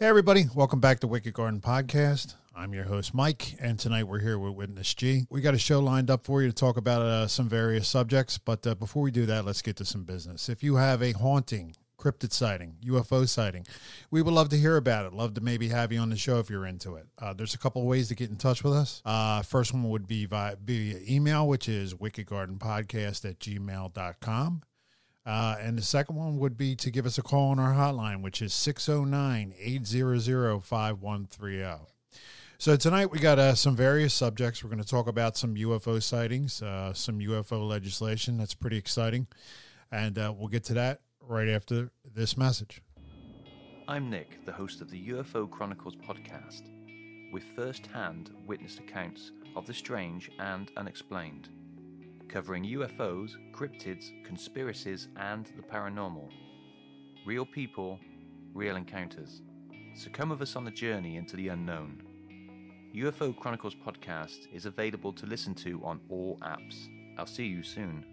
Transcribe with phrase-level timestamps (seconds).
[0.00, 0.46] Hey, everybody.
[0.54, 2.36] Welcome back to Wicked Garden Podcast.
[2.56, 5.26] I'm your host, Mike, and tonight we're here with Witness G.
[5.28, 8.38] We got a show lined up for you to talk about uh, some various subjects,
[8.38, 10.48] but uh, before we do that, let's get to some business.
[10.48, 13.66] If you have a haunting, cryptid sighting, UFO sighting,
[14.10, 15.12] we would love to hear about it.
[15.12, 17.06] Love to maybe have you on the show if you're into it.
[17.18, 19.02] Uh, there's a couple ways to get in touch with us.
[19.04, 24.62] Uh, first one would be via, via email, which is wickedgardenpodcast at gmail.com.
[25.26, 28.22] Uh, and the second one would be to give us a call on our hotline,
[28.22, 31.86] which is 609 800 5130.
[32.58, 34.62] So tonight we got uh, some various subjects.
[34.62, 38.36] We're going to talk about some UFO sightings, uh, some UFO legislation.
[38.36, 39.26] That's pretty exciting.
[39.90, 42.82] And uh, we'll get to that right after this message.
[43.88, 46.62] I'm Nick, the host of the UFO Chronicles podcast,
[47.32, 51.48] with first hand witness accounts of the strange and unexplained
[52.30, 56.28] covering UFOs, cryptids, conspiracies, and the paranormal.
[57.26, 57.98] Real people,
[58.54, 59.42] real encounters.
[59.96, 62.02] So come with us on the journey into the unknown.
[62.94, 66.86] UFO Chronicles podcast is available to listen to on all apps.
[67.18, 68.04] I'll see you soon.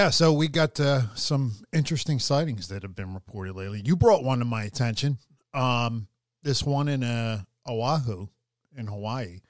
[0.00, 3.82] Yeah, so we got uh, some interesting sightings that have been reported lately.
[3.84, 5.18] You brought one to my attention.
[5.52, 6.08] Um,
[6.42, 8.28] this one in uh, Oahu,
[8.74, 9.40] in Hawaii,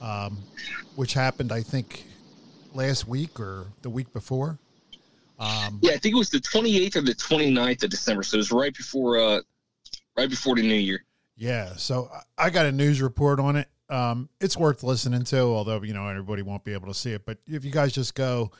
[0.00, 0.38] um,
[0.94, 2.04] which happened, I think,
[2.72, 4.56] last week or the week before.
[5.40, 8.22] Um, yeah, I think it was the 28th or the 29th of December.
[8.22, 9.40] So it was right before, uh,
[10.16, 11.02] right before the new year.
[11.36, 11.74] Yeah.
[11.74, 13.66] So I got a news report on it.
[13.90, 17.26] Um, it's worth listening to, although you know everybody won't be able to see it.
[17.26, 18.52] But if you guys just go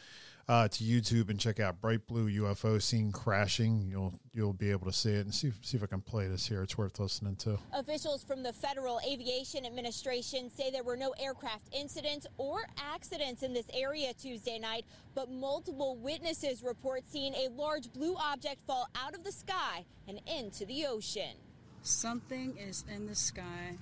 [0.48, 3.86] uh, to YouTube and check out Bright Blue UFO Seen Crashing.
[3.88, 6.46] You'll you'll be able to see it and see see if I can play this
[6.46, 6.62] here.
[6.62, 7.58] It's worth listening to.
[7.72, 13.52] Officials from the Federal Aviation Administration say there were no aircraft incidents or accidents in
[13.52, 19.14] this area Tuesday night, but multiple witnesses report seeing a large blue object fall out
[19.14, 21.36] of the sky and into the ocean.
[21.82, 23.76] Something is in the sky.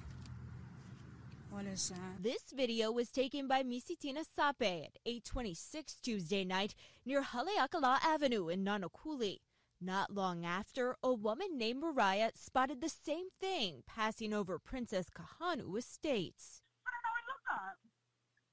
[1.50, 2.22] What is that?
[2.22, 8.64] This video was taken by Misitina Sape at 826 Tuesday night near Haleakala Avenue in
[8.64, 9.42] Nanakuli.
[9.80, 15.76] Not long after, a woman named Mariah spotted the same thing passing over Princess Kahanu
[15.76, 16.62] Estates.
[16.86, 17.78] I don't know, I looked up.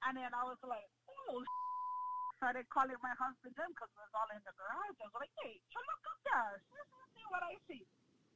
[0.10, 0.90] And then I was like,
[1.30, 1.44] oh,
[2.42, 4.98] started calling my husband in because it was all in the garage.
[4.98, 6.66] I was like, hey, look up there.
[7.14, 7.86] See what I see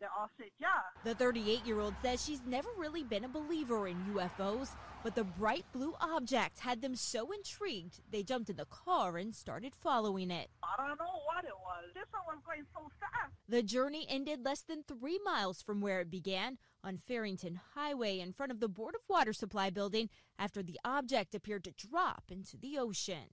[0.01, 0.67] they all said yeah.
[1.03, 4.69] The 38 year old says she's never really been a believer in UFOs,
[5.03, 9.33] but the bright blue object had them so intrigued they jumped in the car and
[9.33, 10.49] started following it.
[10.63, 11.91] I don't know what it was.
[11.93, 13.31] This one was going so fast.
[13.47, 18.33] The journey ended less than three miles from where it began on Farrington Highway in
[18.33, 22.57] front of the Board of Water Supply building after the object appeared to drop into
[22.57, 23.29] the ocean.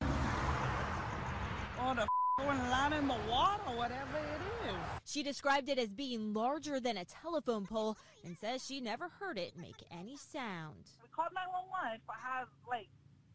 [1.81, 2.07] Oh, the
[2.39, 4.75] going land in the water, whatever it is.
[5.05, 9.39] She described it as being larger than a telephone pole and says she never heard
[9.39, 10.87] it make any sound.
[11.03, 12.89] We called 911 if I have like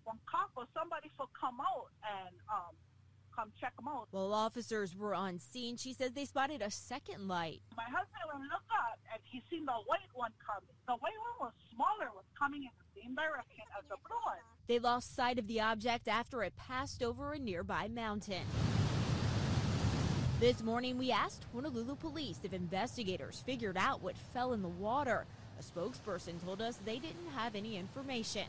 [0.06, 2.76] one cop or somebody to come out and um
[3.36, 4.08] come check them out.
[4.12, 7.62] While officers were on scene, she says they spotted a second light.
[7.76, 10.70] My husband went look up and he seen the white one coming.
[10.88, 14.38] The white one was smaller, was coming in the same direction as the blue one.
[14.68, 18.46] They lost sight of the object after it passed over a nearby mountain.
[20.40, 25.26] This morning, we asked Honolulu police if investigators figured out what fell in the water.
[25.60, 28.44] A spokesperson told us they didn't have any information.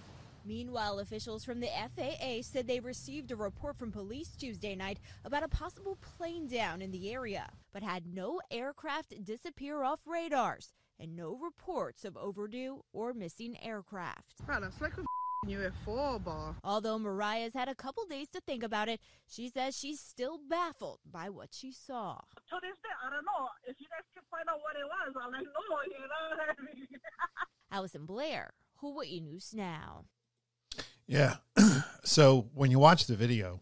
[0.47, 5.43] Meanwhile, officials from the FAA said they received a report from police Tuesday night about
[5.43, 11.17] a possible plane down in the area, but had no aircraft disappear off radars and
[11.17, 14.35] no reports of overdue or missing aircraft.
[15.47, 20.39] UFO Although Mariah's had a couple days to think about it, she says she's still
[20.49, 22.15] baffled by what she saw.
[22.49, 23.49] To this day, I don't know.
[23.67, 26.37] If you guys can find out what it was, I'll let you know, you know
[26.37, 26.89] what I mean?
[27.71, 30.05] Allison Blair, Hawaii News Now.
[31.07, 31.37] Yeah.
[32.05, 33.61] so when you watch the video,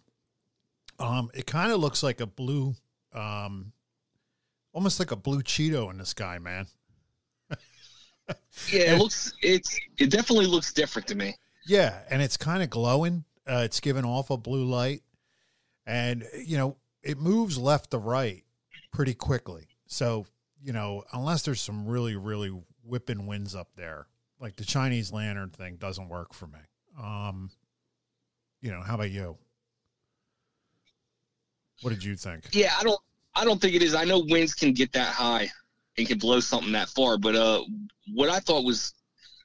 [0.98, 2.74] um, it kind of looks like a blue,
[3.12, 3.72] um,
[4.72, 6.66] almost like a blue Cheeto in the sky, man.
[8.72, 11.34] yeah, it looks it's it definitely looks different to me.
[11.66, 13.24] Yeah, and it's kind of glowing.
[13.46, 15.02] Uh, it's giving off a blue light,
[15.86, 18.44] and you know it moves left to right
[18.92, 19.66] pretty quickly.
[19.86, 20.26] So
[20.62, 22.52] you know, unless there's some really really
[22.84, 24.06] whipping winds up there,
[24.40, 26.60] like the Chinese lantern thing doesn't work for me.
[27.00, 27.50] Um,
[28.60, 29.36] you know, how about you?
[31.82, 32.48] What did you think?
[32.52, 33.00] Yeah, I don't
[33.34, 33.94] I don't think it is.
[33.94, 35.50] I know winds can get that high
[35.98, 37.62] and can blow something that far, but uh
[38.14, 38.94] what I thought was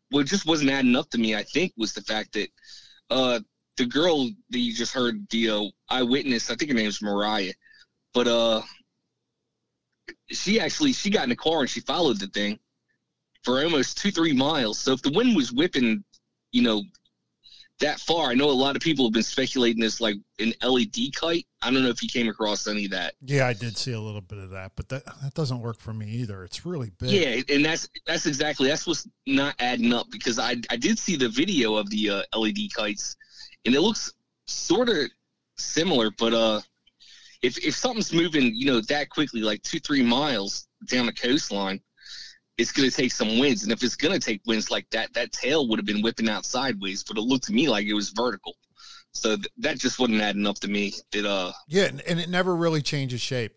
[0.10, 2.50] what just wasn't adding up to me, I think, was the fact that
[3.10, 3.40] uh
[3.78, 7.54] the girl that you just heard the uh, eyewitness, I think her name's Mariah,
[8.14, 8.62] but uh
[10.30, 12.60] she actually she got in the car and she followed the thing
[13.44, 14.78] for almost two, three miles.
[14.78, 16.04] So if the wind was whipping,
[16.52, 16.84] you know,
[17.80, 18.30] that far.
[18.30, 21.46] I know a lot of people have been speculating this like an LED kite.
[21.62, 23.14] I don't know if you came across any of that.
[23.22, 25.94] Yeah, I did see a little bit of that, but that that doesn't work for
[25.94, 26.44] me either.
[26.44, 27.10] It's really big.
[27.10, 31.16] Yeah, and that's that's exactly that's what's not adding up because I I did see
[31.16, 33.16] the video of the uh, LED kites,
[33.66, 34.14] and it looks
[34.48, 34.98] sort of
[35.58, 36.62] similar, but uh,
[37.42, 41.80] if if something's moving, you know, that quickly, like two three miles down the coastline,
[42.58, 43.64] it's going to take some winds.
[43.64, 46.30] And if it's going to take winds like that, that tail would have been whipping
[46.30, 48.56] out sideways, but it looked to me like it was vertical.
[49.12, 50.94] So th- that just wasn't adding up to me.
[51.12, 53.54] That uh, yeah, and it never really changes shape.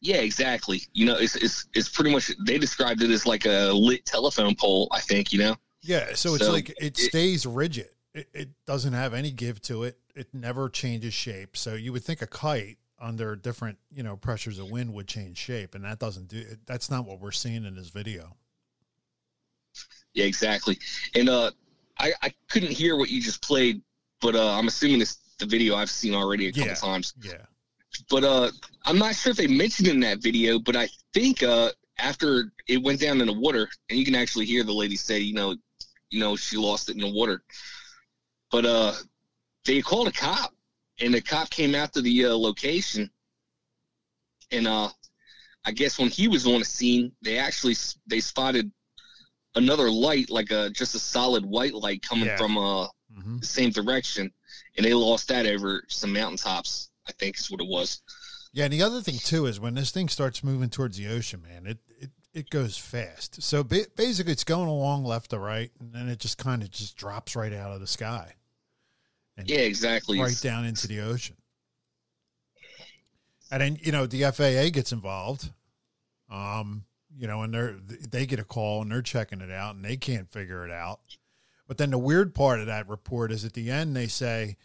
[0.00, 0.82] Yeah, exactly.
[0.92, 4.54] You know, it's it's it's pretty much they described it as like a lit telephone
[4.54, 4.88] pole.
[4.92, 5.56] I think you know.
[5.80, 7.88] Yeah, so it's so like it stays it, rigid.
[8.14, 9.98] It, it doesn't have any give to it.
[10.14, 11.56] It never changes shape.
[11.56, 15.36] So you would think a kite under different you know pressures of wind would change
[15.36, 18.36] shape and that doesn't do that's not what we're seeing in this video.
[20.14, 20.78] Yeah exactly.
[21.14, 21.50] And uh
[21.98, 23.82] i i couldn't hear what you just played
[24.20, 26.74] but uh i'm assuming it's the video i've seen already a couple yeah.
[26.74, 27.14] times.
[27.22, 27.34] yeah.
[28.10, 28.50] But uh
[28.86, 32.82] i'm not sure if they mentioned in that video but i think uh after it
[32.82, 35.54] went down in the water and you can actually hear the lady say you know
[36.10, 37.42] you know she lost it in the water.
[38.50, 38.92] But uh
[39.64, 40.53] they called a cop
[41.00, 43.10] and the cop came out to the uh, location,
[44.50, 44.90] and uh,
[45.64, 47.74] I guess when he was on the scene, they actually
[48.06, 48.70] they spotted
[49.54, 52.36] another light, like a just a solid white light coming yeah.
[52.36, 53.38] from uh mm-hmm.
[53.38, 54.32] the same direction,
[54.76, 56.90] and they lost that over some mountaintops.
[57.06, 58.02] I think is what it was.
[58.52, 61.42] Yeah, and the other thing too is when this thing starts moving towards the ocean,
[61.42, 63.42] man, it it, it goes fast.
[63.42, 66.96] So basically, it's going along left to right, and then it just kind of just
[66.96, 68.34] drops right out of the sky
[69.44, 70.20] yeah, exactly.
[70.20, 71.36] Right down into the ocean.
[73.50, 75.50] And then, you know, the FAA gets involved.
[76.30, 76.84] Um,
[77.16, 77.76] you know, and they're
[78.10, 81.00] they get a call and they're checking it out and they can't figure it out.
[81.68, 84.56] But then the weird part of that report is at the end they say,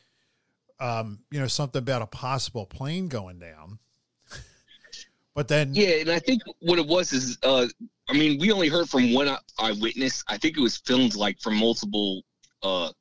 [0.79, 3.79] um, you know, something about a possible plane going down.
[5.35, 7.67] but then, yeah, and I think what it was is, uh,
[8.09, 10.23] I mean, we only heard from one eyewitness.
[10.27, 12.23] I think it was filmed like from multiple
[12.63, 12.91] uh,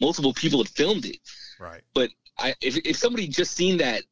[0.00, 1.18] multiple people had filmed it.
[1.58, 1.82] Right.
[1.94, 4.02] But I, if if somebody just seen that,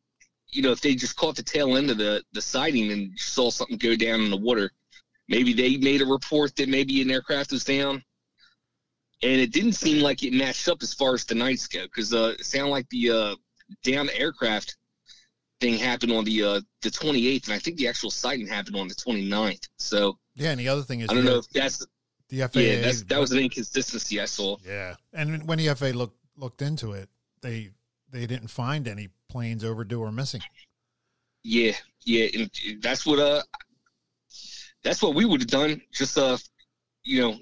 [0.48, 3.50] you know, if they just caught the tail end of the the sighting and saw
[3.50, 4.70] something go down in the water,
[5.28, 8.02] maybe they made a report that maybe an aircraft was down.
[9.22, 12.12] And it didn't seem like it matched up as far as the nights go, because
[12.12, 13.36] uh, it sounded like the uh,
[13.82, 14.76] down aircraft
[15.60, 18.88] thing happened on the uh, the 28th, and I think the actual sighting happened on
[18.88, 19.68] the 29th.
[19.78, 21.86] So yeah, and the other thing is, I don't know if that's
[22.34, 22.60] the FAA.
[22.60, 24.56] Yeah, that's, that was an inconsistency I saw.
[24.64, 27.08] Yeah, and when the FAA looked looked into it,
[27.40, 27.70] they
[28.10, 30.42] they didn't find any planes overdue or missing.
[31.42, 31.72] Yeah,
[32.04, 32.50] yeah, and
[32.82, 33.42] that's what uh,
[34.82, 35.80] that's what we would have done.
[35.92, 36.36] Just uh,
[37.02, 37.38] you know,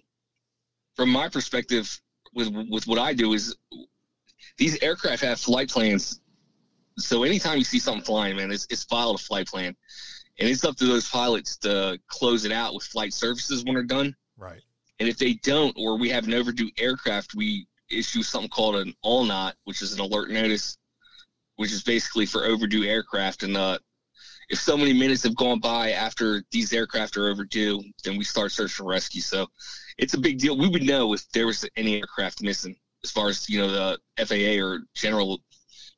[0.96, 2.00] from my perspective,
[2.34, 3.56] with with what I do is
[4.58, 6.20] these aircraft have flight plans.
[6.98, 9.74] So anytime you see something flying, man, it's it's filed a flight plan,
[10.38, 13.82] and it's up to those pilots to close it out with flight services when they're
[13.84, 14.14] done.
[14.36, 14.60] Right.
[15.02, 18.94] And if they don't, or we have an overdue aircraft, we issue something called an
[19.04, 20.78] ALNOT, which is an alert notice,
[21.56, 23.42] which is basically for overdue aircraft.
[23.42, 23.80] And uh,
[24.48, 28.52] if so many minutes have gone by after these aircraft are overdue, then we start
[28.52, 29.20] search and rescue.
[29.20, 29.48] So
[29.98, 30.56] it's a big deal.
[30.56, 34.24] We would know if there was any aircraft missing, as far as you know, the
[34.24, 35.40] FAA or general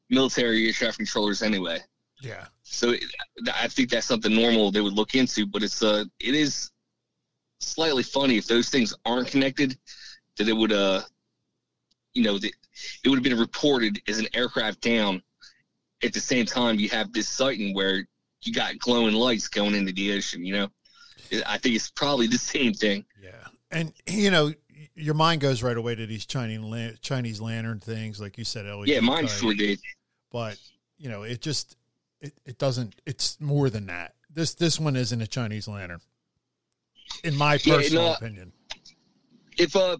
[0.08, 1.78] military air traffic controllers, anyway.
[2.23, 2.46] Yeah.
[2.62, 3.04] So it,
[3.54, 6.70] I think that's something normal they would look into, but it's uh, it is
[7.66, 9.78] slightly funny if those things aren't connected,
[10.37, 11.02] that it would uh,
[12.14, 12.52] you know, that
[13.04, 15.23] it would have been reported as an aircraft down.
[16.02, 18.06] At the same time, you have this sighting where
[18.42, 20.44] you got glowing lights going into the ocean.
[20.44, 20.68] You know,
[21.47, 23.04] I think it's probably the same thing.
[23.23, 23.30] Yeah,
[23.71, 24.52] and you know,
[24.94, 28.66] your mind goes right away to these Chinese Chinese lantern things, like you said.
[28.66, 29.80] LED yeah, mine sure did.
[30.30, 30.59] But
[30.99, 31.76] you know, it just
[32.21, 33.00] it, it doesn't.
[33.06, 34.14] It's more than that.
[34.28, 36.00] This this one isn't a Chinese lantern
[37.23, 38.52] in my personal yeah, uh, opinion.
[39.56, 39.97] If uh,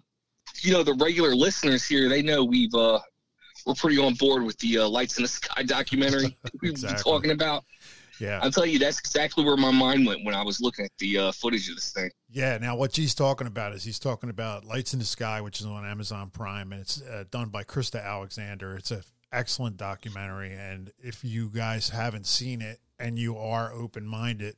[0.61, 2.99] you know, the regular listeners here, they know we've uh,
[3.65, 6.95] we're pretty on board with the uh, Lights in the Sky documentary we've exactly.
[6.95, 7.63] been talking about.
[8.19, 8.39] Yeah.
[8.41, 11.17] I'll tell you, that's exactly where my mind went when I was looking at the
[11.17, 12.09] uh, footage of this thing.
[12.29, 12.57] Yeah.
[12.57, 15.65] Now, what G's talking about is he's talking about Lights in the Sky, which is
[15.65, 18.77] on Amazon Prime, and it's uh, done by Krista Alexander.
[18.77, 19.03] It's a
[19.33, 24.55] excellent documentary, and if you guys haven't seen it and you are open minded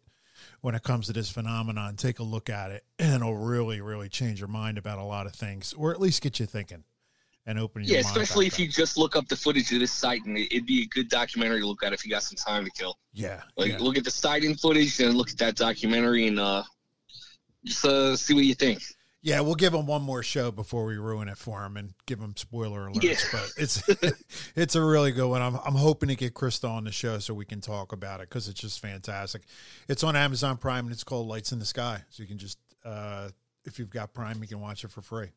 [0.68, 4.10] when it comes to this phenomenon, take a look at it, and it'll really, really
[4.10, 6.84] change your mind about a lot of things, or at least get you thinking
[7.46, 10.26] and open your Yeah, especially if you just look up the footage of this site,
[10.26, 12.66] and it- it'd be a good documentary to look at if you got some time
[12.66, 12.98] to kill.
[13.14, 13.78] yeah, Like, yeah.
[13.78, 16.64] look at the sighting footage and look at that documentary, and uh,
[17.64, 18.84] just uh, see what you think.
[19.22, 22.20] Yeah, we'll give him one more show before we ruin it for him and give
[22.20, 23.04] him spoiler alerts.
[23.04, 23.16] Yeah.
[23.32, 23.84] But it's
[24.56, 25.42] it's a really good one.
[25.42, 28.30] I'm I'm hoping to get Krista on the show so we can talk about it
[28.30, 29.42] because it's just fantastic.
[29.88, 32.04] It's on Amazon Prime and it's called Lights in the Sky.
[32.10, 33.30] So you can just uh,
[33.66, 35.30] if you've got Prime, you can watch it for free.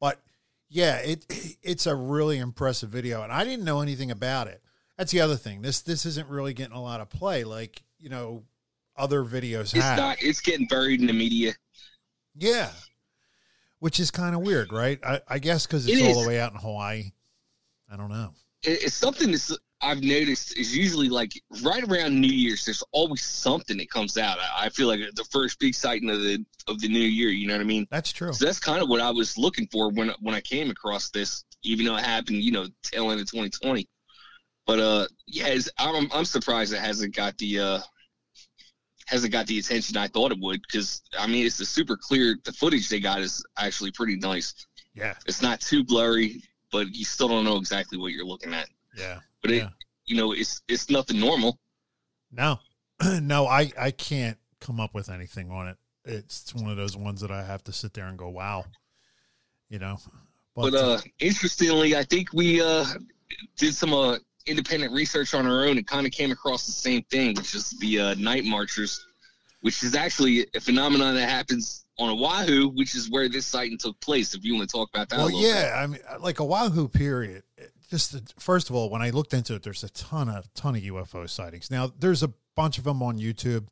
[0.00, 0.20] But
[0.68, 1.26] yeah, it
[1.62, 4.62] it's a really impressive video, and I didn't know anything about it.
[4.96, 5.62] That's the other thing.
[5.62, 8.44] This this isn't really getting a lot of play, like you know
[8.96, 9.98] other videos It's have.
[9.98, 10.16] not.
[10.20, 11.54] It's getting buried in the media.
[12.36, 12.70] Yeah.
[13.80, 14.98] Which is kind of weird, right?
[15.04, 17.12] I, I guess because it's It all the way out in Hawaii.
[17.90, 18.32] I don't know.
[18.62, 21.32] It- It's something that's I've noticed is usually like
[21.62, 22.64] right around New Year's.
[22.64, 24.38] There's always something that comes out.
[24.40, 27.28] I, I feel like the first big sighting of the of the new year.
[27.28, 27.86] You know what I mean?
[27.90, 28.32] That's true.
[28.32, 31.44] So that's kind of what I was looking for when when I came across this,
[31.62, 33.88] even though it happened, you know, tail end of 2020.
[34.66, 37.80] But uh, yeah, I'm I'm surprised it hasn't got the uh
[39.08, 42.36] hasn't got the attention I thought it would because I mean it's a super clear.
[42.44, 44.66] The footage they got is actually pretty nice.
[44.94, 45.14] Yeah.
[45.26, 48.68] It's not too blurry, but you still don't know exactly what you're looking at.
[48.96, 49.20] Yeah.
[49.40, 49.68] But it,
[50.06, 51.58] you know, it's it's nothing normal.
[52.30, 52.58] No.
[53.22, 55.76] no, I, I can't come up with anything on it.
[56.04, 58.64] It's one of those ones that I have to sit there and go, wow.
[59.70, 59.98] You know?
[60.54, 62.84] But, But uh, interestingly, I think we uh,
[63.56, 67.02] did some uh, independent research on our own and kind of came across the same
[67.04, 69.04] thing, which is the uh, night marchers,
[69.60, 73.98] which is actually a phenomenon that happens on Oahu, which is where this sighting took
[74.00, 74.34] place.
[74.34, 75.80] If you want to talk about that, well, yeah.
[75.82, 77.42] I mean, like Oahu period.
[77.90, 80.76] Just the- first of all, when I looked into it, there's a ton of ton
[80.76, 81.70] of UFO sightings.
[81.70, 83.66] Now, there's a bunch of them on YouTube,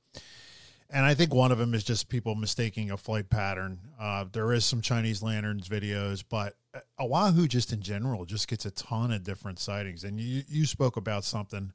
[0.91, 3.79] and I think one of them is just people mistaking a flight pattern.
[3.99, 8.65] Uh, there is some Chinese lanterns videos, but uh, Oahu just in general just gets
[8.67, 10.05] a ton of different sightings.
[10.05, 11.73] And you you spoke about something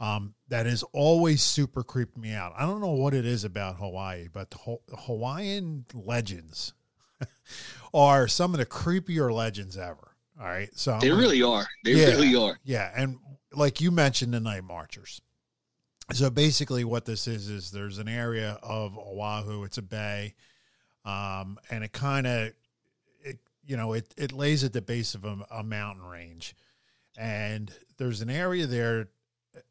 [0.00, 2.54] um, that has always super creeped me out.
[2.56, 6.72] I don't know what it is about Hawaii, but Ho- Hawaiian legends
[7.94, 10.08] are some of the creepier legends ever.
[10.40, 11.66] All right, so I'm They gonna- really are.
[11.84, 12.06] They Yeah.
[12.12, 12.58] really are.
[12.64, 13.18] yeah, and
[13.52, 15.20] like you mentioned, the night marchers.
[16.12, 19.64] So basically, what this is is there's an area of Oahu.
[19.64, 20.34] It's a bay,
[21.04, 22.52] um, and it kind of,
[23.22, 26.56] it you know, it it lays at the base of a, a mountain range,
[27.16, 29.08] and there's an area there,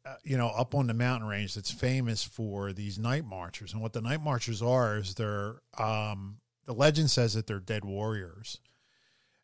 [0.06, 3.72] uh, you know, up on the mountain range that's famous for these night marchers.
[3.72, 7.84] And what the night marchers are is they're, um, the legend says that they're dead
[7.84, 8.60] warriors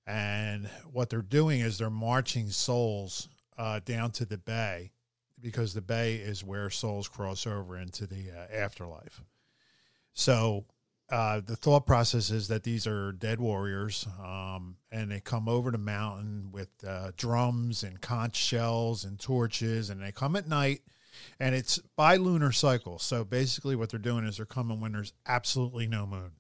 [0.07, 4.93] and what they're doing is they're marching souls uh, down to the bay
[5.41, 9.23] because the bay is where souls cross over into the uh, afterlife.
[10.13, 10.65] So
[11.11, 15.71] uh, the thought process is that these are dead warriors, um, and they come over
[15.71, 20.81] the mountain with uh, drums and conch shells and torches, and they come at night.
[21.41, 22.99] And it's by lunar cycle.
[22.99, 26.33] So basically, what they're doing is they're coming when there's absolutely no moon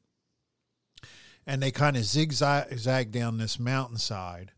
[1.46, 4.52] and they kind of zigzag down this mountainside.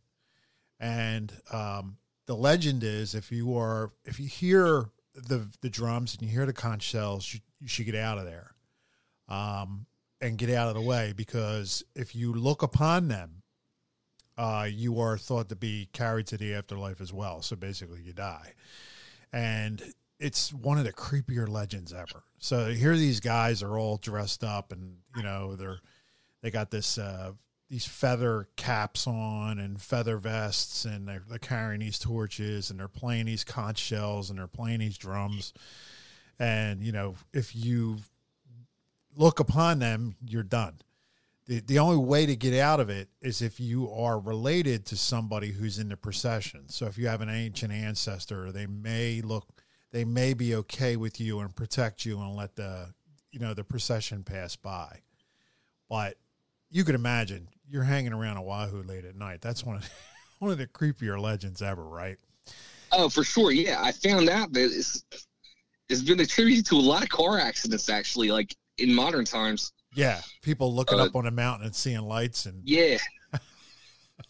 [0.80, 1.98] And um,
[2.28, 6.46] the legend is, if you are, if you hear the the drums and you hear
[6.46, 8.52] the conch shells, you, you should get out of there,
[9.28, 9.86] um,
[10.20, 13.42] and get out of the way because if you look upon them,
[14.36, 17.40] uh, you are thought to be carried to the afterlife as well.
[17.40, 18.52] So basically, you die,
[19.32, 19.82] and
[20.20, 22.24] it's one of the creepier legends ever.
[22.38, 25.78] So here, these guys are all dressed up, and you know they're
[26.42, 27.32] they got this uh,
[27.68, 32.88] these feather caps on and feather vests, and they're, they're carrying these torches, and they're
[32.88, 35.52] playing these conch shells, and they're playing these drums.
[36.38, 37.98] And you know, if you
[39.16, 40.80] look upon them, you're done.
[41.46, 44.96] The, the only way to get out of it is if you are related to
[44.96, 46.68] somebody who's in the procession.
[46.68, 49.46] So if you have an ancient ancestor, they may look,
[49.90, 52.92] they may be okay with you and protect you and let the,
[53.30, 55.00] you know, the procession pass by.
[55.88, 56.18] But
[56.70, 59.40] you could imagine you're hanging around Oahu late at night.
[59.40, 59.90] That's one of
[60.38, 62.16] one of the creepier legends ever, right?
[62.92, 63.50] Oh, for sure.
[63.50, 65.04] Yeah, I found out that it's,
[65.90, 69.72] it's been attributed to a lot of car accidents, actually, like in modern times.
[69.94, 72.98] Yeah, people looking Uh, up on a mountain and seeing lights and Yeah.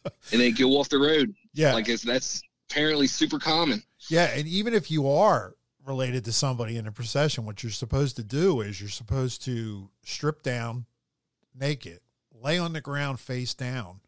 [0.04, 1.34] and they go off the road.
[1.54, 3.82] yeah, Like it's, that's apparently super common.
[4.08, 5.54] yeah, and even if you are
[5.84, 9.90] related to somebody in a procession, what you're supposed to do is you're supposed to
[10.04, 10.84] strip down
[11.54, 12.00] naked,
[12.42, 14.00] lay on the ground face down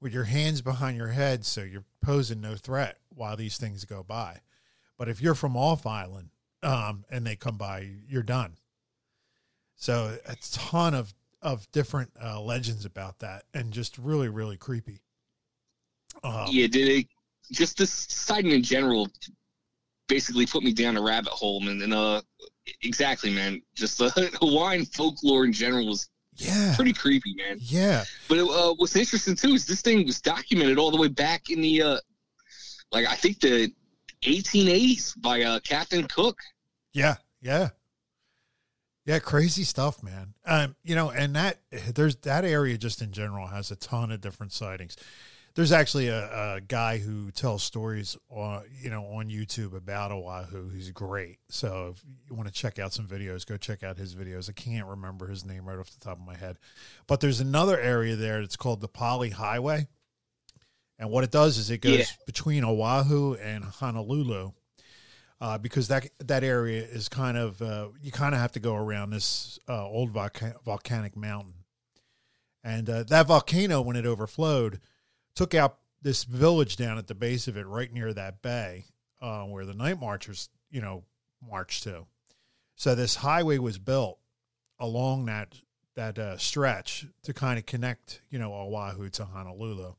[0.00, 4.02] with your hands behind your head so you're posing no threat while these things go
[4.02, 4.40] by.
[4.98, 6.30] But if you're from off island
[6.62, 8.56] um, and they come by, you're done.
[9.76, 15.00] So a ton of of different uh, legends about that, and just really really creepy.
[16.22, 17.06] Um, yeah, did it
[17.50, 19.08] just this sighting in general
[20.08, 22.22] basically put me down a rabbit hole, and uh,
[22.82, 23.60] exactly, man.
[23.74, 27.58] Just uh, Hawaiian folklore in general was yeah, pretty creepy, man.
[27.60, 31.50] Yeah, but uh, what's interesting too is this thing was documented all the way back
[31.50, 31.98] in the uh,
[32.90, 33.72] like I think the
[34.22, 36.38] 1880s by uh, Captain Cook.
[36.92, 37.70] Yeah, yeah.
[39.04, 40.34] Yeah, crazy stuff, man.
[40.44, 41.58] Um, you know, and that
[41.92, 44.96] there's that area just in general has a ton of different sightings.
[45.54, 50.70] There's actually a, a guy who tells stories on you know on YouTube about Oahu.
[50.70, 51.38] He's great.
[51.50, 54.48] So if you want to check out some videos, go check out his videos.
[54.48, 56.56] I can't remember his name right off the top of my head,
[57.06, 59.88] but there's another area there that's called the Pali Highway,
[60.98, 62.04] and what it does is it goes Yeah.
[62.26, 64.52] between Oahu and Honolulu
[65.40, 68.74] uh, because that that area is kind of uh, you kind of have to go
[68.74, 71.54] around this uh, old volca- volcanic mountain,
[72.64, 74.80] and uh, that volcano when it overflowed
[75.34, 78.86] took out this village down at the base of it, right near that bay
[79.20, 81.04] uh, where the night marchers you know
[81.40, 82.06] marched to.
[82.74, 84.18] So this highway was built
[84.78, 85.54] along that
[85.94, 89.94] that uh, stretch to kind of connect you know Oahu to Honolulu,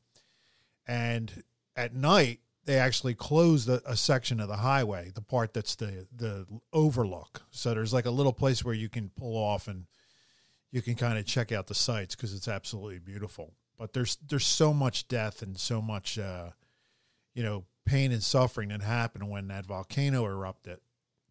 [0.86, 1.42] and
[1.74, 6.06] at night they actually closed a, a section of the highway, the part that's the
[6.14, 7.42] the overlook.
[7.50, 9.86] So there's like a little place where you can pull off and
[10.70, 13.54] you can kind of check out the sights because it's absolutely beautiful.
[13.78, 16.50] But there's there's so much death and so much uh,
[17.34, 20.78] you know pain and suffering that happened when that volcano erupted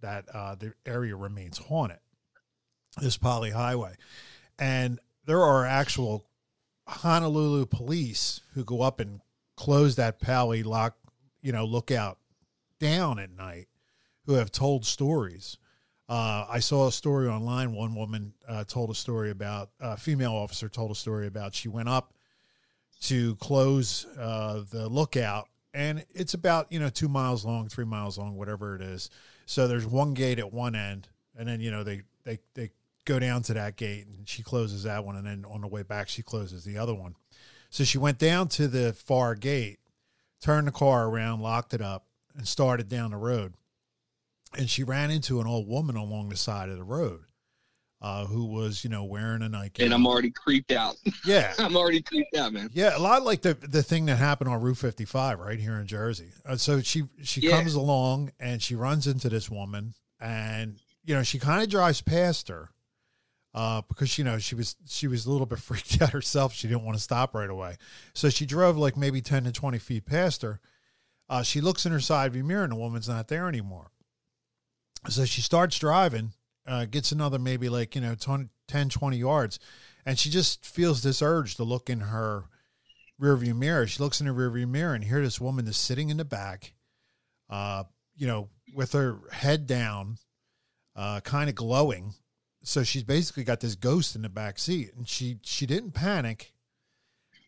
[0.02, 2.00] that uh, the area remains haunted.
[3.02, 3.96] This Pali Highway,
[4.60, 6.28] and there are actual
[6.88, 9.22] Honolulu police who go up and
[9.56, 10.96] close that Pali lock,
[11.42, 12.20] you know, lookout
[12.80, 13.68] down at night,
[14.26, 15.58] who have told stories.
[16.10, 17.74] Uh, I saw a story online.
[17.74, 21.70] One woman uh, told a story about a female officer told a story about she
[21.70, 22.14] went up
[23.04, 28.18] to close uh, the lookout, and it's about you know two miles long, three miles
[28.18, 29.10] long, whatever it is.
[29.46, 32.72] So there's one gate at one end, and then you know they they they
[33.06, 35.84] go down to that gate, and she closes that one, and then on the way
[35.84, 37.16] back she closes the other one.
[37.70, 39.80] So she went down to the far gate,
[40.42, 42.06] turned the car around, locked it up,
[42.38, 43.56] and started down the road.
[44.58, 47.22] And she ran into an old woman along the side of the road,
[48.04, 49.82] uh, who was, you know, wearing a Nike.
[49.84, 50.96] And I'm already creeped out.
[51.26, 52.70] yeah, I'm already creeped out, man.
[52.74, 55.88] yeah, a lot like the the thing that happened on Route 55 right here in
[55.88, 56.30] Jersey.
[56.46, 57.52] Uh, so she she Yeah.
[57.58, 62.02] comes along and she runs into this woman, and you know she kind of drives
[62.02, 62.72] past her,
[63.54, 66.54] uh, because you know she was she was a little bit freaked out herself.
[66.54, 67.78] She didn't want to stop right away,
[68.14, 70.60] so she drove like maybe 10 to 20 feet past her.
[71.30, 73.92] Uh, she looks in her side view mirror, and the woman's not there anymore.
[75.08, 76.34] So she starts driving,
[76.68, 79.60] uh, gets another maybe like, you know, 20, 10, 20 yards,
[80.06, 82.46] and she just feels this urge to look in her
[83.22, 83.88] rearview mirror.
[83.88, 86.74] She looks in her rearview mirror and here this woman is sitting in the back,
[87.50, 87.84] uh,
[88.16, 90.18] you know, with her head down,
[90.96, 92.14] uh, kind of glowing.
[92.64, 96.54] So she's basically got this ghost in the back seat, and she she didn't panic.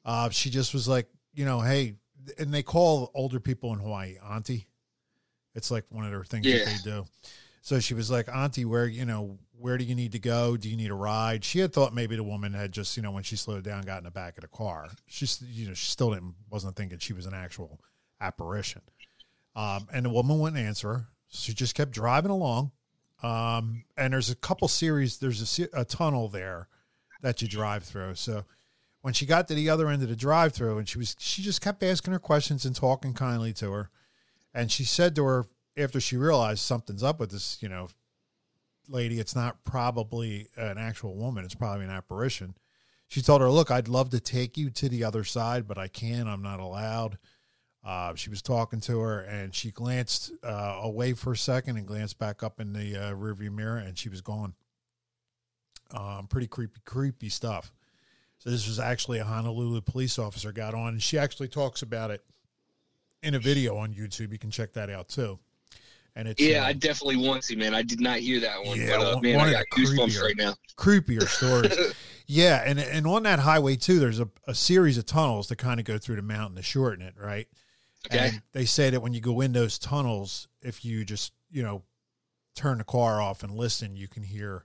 [0.04, 1.96] Uh, she just was like, you know, hey,
[2.38, 4.68] and they call older people in Hawaii auntie.
[5.56, 6.60] It's like one of their things Yeah.
[6.60, 7.06] that they do.
[7.66, 10.56] So she was like, Auntie, where you know, where do you need to go?
[10.56, 11.44] Do you need a ride?
[11.44, 13.98] She had thought maybe the woman had just, you know, when she slowed down, got
[13.98, 14.88] in the back of the car.
[15.08, 17.80] She's, you know, she still didn't wasn't thinking she was an actual
[18.22, 18.84] apparition.
[19.56, 21.08] Um, and the woman wouldn't answer her.
[21.30, 22.70] She just kept driving along.
[23.24, 25.18] Um, and there's a couple series.
[25.18, 26.68] There's a, a tunnel there
[27.24, 28.14] that you drive through.
[28.14, 28.46] So
[29.02, 31.42] when she got to the other end of the drive through, and she was, she
[31.42, 33.90] just kept asking her questions and talking kindly to her.
[34.54, 35.46] And she said to her
[35.78, 37.88] after she realized something's up with this, you know,
[38.88, 42.56] lady, it's not probably an actual woman, it's probably an apparition.
[43.08, 45.88] She told her, Look, I'd love to take you to the other side, but I
[45.88, 46.28] can't.
[46.28, 47.18] I'm not allowed.
[47.84, 51.86] Uh, she was talking to her and she glanced uh, away for a second and
[51.86, 54.56] glanced back up in the uh, rearview mirror and she was gone.
[55.92, 57.72] Um, pretty creepy, creepy stuff.
[58.40, 62.10] So this was actually a Honolulu police officer got on and she actually talks about
[62.10, 62.24] it
[63.22, 64.32] in a video on YouTube.
[64.32, 65.38] You can check that out too.
[66.16, 67.76] And it's Yeah, uh, I definitely want to, man.
[67.76, 70.24] I did not hear that one, Yeah, but uh, man, one I got goosebumps creepier.
[70.24, 70.56] right now.
[70.78, 71.78] creepier stories.
[72.28, 75.80] yeah, and and on that highway too, there's a, a series of tunnels that kind
[75.80, 77.48] of go through the mountain to shorten it, right?
[78.12, 78.28] Okay.
[78.28, 81.84] And they say that when you go in those tunnels, if you just you know
[82.56, 84.64] turn the car off and listen, you can hear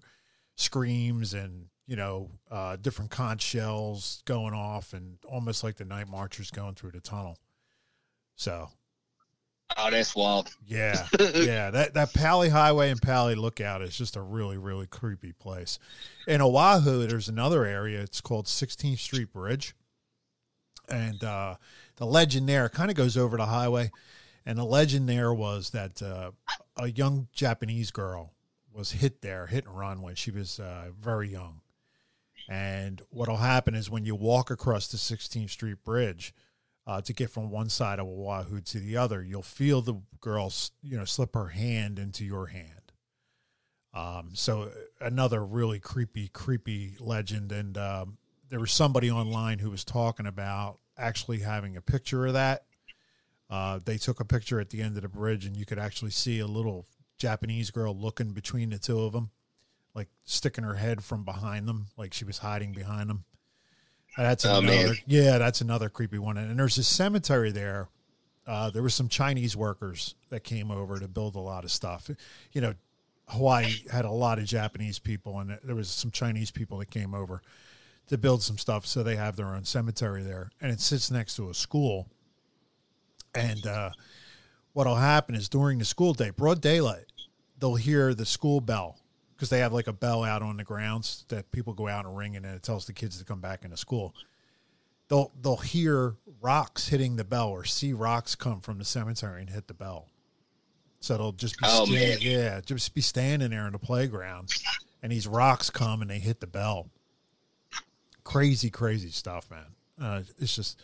[0.56, 6.06] screams and you know uh, different conch shells going off, and almost like the night
[6.06, 7.38] marchers going through the tunnel.
[8.36, 8.68] So
[9.76, 10.54] Oh, that's wild.
[10.66, 11.70] yeah, yeah.
[11.70, 15.78] That that Pali Highway and Pali Lookout is just a really really creepy place.
[16.26, 18.00] In Oahu, there's another area.
[18.00, 19.74] It's called 16th Street Bridge,
[20.88, 21.54] and uh,
[21.96, 23.90] the legend there kind of goes over the highway.
[24.46, 26.30] And the legend there was that uh,
[26.76, 28.32] a young Japanese girl
[28.72, 31.60] was hit there, hit and run when she was uh, very young.
[32.48, 36.34] And what'll happen is when you walk across the 16th Street Bridge
[36.86, 40.52] uh, to get from one side of Oahu to the other, you'll feel the girl,
[40.82, 42.92] you know, slip her hand into your hand.
[43.92, 47.52] Um, so another really creepy, creepy legend.
[47.52, 52.34] And um, there was somebody online who was talking about actually having a picture of
[52.34, 52.64] that.
[53.48, 56.12] Uh, they took a picture at the end of the bridge, and you could actually
[56.12, 56.86] see a little
[57.18, 59.30] Japanese girl looking between the two of them,
[59.92, 63.24] like sticking her head from behind them, like she was hiding behind them.
[64.16, 64.96] And that's Oh, another, man.
[65.06, 66.36] yeah, that's another creepy one.
[66.36, 67.88] And there's a cemetery there.
[68.46, 72.10] Uh, there were some Chinese workers that came over to build a lot of stuff.
[72.52, 72.74] You know,
[73.28, 77.14] Hawaii had a lot of Japanese people, and there was some Chinese people that came
[77.14, 77.42] over
[78.08, 78.86] to build some stuff.
[78.86, 82.08] So they have their own cemetery there, and it sits next to a school.
[83.34, 83.90] And uh,
[84.72, 87.04] what'll happen is during the school day, broad daylight,
[87.60, 88.98] they'll hear the school bell
[89.40, 92.14] because they have like a bell out on the grounds that people go out and
[92.14, 94.14] ring, and it tells the kids to come back into school.
[95.08, 99.48] They'll they'll hear rocks hitting the bell or see rocks come from the cemetery and
[99.48, 100.08] hit the bell.
[101.00, 104.50] So they'll just be Oh, sta- yeah, just be standing there in the playground,
[105.02, 106.90] and these rocks come and they hit the bell.
[108.22, 109.64] Crazy, crazy stuff, man.
[109.98, 110.82] Uh, it's just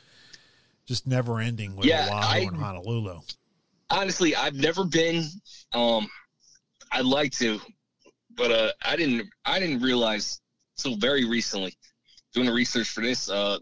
[0.86, 3.20] just never ending with Yeah, Oahu and Honolulu.
[3.90, 5.24] Honestly, I've never been.
[5.74, 6.08] Um,
[6.90, 7.60] I'd like to,
[8.36, 9.28] but uh, I didn't.
[9.44, 10.40] I didn't realize
[10.78, 11.74] until very recently,
[12.34, 13.30] doing the research for this.
[13.30, 13.58] Uh,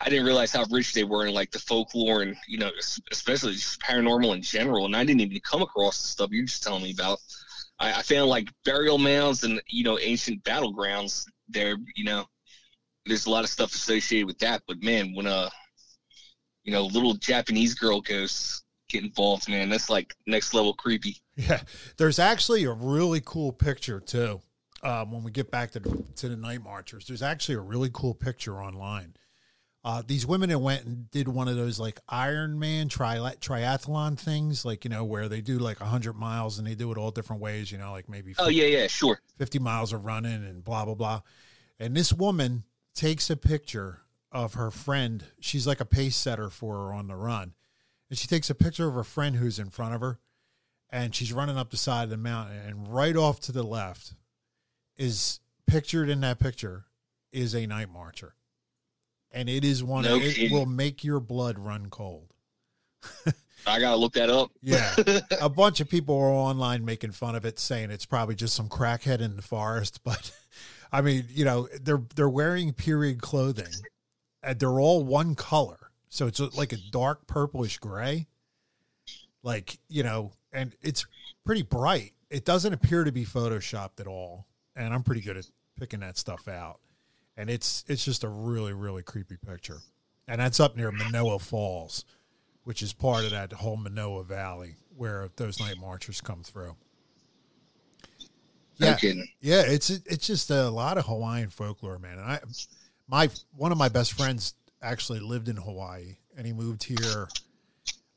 [0.00, 2.70] I didn't realize how rich they were in like the folklore and you know,
[3.12, 4.86] especially just paranormal in general.
[4.86, 7.18] And I didn't even come across the stuff you're just telling me about.
[7.78, 11.76] I, I found like burial mounds and you know ancient battlegrounds there.
[11.96, 12.26] You know,
[13.06, 14.62] there's a lot of stuff associated with that.
[14.66, 15.48] But man, when uh,
[16.64, 21.16] you know, little Japanese girl ghosts get involved, man, that's like next level creepy.
[21.36, 21.62] Yeah,
[21.96, 24.40] there's actually a really cool picture too.
[24.82, 27.90] Um, when we get back to the, to the night marchers, there's actually a really
[27.92, 29.14] cool picture online.
[29.82, 34.64] Uh, these women that went and did one of those like Ironman tri- triathlon things,
[34.64, 37.42] like you know where they do like hundred miles and they do it all different
[37.42, 37.72] ways.
[37.72, 39.20] You know, like maybe Oh yeah, yeah, sure.
[39.38, 41.20] 50 miles of running and blah blah blah
[41.78, 46.76] and this woman takes a picture of her friend she's like a pace setter for
[46.76, 47.52] her on the run
[48.14, 50.20] and she takes a picture of her friend who's in front of her
[50.88, 54.14] and she's running up the side of the mountain and right off to the left
[54.96, 56.84] is pictured in that picture
[57.32, 58.36] is a night marcher
[59.32, 62.32] and it is one No it will make your blood run cold
[63.66, 64.52] I gotta look that up.
[64.62, 64.94] yeah.
[65.40, 68.68] a bunch of people are online making fun of it, saying it's probably just some
[68.68, 70.00] crackhead in the forest.
[70.04, 70.30] But
[70.92, 73.72] I mean, you know, they're they're wearing period clothing,
[74.42, 75.83] and they're all one color,
[76.14, 78.26] so it's like a dark purplish gray.
[79.42, 81.06] Like you know, and it's
[81.44, 82.12] pretty bright.
[82.30, 85.46] It doesn't appear to be photoshopped at all, and I'm pretty good at
[85.78, 86.80] picking that stuff out.
[87.36, 89.78] And it's it's just a really really creepy picture,
[90.26, 92.04] and that's up near Manoa Falls
[92.64, 96.76] which is part of that whole Manoa Valley where those night marchers come through.
[98.76, 98.98] Yeah,
[99.40, 102.18] yeah, it's it's just a lot of Hawaiian folklore, man.
[102.18, 102.40] And I,
[103.06, 107.28] my one of my best friends actually lived in Hawaii, and he moved here.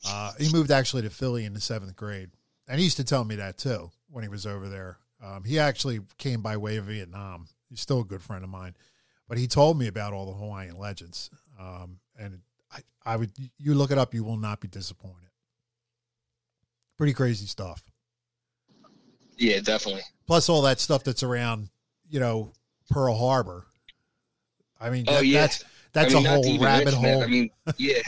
[0.05, 2.29] Uh, he moved actually to Philly in the seventh grade,
[2.67, 4.97] and he used to tell me that too when he was over there.
[5.23, 7.47] Um, he actually came by way of Vietnam.
[7.69, 8.75] He's still a good friend of mine,
[9.27, 11.29] but he told me about all the Hawaiian legends.
[11.59, 12.39] Um, and
[12.71, 15.29] I, I would you look it up, you will not be disappointed.
[16.97, 17.83] Pretty crazy stuff.
[19.37, 20.01] Yeah, definitely.
[20.25, 21.69] Plus all that stuff that's around,
[22.09, 22.53] you know,
[22.89, 23.67] Pearl Harbor.
[24.79, 25.41] I mean, Oh, that- yeah.
[25.41, 27.23] that's that's I mean, a whole rabbit hole.
[27.23, 28.01] I mean, yeah,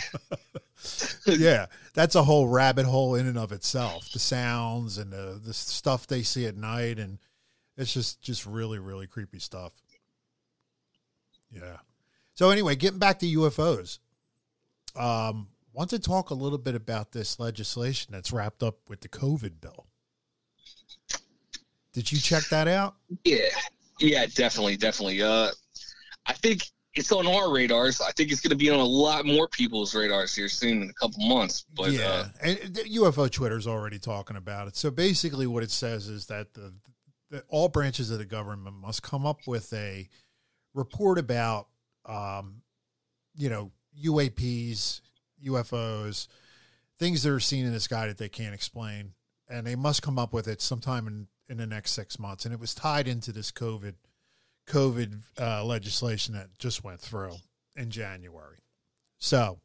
[1.25, 4.11] yeah, that's a whole rabbit hole in and of itself.
[4.11, 7.19] The sounds and the the stuff they see at night, and
[7.77, 9.73] it's just just really really creepy stuff.
[11.51, 11.77] Yeah.
[12.35, 13.99] So anyway, getting back to UFOs,
[14.95, 19.09] um, want to talk a little bit about this legislation that's wrapped up with the
[19.09, 19.87] COVID bill.
[21.91, 22.95] Did you check that out?
[23.25, 23.49] yeah,
[23.99, 25.21] yeah, definitely, definitely.
[25.21, 25.49] Uh,
[26.25, 26.61] I think
[26.99, 28.01] it's on our radars.
[28.01, 30.89] I think it's going to be on a lot more people's radars here soon in
[30.89, 31.65] a couple months.
[31.73, 34.75] But yeah, uh, and the UFO Twitter's already talking about it.
[34.75, 36.73] So basically, what it says is that the,
[37.31, 40.09] the all branches of the government must come up with a
[40.73, 41.67] report about,
[42.05, 42.61] um,
[43.35, 43.71] you know,
[44.03, 44.99] UAPs,
[45.45, 46.27] UFOs,
[46.99, 49.13] things that are seen in the sky that they can't explain,
[49.49, 52.43] and they must come up with it sometime in in the next six months.
[52.45, 53.95] And it was tied into this COVID
[54.69, 57.35] COVID uh, legislation that just went through
[57.75, 58.59] in January.
[59.17, 59.59] So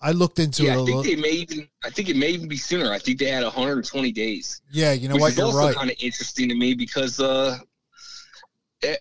[0.00, 0.72] I looked into yeah, it.
[0.72, 1.02] I think little.
[1.02, 1.68] they may even.
[1.84, 2.92] I think it may even be sooner.
[2.92, 4.60] I think they had 120 days.
[4.70, 5.30] Yeah, you know which what?
[5.32, 5.74] is You're also right.
[5.74, 7.58] kind of interesting to me because uh,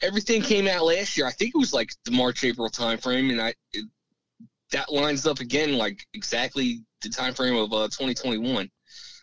[0.01, 1.27] everything came out last year.
[1.27, 3.85] I think it was like the March April timeframe, and I it,
[4.71, 8.69] that lines up again like exactly the timeframe of uh, 2021.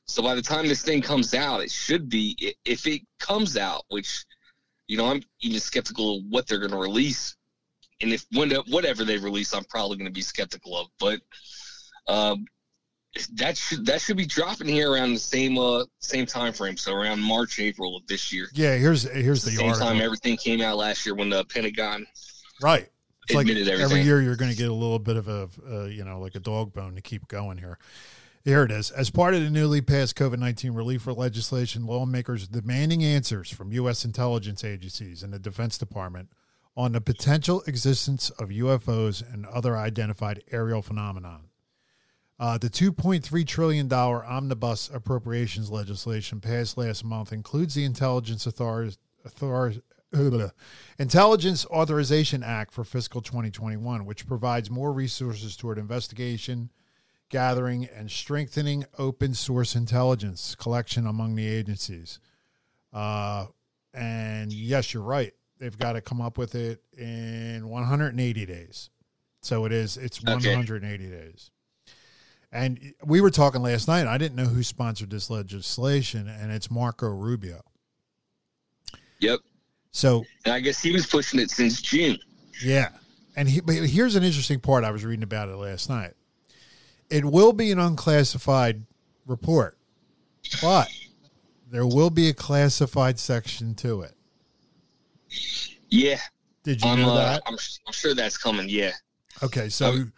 [0.06, 3.84] So by the time this thing comes out, it should be if it comes out,
[3.88, 4.24] which
[4.86, 7.36] you know I'm even skeptical of what they're going to release,
[8.00, 11.20] and if when whatever they release, I'm probably going to be skeptical of, but.
[12.06, 12.44] Um,
[13.34, 16.92] that should that should be dropping here around the same uh same time frame, so
[16.92, 18.48] around March April of this year.
[18.52, 19.86] Yeah, here's here's the the, same article.
[19.86, 22.06] time everything came out last year when the Pentagon
[22.60, 22.88] right.
[23.26, 25.84] It's like admitted every year you're going to get a little bit of a, uh,
[25.84, 27.78] you know, like a dog bone to keep going here.
[28.44, 28.90] Here it is.
[28.90, 33.72] As part of the newly passed COVID 19 relief legislation, lawmakers are demanding answers from
[33.72, 34.04] U.S.
[34.04, 36.28] intelligence agencies and the Defense Department
[36.76, 41.44] on the potential existence of UFOs and other identified aerial phenomenon.
[42.38, 48.46] Uh, the $2.3 trillion omnibus appropriations legislation passed last month includes the Intelligence
[50.98, 56.68] Intelligence Authorization Act for fiscal 2021, which provides more resources toward investigation,
[57.34, 62.20] gathering, and strengthening open source intelligence collection among the agencies.
[62.92, 63.46] Uh,
[63.92, 65.32] and yes, you're right.
[65.58, 68.88] They've got to come up with it in 180 days.
[69.42, 70.54] So it is, it's Okay.
[70.54, 71.50] 180 days.
[72.52, 74.06] And we were talking last night.
[74.06, 77.62] I didn't know who sponsored this legislation, and it's Marco Rubio.
[79.18, 79.40] Yep.
[79.90, 82.16] So I guess he was pushing it since June.
[82.62, 82.90] yeah,
[83.34, 84.84] and he, but here's an interesting part.
[84.84, 86.12] I was reading about it last night.
[87.14, 88.86] It will be an unclassified
[89.24, 89.78] report,
[90.60, 90.88] but
[91.70, 94.14] there will be a classified section to it.
[95.90, 96.18] Yeah.
[96.64, 97.42] Did you I'm, know uh, that?
[97.46, 98.90] I'm I'm sure that's coming, yeah.
[99.44, 100.12] Okay, so Um,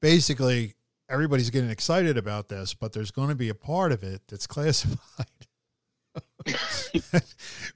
[0.00, 0.74] basically,
[1.08, 4.46] everybody's getting excited about this, but there's going to be a part of it that's
[4.56, 5.26] classified.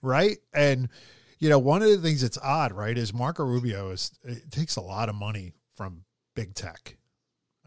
[0.03, 0.37] right?
[0.53, 0.91] And,
[1.39, 4.77] you know, one of the things that's odd, right, is Marco Rubio is, it takes
[4.77, 6.99] a lot of money from big tech.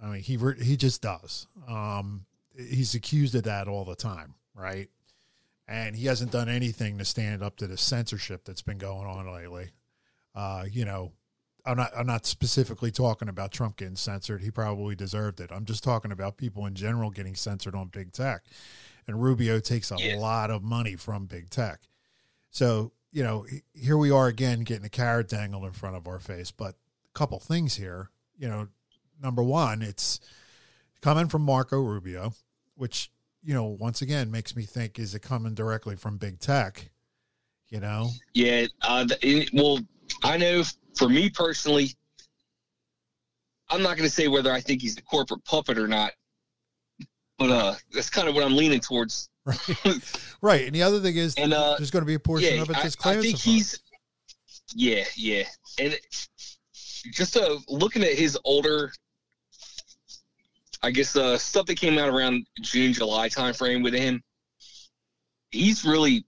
[0.01, 1.47] I mean, he, re- he just does.
[1.67, 2.25] Um,
[2.57, 4.89] he's accused of that all the time, right?
[5.67, 9.31] And he hasn't done anything to stand up to the censorship that's been going on
[9.31, 9.71] lately.
[10.33, 11.11] Uh, you know,
[11.65, 14.41] I'm not I'm not specifically talking about Trump getting censored.
[14.41, 15.51] He probably deserved it.
[15.51, 18.43] I'm just talking about people in general getting censored on big tech.
[19.05, 20.15] And Rubio takes a Yeah.
[20.15, 21.81] lot of money from big tech.
[22.49, 26.19] So, you know, here we are again getting a carrot dangled in front of our
[26.19, 26.49] face.
[26.51, 28.69] But a couple things here, you know,
[29.21, 30.19] number one, it's
[31.01, 32.33] coming from Marco Rubio,
[32.75, 33.11] which,
[33.43, 36.89] you know, once again makes me think is it coming directly from big tech?
[37.69, 38.09] You know?
[38.33, 38.65] Yeah.
[38.81, 39.79] Uh, the, well,
[40.23, 40.63] I know
[40.97, 41.91] for me personally,
[43.69, 46.13] I'm not going to say whether I think he's the corporate puppet or not,
[47.37, 49.29] but uh, that's kind of what I'm leaning towards.
[49.45, 50.27] Right.
[50.41, 50.65] right.
[50.65, 52.69] And the other thing is And, uh, there's going to be a portion yeah, of
[52.69, 53.23] it I, that's I classified.
[53.23, 53.81] think he's.
[54.75, 55.45] Yeah, yeah,
[55.79, 55.97] and
[57.11, 58.93] just uh, looking at his older,
[60.81, 64.23] I guess uh, stuff that came out around June, July timeframe with him,
[65.51, 66.25] he's really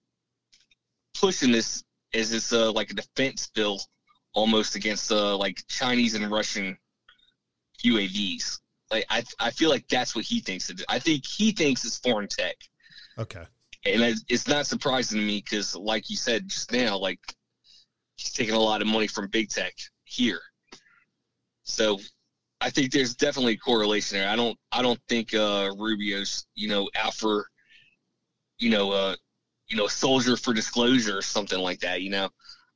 [1.20, 1.84] pushing this
[2.14, 3.80] as it's uh, like a defense bill
[4.34, 6.78] almost against uh, like Chinese and Russian
[7.86, 8.60] UAVs.
[8.90, 10.70] Like I, I feel like that's what he thinks.
[10.70, 10.86] It is.
[10.90, 12.56] I think he thinks it's foreign tech
[13.18, 13.44] okay.
[13.86, 17.20] and it's- it's not surprising to me because, like you said just now, like
[18.18, 20.42] he's taking a lot of money from big tech here.
[21.64, 22.00] So
[22.62, 24.30] I think there's definitely a correlation there.
[24.30, 27.48] I don't, I don't think uh, Rubio's, you know, out for,
[28.60, 29.16] you know, uh,
[29.68, 32.02] you know, soldier for disclosure or something like that.
[32.04, 32.30] You know,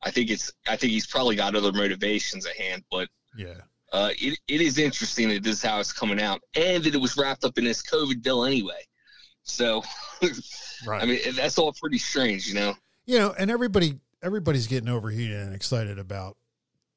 [0.04, 3.62] I think it's, I think he's probably got other motivations at hand, but Yeah.
[3.94, 7.02] uh, it, it is interesting that this is how it's coming out and that it
[7.02, 8.82] was wrapped up in this COVID bill anyway.
[9.44, 9.84] So,
[10.88, 11.04] Right.
[11.04, 12.74] I mean, that's all pretty strange, you know.
[13.06, 16.38] you know, and everybody everybody's getting overheated and excited about,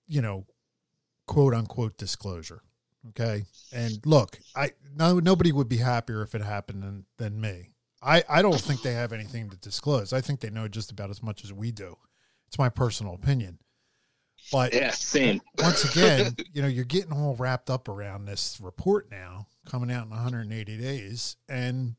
[0.07, 0.47] you know,
[1.27, 2.63] quote unquote disclosure.
[3.11, 3.45] Okay.
[3.73, 7.71] And look, I no nobody would be happier if it happened than, than me.
[8.03, 10.13] I, I don't think they have anything to disclose.
[10.13, 11.97] I think they know just about as much as we do.
[12.47, 13.59] It's my personal opinion.
[14.53, 15.41] But Yeah, same.
[15.59, 20.05] once again, you know, you're getting all wrapped up around this report now coming out
[20.05, 21.97] in 180 days, and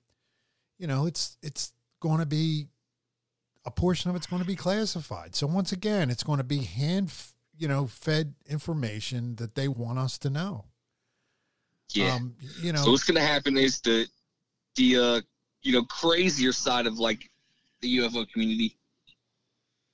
[0.77, 2.67] you know, it's it's going to be
[3.65, 5.35] a portion of it's going to be classified.
[5.35, 7.13] So once again, it's going to be hand,
[7.57, 10.65] you know, fed information that they want us to know.
[11.93, 12.15] Yeah.
[12.15, 14.07] Um, you know, So what's gonna happen is the
[14.75, 15.21] the uh
[15.61, 17.29] you know crazier side of like
[17.81, 18.77] the UFO community,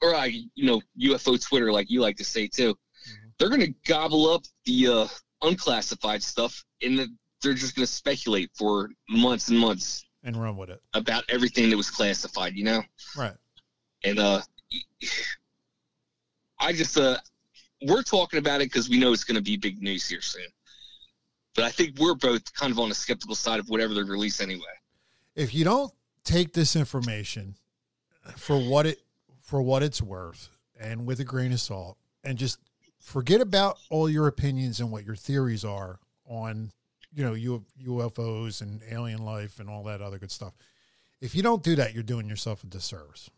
[0.01, 2.73] or like you know UFO Twitter, like you like to say too.
[2.73, 3.31] Mhm.
[3.39, 5.07] They're gonna gobble up the uh,
[5.41, 7.07] unclassified stuff, and the,
[7.41, 10.81] they're just gonna speculate for months and months and run with it.
[10.93, 12.55] about everything that was classified.
[12.55, 12.83] You know,
[13.15, 13.35] Right.
[14.03, 14.41] and uh,
[16.59, 17.17] I just uh,
[17.87, 20.47] we're talking about it because we know it's gonna be big news here soon.
[21.55, 24.41] But I think we're both kind of on the skeptical side of whatever they release
[24.41, 24.63] anyway.
[25.35, 25.91] if you don't
[26.23, 27.55] take this information
[28.35, 28.99] for what it
[29.41, 32.57] for what it's worth and with a grain of salt and just
[32.99, 36.71] forget about all your opinions and what your theories are on
[37.13, 40.53] you know UFOs and alien life and all that other good stuff
[41.21, 43.29] if you don't do that you're doing yourself a disservice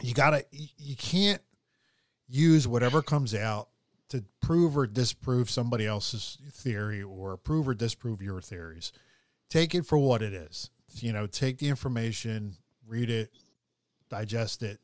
[0.00, 1.42] you got to you can't
[2.26, 3.68] use whatever comes out
[4.08, 8.92] to prove or disprove somebody else's theory or prove or disprove your theories
[9.54, 10.70] take it for what it is.
[10.96, 13.30] You know, take the information, read it,
[14.08, 14.80] digest it,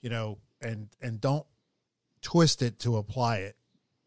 [0.00, 1.46] you know, and and don't
[2.20, 3.56] twist it to apply it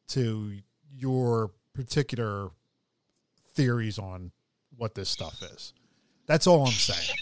[0.10, 0.54] to
[0.90, 2.50] your particular
[3.54, 4.32] theories on
[4.76, 5.74] what this stuff is.
[6.26, 7.18] That's all I'm saying.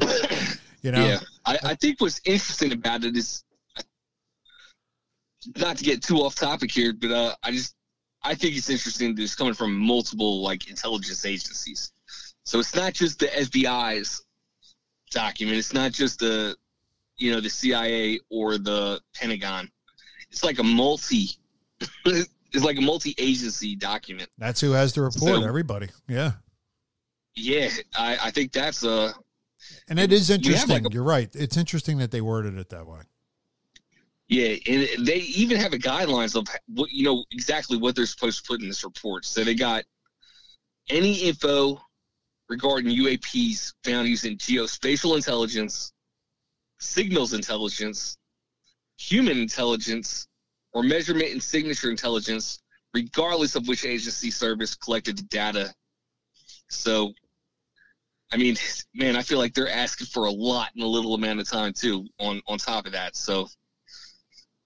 [0.82, 3.44] you know, Yeah, I, I think what's interesting about it is
[5.56, 7.74] not to get too off topic here, but uh, I just
[8.22, 11.92] I think it's interesting that it's coming from multiple like intelligence agencies.
[12.44, 14.22] So it's not just the FBI's
[15.10, 15.58] document.
[15.58, 16.56] It's not just the
[17.16, 19.70] you know the CIA or the Pentagon.
[20.30, 21.30] It's like a multi.
[22.04, 24.28] it's like a multi-agency document.
[24.38, 25.40] that's who has the report.
[25.40, 26.32] So- everybody, yeah.
[27.36, 29.12] Yeah, I, I think that's uh
[29.88, 30.82] And it is interesting.
[30.82, 31.30] like, a- You're right.
[31.34, 33.00] It's interesting that they worded it that way.
[34.30, 38.38] Yeah, and they even have a guidelines of what you know exactly what they're supposed
[38.38, 39.24] to put in this report.
[39.24, 39.84] So they got
[40.88, 41.80] any info
[42.48, 45.92] regarding UAPs found using geospatial intelligence,
[46.80, 48.18] signals intelligence,
[48.98, 50.28] human intelligence,
[50.72, 52.60] or measurement and signature intelligence,
[52.94, 55.74] regardless of which agency service collected the data.
[56.68, 57.14] So,
[58.32, 58.56] I mean,
[58.94, 61.72] man, I feel like they're asking for a lot in a little amount of time
[61.72, 62.06] too.
[62.20, 63.48] On on top of that, so.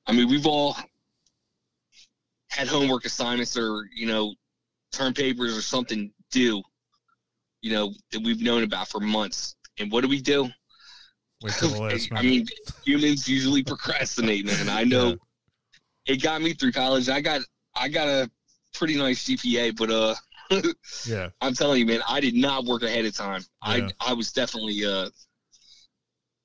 [0.07, 0.77] I mean, we've all
[2.51, 4.35] had homework assignments or, you know,
[4.93, 6.62] term papers or something due,
[7.62, 9.57] you know, that we've known about for months.
[9.79, 10.51] And what do we do?
[11.43, 12.47] Wait till the last I mean,
[12.85, 14.69] humans usually procrastinate, man.
[14.69, 15.14] I know Yeah.
[16.07, 17.09] it got me through college.
[17.09, 17.40] I got
[17.75, 18.31] I got a
[18.75, 20.14] pretty nice GPA, but uh
[21.07, 21.31] yeah.
[21.40, 23.43] I'm telling you, man, I did not work ahead of time.
[23.67, 23.88] Yeah.
[24.01, 25.09] I I was definitely uh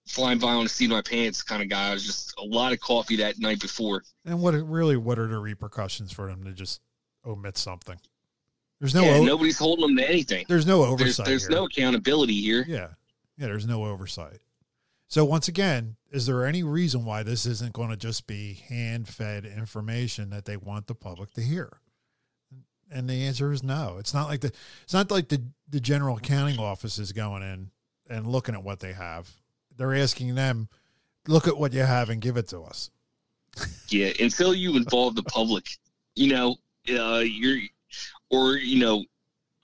[0.09, 1.89] flying by on the seat of my pants kind of guy.
[1.89, 4.03] I was just a lot of coffee that night before.
[4.25, 6.81] And what really what are the repercussions for them to just
[7.25, 7.97] omit something?
[8.79, 10.45] There's no yeah, o- nobody's holding them to anything.
[10.49, 11.25] there's no There's oversight.
[11.27, 11.57] there's here.
[11.57, 12.65] no accountability here.
[12.67, 12.87] yeah.
[13.37, 14.39] Yeah, there's no oversight.
[15.07, 19.45] So once again, is there any reason why this isn't going to just be hand-fed
[19.45, 21.79] information that they want the public to hear?
[22.91, 23.97] And the answer is no.
[23.99, 24.51] It's not like the
[24.83, 27.71] it's not like the the general accounting office is going in
[28.09, 29.29] and looking at what they have.
[29.79, 30.67] They're asking them,
[31.25, 32.91] look at what you have and give it to us.
[33.87, 35.69] Yeah, until you involve the public,
[36.15, 36.57] you know,
[36.89, 37.59] uh, you're
[38.29, 39.05] or you know,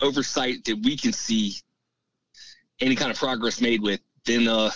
[0.01, 1.57] oversight that we can see
[2.79, 4.71] any kind of progress made with, then uh,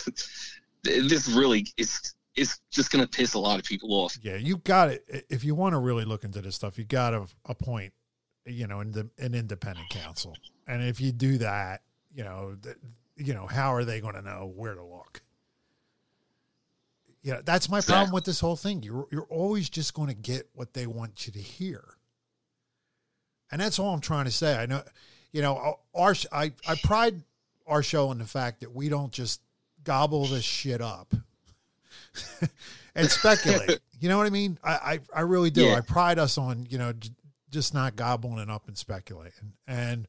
[0.83, 4.17] this really is is just gonna piss a lot of people off.
[4.21, 5.25] Yeah, you got it.
[5.29, 7.93] If you want to really look into this stuff, you got to appoint,
[8.45, 10.35] you know, an, an independent counsel.
[10.67, 11.81] And if you do that,
[12.13, 12.75] you know, th-
[13.15, 15.21] you know, how are they going to know where to look?
[17.21, 18.81] Yeah, that's my problem with this whole thing.
[18.81, 21.83] You're you're always just going to get what they want you to hear,
[23.51, 24.55] and that's all I'm trying to say.
[24.55, 24.83] I know,
[25.33, 27.21] you know, our I I pride
[27.67, 29.41] our show in the fact that we don't just
[29.83, 31.13] gobble this shit up
[32.95, 33.79] and speculate.
[33.99, 34.57] you know what I mean?
[34.63, 35.65] I I, I really do.
[35.65, 35.75] Yeah.
[35.75, 37.11] I pride us on you know j-
[37.51, 39.53] just not gobbling it up and speculating.
[39.67, 40.07] And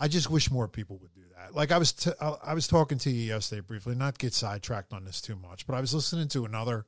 [0.00, 1.54] I just wish more people would do that.
[1.54, 5.04] Like I was t- I was talking to you yesterday briefly, not get sidetracked on
[5.04, 6.86] this too much, but I was listening to another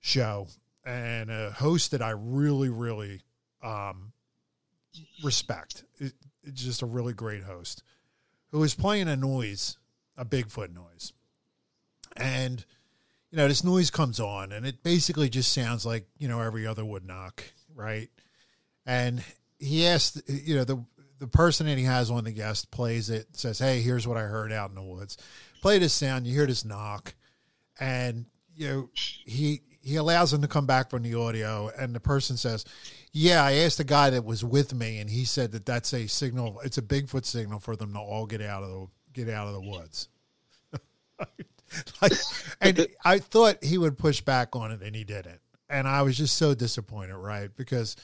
[0.00, 0.48] show
[0.84, 3.22] and a host that I really really
[3.62, 4.12] um,
[5.24, 5.84] respect.
[5.98, 7.82] It, it's just a really great host
[8.50, 9.78] who was playing a noise,
[10.16, 11.14] a Bigfoot noise,
[12.14, 12.64] and
[13.34, 16.68] you know, this noise comes on and it basically just sounds like, you know, every
[16.68, 17.42] other wood knock,
[17.74, 18.08] right?
[18.86, 19.24] And
[19.58, 20.84] he asked, you know, the
[21.24, 24.22] the person that he has on the guest plays it, says, Hey, here's what I
[24.22, 25.16] heard out in the woods.
[25.62, 27.14] Play this sound, you hear this knock,
[27.80, 32.00] and you know, he he allows him to come back from the audio and the
[32.00, 32.64] person says,
[33.12, 36.06] Yeah, I asked the guy that was with me and he said that that's a
[36.06, 39.46] signal, it's a Bigfoot signal for them to all get out of the get out
[39.46, 40.08] of the woods.
[42.02, 42.12] like,
[42.60, 45.40] and I thought he would push back on it, and he didn't.
[45.70, 47.48] And I was just so disappointed, right?
[47.56, 47.96] Because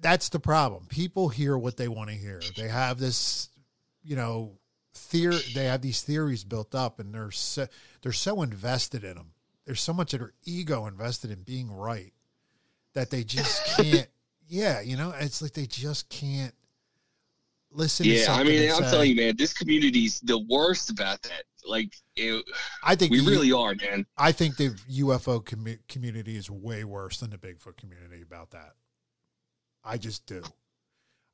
[0.00, 0.86] that's the problem.
[0.88, 2.40] People hear what they want to hear.
[2.56, 3.48] They have this,
[4.02, 4.58] you know,
[4.94, 5.40] theory.
[5.54, 7.66] They have these theories built up, and they're so,
[8.02, 9.32] they're so invested in them.
[9.64, 12.12] There's so much of their ego invested in being right
[12.94, 14.08] that they just can't.
[14.48, 16.54] yeah, you know, it's like they just can't
[17.70, 18.06] listen.
[18.06, 21.42] Yeah, I mean, I'm telling you, man, this community's the worst about that.
[21.66, 22.44] Like, it,
[22.82, 24.06] I think we the- really are, man.
[24.16, 28.72] I think the UFO commu- community is way worse than the Bigfoot community about that.
[29.88, 30.42] I just do.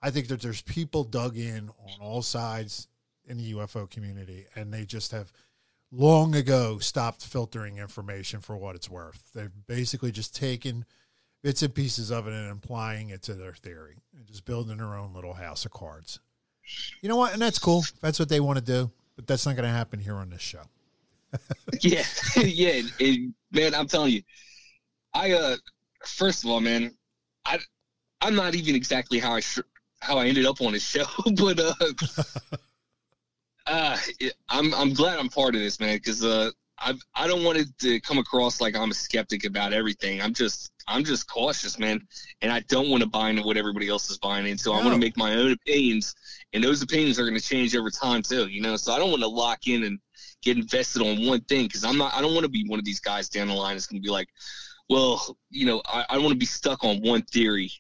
[0.01, 2.89] I think that there's people dug in on all sides
[3.27, 5.33] in the UFO community, and they just have
[5.91, 9.31] long ago stopped filtering information for what it's worth.
[9.35, 10.85] They've basically just taken
[11.43, 14.95] bits and pieces of it and applying it to their theory and just building their
[14.95, 16.21] own little house of cards.
[17.03, 17.33] You know what?
[17.33, 17.85] And that's cool.
[18.01, 20.41] That's what they want to do, but that's not going to happen here on this
[20.41, 20.63] show.
[21.81, 22.05] yeah,
[22.37, 23.75] yeah, and, man.
[23.75, 24.23] I'm telling you,
[25.13, 25.57] I uh,
[26.07, 26.95] first of all, man,
[27.45, 27.59] I
[28.21, 29.61] I'm not even exactly how I sh-
[30.01, 31.05] how I ended up on this show,
[31.37, 31.75] but uh,
[33.67, 33.97] uh,
[34.49, 37.69] I'm I'm glad I'm part of this, man, because uh, I I don't want it
[37.81, 40.21] to come across like I'm a skeptic about everything.
[40.21, 42.01] I'm just I'm just cautious, man,
[42.43, 44.71] and I don't want to buy into what everybody else is buying into.
[44.71, 44.93] I want No.
[44.93, 46.15] to make my own opinions,
[46.53, 48.47] and those opinions are going to change over time too.
[48.49, 49.99] You know, so I don't want to lock in and
[50.43, 52.13] get invested on one thing because I'm not.
[52.15, 54.07] I don't want to be one of these guys down the line that's going to
[54.07, 54.29] be like,
[54.91, 57.73] well, you know, I, I want to be stuck on one theory,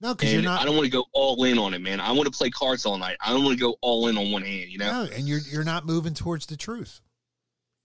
[0.00, 0.60] No, because you're not.
[0.60, 2.00] I don't want to go all in on it, man.
[2.00, 3.16] I want to play cards all night.
[3.24, 4.70] I don't want to go all in on one hand.
[4.70, 5.04] You know?
[5.04, 7.00] No, and you're you're not moving towards the truth.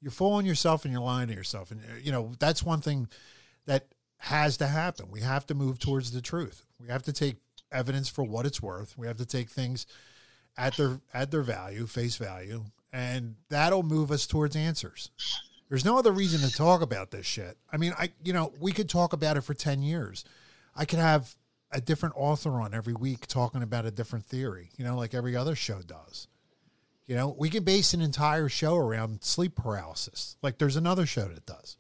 [0.02, 3.08] You're fooling yourself and you're lying to yourself, and uh, you know that's one thing
[3.66, 3.88] that
[4.18, 5.08] has to happen.
[5.10, 6.66] We have to move towards the truth.
[6.80, 7.38] We have to take
[7.72, 8.98] evidence for what it's worth.
[8.98, 9.86] We have to take things
[10.58, 15.12] at their at their value, face value, and that'll move us towards answers.
[15.70, 17.58] There's no other reason to talk about this shit.
[17.72, 20.26] I mean, I you know we could talk about it for ten years.
[20.76, 21.36] I could have
[21.72, 24.70] a different author on every week talking about a different theory.
[24.78, 26.28] You know, like every other show does.
[27.08, 30.38] You know, we can base an entire show around sleep paralysis.
[30.42, 31.78] Like there's another show that does.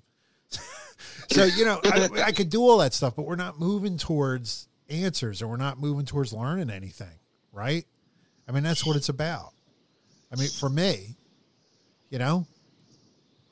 [1.31, 4.67] so, you know, I, I could do all that stuff, but we're not moving towards
[4.89, 7.19] answers or we're not moving towards learning anything,
[7.53, 7.85] right?
[8.47, 9.53] I mean, that's what it's about.
[10.31, 11.15] I mean, for me,
[12.09, 12.45] you know,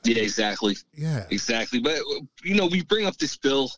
[0.03, 0.75] Yeah, exactly.
[0.95, 1.25] yeah.
[1.29, 1.79] Exactly.
[1.79, 1.99] But
[2.43, 3.71] you know, we bring up this bill,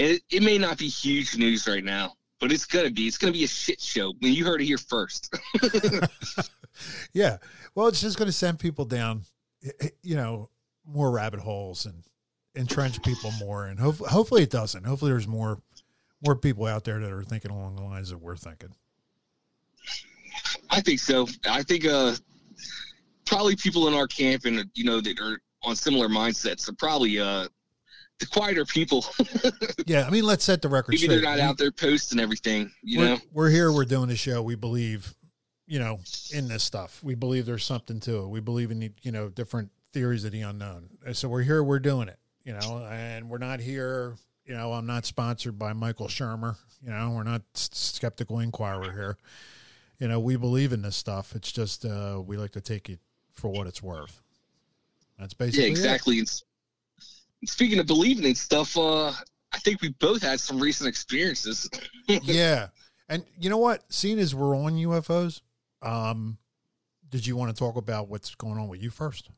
[0.00, 3.06] it, it may not be huge news right now, but it's gonna be.
[3.06, 4.10] It's gonna be a shit show.
[4.10, 5.34] I mean, you heard it here first.
[7.12, 7.38] Yeah.
[7.74, 9.22] Well, it's just going to send people down,
[10.02, 10.50] you know,
[10.86, 12.02] more rabbit holes and
[12.56, 13.66] entrench people more.
[13.66, 14.84] And hope, hopefully it doesn't.
[14.84, 15.60] Hopefully there's more,
[16.24, 18.70] more people out there that are thinking along the lines that we're thinking.
[20.70, 21.26] I think so.
[21.48, 22.14] I think uh,
[23.24, 27.18] probably people in our camp and you know that are on similar mindsets are probably
[27.18, 27.48] uh,
[28.20, 29.04] the quieter people.
[29.86, 30.06] Yeah.
[30.06, 32.70] I mean, let's set the record Maybe they're not We- out there posting everything.
[32.82, 33.18] You we're, know.
[33.32, 33.72] we're here.
[33.72, 34.42] We're doing the show.
[34.42, 35.14] We believe,
[35.66, 35.98] you know,
[36.32, 37.02] in this stuff.
[37.02, 38.28] We believe there's something to it.
[38.28, 40.90] We believe in the, you know different theories of the unknown.
[41.12, 41.64] So we're here.
[41.64, 42.18] We're doing it.
[42.44, 44.16] You know, and we're not here.
[44.44, 46.56] You know, I'm not sponsored by Michael Shermer.
[46.82, 49.16] You know, we're not skeptical inquirer here.
[49.98, 51.34] You know, we believe in this stuff.
[51.34, 53.00] It's just uh, we like to take it
[53.32, 54.22] for what it's worth.
[55.18, 56.18] That's basically Yeah, exactly.
[56.20, 56.42] And
[57.44, 59.12] speaking of believing in stuff, uh,
[59.52, 61.68] I think we both had some recent experiences.
[62.06, 62.68] yeah.
[63.08, 63.82] And you know what?
[63.88, 65.40] Seeing as we're on UFOs,
[65.82, 66.38] um,
[67.08, 69.30] did you want to talk about what's going on with you first?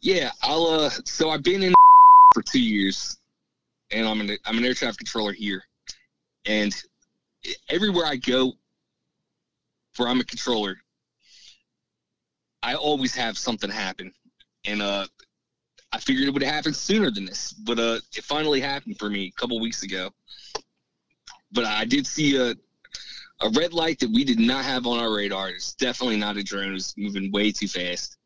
[0.00, 0.66] Yeah, I'll.
[0.66, 1.74] Uh, so I've been in
[2.34, 3.18] for two years,
[3.90, 5.62] and I'm an I'm an air traffic controller here,
[6.46, 6.74] and
[7.68, 8.52] everywhere I go,
[9.96, 10.76] where I'm a controller,
[12.62, 14.12] I always have something happen,
[14.64, 15.06] and uh,
[15.92, 19.26] I figured it would happen sooner than this, but uh, it finally happened for me
[19.26, 20.10] a couple weeks ago.
[21.52, 22.54] But I did see a
[23.40, 25.48] a red light that we did not have on our radar.
[25.50, 26.74] It's definitely not a drone.
[26.74, 28.16] It's moving way too fast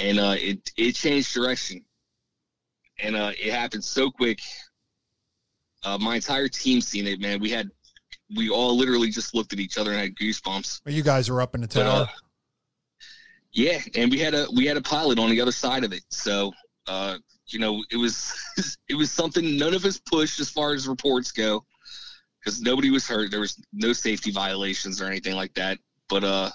[0.00, 1.84] and uh, it it changed direction,
[3.02, 4.40] and uh, it happened so quick.
[5.84, 7.40] Uh, my entire team seen it, man.
[7.40, 7.70] We had
[8.36, 10.80] we all literally just looked at each other and had goosebumps.
[10.84, 12.02] Well, you guys are up in the But, tower.
[12.02, 12.06] uh,
[13.52, 16.02] yeah, and we had a we had a pilot on the other side of it,
[16.08, 16.52] so
[16.86, 17.16] Uh,
[17.46, 18.34] you know, it was
[18.88, 21.64] it was something none of us pushed as far as reports go,
[22.40, 23.30] because nobody was hurt.
[23.30, 25.78] There was no safety violations or anything like that.
[26.08, 26.50] But uh,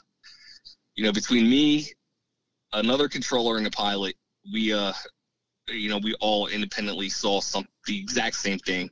[0.95, 1.87] you know, between me,
[2.73, 4.15] another controller, and a pilot,
[4.51, 4.93] we uh,
[5.69, 8.89] you know, we all independently saw some the exact same thing.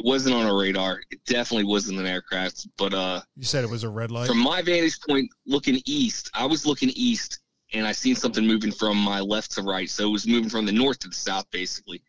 [0.00, 1.00] It wasn't on our radar.
[1.10, 2.68] It definitely wasn't an aircraft.
[2.76, 4.28] But uh, You said it was a red light.
[4.28, 7.40] from my vantage point, looking east, I was looking east,
[7.72, 9.88] and I seen something moving from my left to right.
[9.88, 12.02] So it was moving from the north to the south, basically.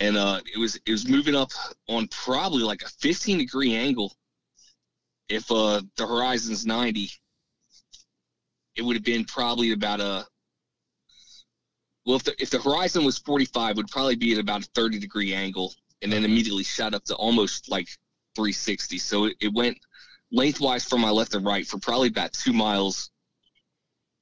[0.00, 1.50] And uh, it was it was moving up
[1.88, 4.14] on probably like a 15 degree angle.
[5.28, 7.10] If uh, the horizon's 90,
[8.76, 10.26] it would have been probably about a
[12.06, 14.68] well, if the if the horizon was 45, it would probably be at about a
[14.74, 17.88] 30 degree angle, and then immediately shot up to almost like
[18.36, 18.98] 360.
[18.98, 19.76] So it, it went
[20.30, 23.10] lengthwise from my left to right for probably about two miles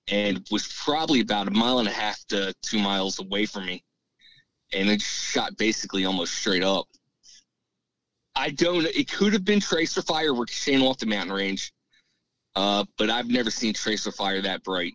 [0.08, 3.82] and was probably about a mile and a half to two miles away from me.
[4.72, 6.86] And it shot basically almost straight up.
[8.34, 11.72] I don't it could have been tracer fire ricocheting off the mountain range.
[12.54, 14.94] Uh, but I've never seen tracer fire that bright.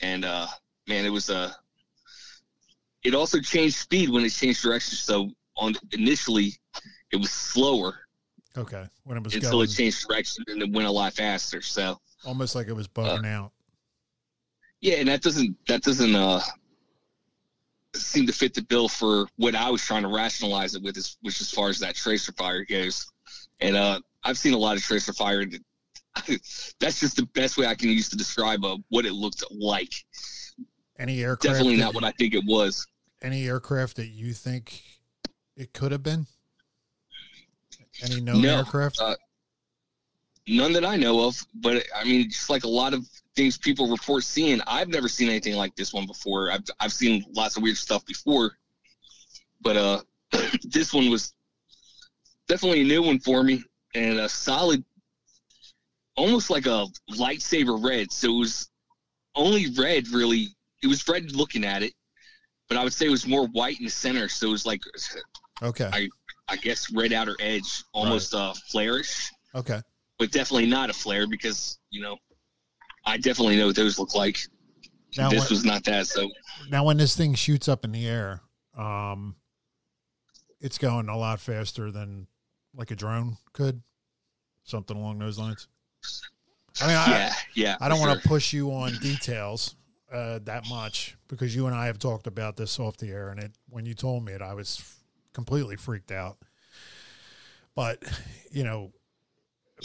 [0.00, 0.46] And uh
[0.86, 1.50] man, it was a uh,
[3.02, 4.96] it also changed speed when it changed direction.
[4.96, 6.52] So on initially
[7.12, 8.00] it was slower
[8.56, 11.62] okay, when it was until going, it changed direction and it went a lot faster.
[11.62, 13.52] So almost like it was bugging out.
[14.84, 16.40] Yeah, and that doesn't that doesn't uh
[17.94, 21.16] seem to fit the bill for what I was trying to rationalize it with, is,
[21.22, 23.10] which as far as that tracer fire goes.
[23.60, 25.42] And uh I've seen a lot of tracer fire.
[26.80, 29.92] That's just the best way I can use to describe uh, what it looked like.
[30.98, 31.54] Any aircraft?
[31.54, 32.86] Definitely not what I think it was.
[33.22, 34.82] Any aircraft that you think
[35.56, 36.26] it could have been?
[38.02, 39.00] Any known No, aircraft?
[39.00, 39.16] uh,
[40.46, 43.88] None that I know of, but I mean, just like a lot of things people
[43.88, 46.50] report seeing, I've never seen anything like this one before.
[46.50, 48.52] I've I've seen lots of weird stuff before,
[49.62, 50.00] but uh,
[50.64, 51.32] this one was
[52.46, 53.64] definitely a new one for me
[53.94, 54.84] and a solid,
[56.16, 58.12] almost like a lightsaber red.
[58.12, 58.68] So it was
[59.34, 60.48] only red, really.
[60.82, 61.94] It was red looking at it,
[62.68, 64.28] but I would say it was more white in the center.
[64.28, 64.82] So it was like,
[65.62, 66.08] okay, I-
[66.46, 69.80] I guess, red outer edge, almost uh, flarish okay.
[70.18, 72.16] But definitely not a flare because you know
[73.04, 74.38] I definitely know what those look like.
[75.16, 76.06] Now, this what- was not that.
[76.06, 76.30] So
[76.70, 78.40] Now, when this thing shoots up in the air,
[78.76, 79.36] um,
[80.60, 82.26] it's going a lot faster than
[82.74, 83.82] like a drone could,
[84.64, 85.68] something along those lines.
[86.80, 87.76] I mean, I, yeah, yeah.
[87.80, 88.28] I don't want to sure.
[88.36, 89.76] push you on details
[90.12, 93.38] uh, that much because you and I have talked about this off the air, and
[93.38, 94.96] it when you told me it, I was f-
[95.32, 96.38] completely freaked out.
[97.76, 98.02] But
[98.50, 98.92] you know,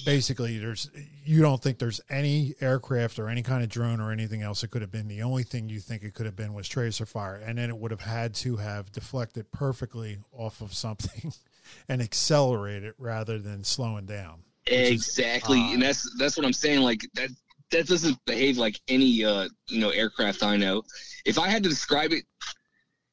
[0.05, 0.89] basically, there's
[1.23, 4.71] you don't think there's any aircraft or any kind of drone or anything else that
[4.71, 5.07] could have been.
[5.07, 7.77] The only thing you think it could have been was tracer fire, and then it
[7.77, 11.33] would have had to have deflected perfectly off of something
[11.89, 14.43] and accelerated rather than slowing down.
[14.65, 16.81] is exactly, and that's that's what I'm saying.
[16.81, 17.29] Like that
[17.71, 20.83] that doesn't behave like any uh you know aircraft I know.
[21.25, 22.23] If I had to describe it,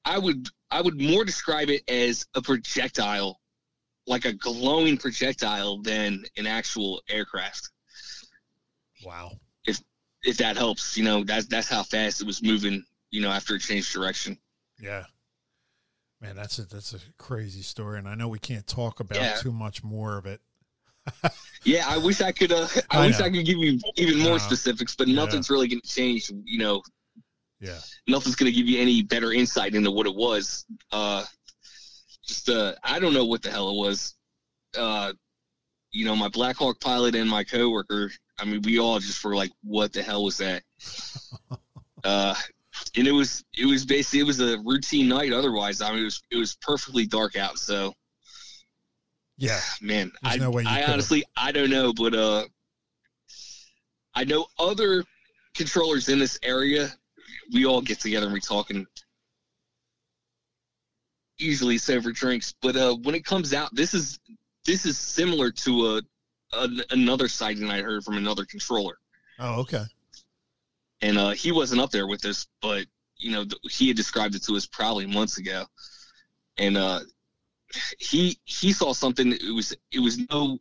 [0.05, 3.41] I would I would more describe it as a projectile,
[4.07, 7.71] like a glowing projectile, than an actual aircraft.
[9.05, 9.33] Wow.
[9.67, 9.81] If
[10.23, 12.85] if that helps, you know that's that's how fast it was moving.
[13.11, 14.39] You know after it changed direction.
[14.81, 15.05] Yeah.
[16.21, 19.35] Man, that's a that's a crazy story, and I know we can't talk about Yeah.
[19.37, 20.41] too much more of it.
[21.65, 22.53] Yeah, I wish I could.
[22.53, 23.25] Uh, I, I wish know.
[23.25, 24.39] I could give you even more No.
[24.39, 25.17] specifics, but Yeah.
[25.17, 26.31] nothing's really going to change.
[26.45, 26.83] You know,
[27.61, 30.65] Yeah, nothing's going to give you any better insight into what it was.
[30.93, 31.25] Uh,
[32.27, 34.15] just uh, I don't know what the hell it was.
[34.77, 35.13] Uh,
[35.93, 38.11] you know, my Black Hawk pilot and my coworker.
[38.39, 40.63] I mean, we all just were like, "What the hell was that?"
[42.05, 42.35] uh,
[42.97, 45.33] and it was it was basically it was a routine night.
[45.33, 47.59] Otherwise, I mean, it was it was perfectly dark out.
[47.59, 47.95] So
[49.39, 52.45] yeah, man i, no I honestly i don't know but uh
[54.15, 55.05] i know other
[55.55, 56.89] controllers in this area
[57.53, 58.87] we all get together and we talking usually
[61.39, 62.55] it's over drinks.
[62.63, 64.19] But uh when it comes out this is
[64.65, 66.03] this is similar to a,
[66.57, 68.99] a another sighting i heard from another controller.
[69.39, 69.85] Oh, okay.
[71.03, 72.87] and uh he wasn't up there with us but
[73.19, 75.65] you know th- he had described it to us probably months ago.
[76.59, 77.01] And uh
[77.99, 80.59] he he saw something it was it was no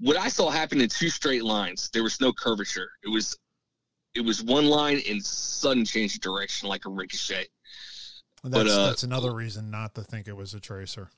[0.00, 1.90] what i saw happen in two straight lines.
[1.92, 2.90] There was no curvature.
[3.04, 3.36] It was
[4.14, 7.46] it was one line and sudden change of direction like a ricochet
[8.44, 11.10] That's But, uh, that's another reason not to think it was a tracer.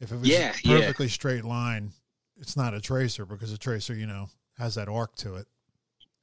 [0.00, 0.78] If it was Yeah, a yeah.
[0.80, 1.92] perfectly straight line,
[2.36, 4.28] it's not a tracer because a tracer, you know,
[4.58, 5.46] has that arc to it.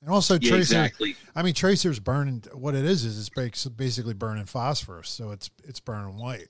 [0.01, 0.75] And also Yeah, tracer.
[0.75, 1.15] exactly.
[1.35, 2.43] I mean, tracer's burning.
[2.53, 6.49] What it is is it's basically burning phosphorus, so it's it's burning white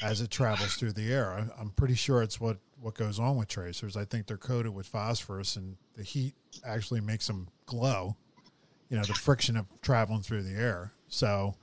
[0.00, 1.50] as it travels through the air.
[1.58, 3.96] I'm pretty sure it's what what goes on with tracers.
[3.96, 6.34] I think they're coated with phosphorus, and the heat
[6.64, 8.16] actually makes them glow.
[8.88, 10.92] You know, the friction of traveling through the air.
[11.08, 11.56] So,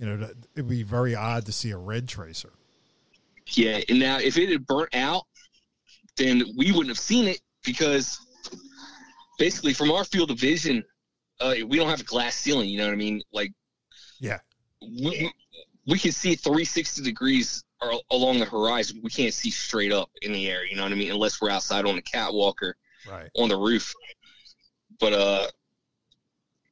[0.00, 2.52] you know, it'd be very odd to see a red tracer.
[3.52, 5.24] Yeah, and now if it had burnt out,
[6.16, 8.18] then we wouldn't have seen it because
[9.38, 10.82] basically from our field of vision,
[11.40, 12.70] uh, we don't have a glass ceiling.
[12.70, 13.22] You know what I mean?
[13.32, 13.52] Like,
[14.20, 14.38] Yeah.
[14.80, 15.30] we,
[15.86, 17.64] we- can see 360 degrees
[18.10, 19.00] along the horizon.
[19.02, 20.64] We can't see straight up in the air.
[20.64, 21.10] You know what I mean?
[21.10, 22.76] Unless we're outside on the catwalk or
[23.10, 23.28] Right.
[23.36, 23.92] on the roof.
[25.00, 25.46] But uh,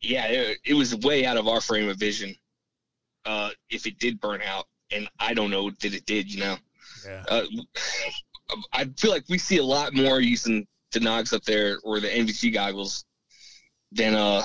[0.03, 2.35] yeah, it, it was way out of our frame of vision.
[3.29, 6.33] Uh, if it did burn out, and I don't know that it did.
[6.33, 6.57] You know
[7.07, 7.25] Yeah.
[7.29, 7.45] uh,
[8.73, 12.09] I feel like we see a lot more using the Nogs up there or the
[12.09, 13.05] NVG goggles
[13.93, 14.43] than uh,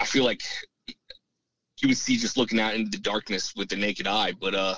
[0.00, 0.42] I feel like
[1.80, 4.32] you would see just looking out into the darkness with the naked eye.
[4.32, 4.74] But uh,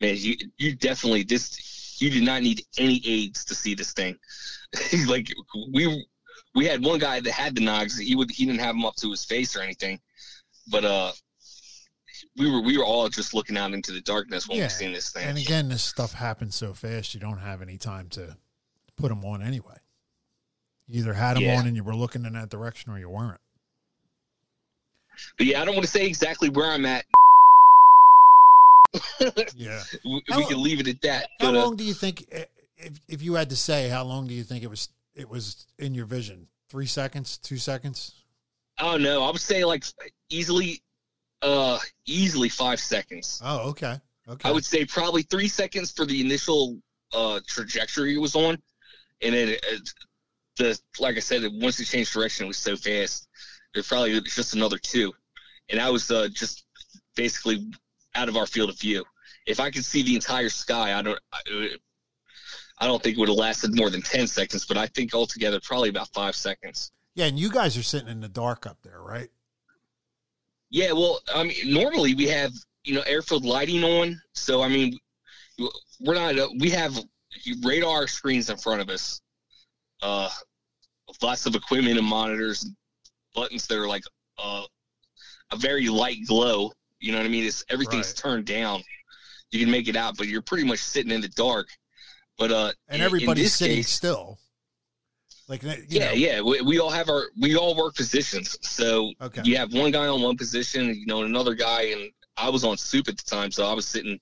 [0.00, 4.16] man, you you definitely this you did not need any aids to see this thing.
[5.08, 5.26] like
[5.72, 6.06] we
[6.54, 7.98] we had one guy that had the Nogs.
[8.00, 9.98] He would he didn't have them up to his face or anything,
[10.70, 11.10] but uh.
[12.36, 14.92] We were we were all just looking out into the darkness when Yeah, we seen
[14.92, 15.24] this thing.
[15.26, 18.36] And again, this stuff happens so fast, you don't have any time to
[18.96, 19.76] put them on anyway.
[20.88, 21.58] You either had them Yeah.
[21.58, 23.40] on and you were looking in that direction or you weren't.
[25.38, 27.04] But yeah, I don't want to say exactly where I'm at.
[29.56, 29.82] Yeah.
[30.04, 31.28] we, How we can leave it at that.
[31.40, 32.26] How But, uh, long do you think,
[32.76, 35.66] if, if you had to say, how long do you think it was, it was
[35.78, 36.48] in your vision?
[36.68, 38.12] Three seconds, two seconds?
[38.78, 39.22] Oh don't.
[39.22, 39.84] I would say like
[40.30, 40.80] easily,
[41.42, 43.40] uh, easily five seconds.
[43.44, 44.00] Oh, okay.
[44.28, 44.48] Okay.
[44.48, 46.78] I would say probably three seconds for the initial
[47.12, 48.56] uh, trajectory it was on,
[49.20, 49.90] and then it, it-
[50.58, 53.26] the like I said, once it changed direction, it was so fast.
[53.74, 55.10] It probably was just another two,
[55.70, 56.66] and I was uh, just
[57.16, 57.70] basically
[58.14, 59.02] out of our field of view.
[59.46, 61.18] If I could see the entire sky, I don't.
[61.32, 61.68] I,
[62.78, 65.58] I don't think it would have lasted more than ten seconds, but I think altogether
[65.62, 66.92] probably about five seconds.
[67.14, 67.26] yeah.
[67.26, 69.30] And you guys are sitting in the dark up there, right?
[70.72, 72.50] Yeah, well, I mean, normally we have
[72.84, 74.98] you know airfield lighting on, so I mean,
[76.00, 76.38] we're not.
[76.38, 76.98] Uh, we have
[77.62, 79.20] radar screens in front of us,
[80.00, 80.30] uh,
[81.22, 82.74] lots of equipment and monitors, and
[83.34, 84.02] buttons that are like
[84.42, 84.62] uh,
[85.52, 86.72] a very light glow.
[87.00, 87.44] You know what I mean?
[87.44, 88.16] It's everything's Right.
[88.16, 88.82] turned down.
[89.50, 91.68] You can make it out, but you're pretty much sitting in the dark.
[92.38, 94.38] But uh, And everybody's sitting case- still.
[95.52, 96.40] Like, you yeah, know, yeah.
[96.40, 98.56] We, we all have our we all work positions.
[98.62, 99.42] So Okay.
[99.44, 102.64] you have one guy on one position, you know, and another guy, and I was
[102.64, 104.18] on soup at the time, so I was sitting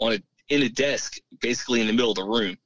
[0.00, 0.18] on a
[0.48, 2.56] in a desk, basically in the middle of the room.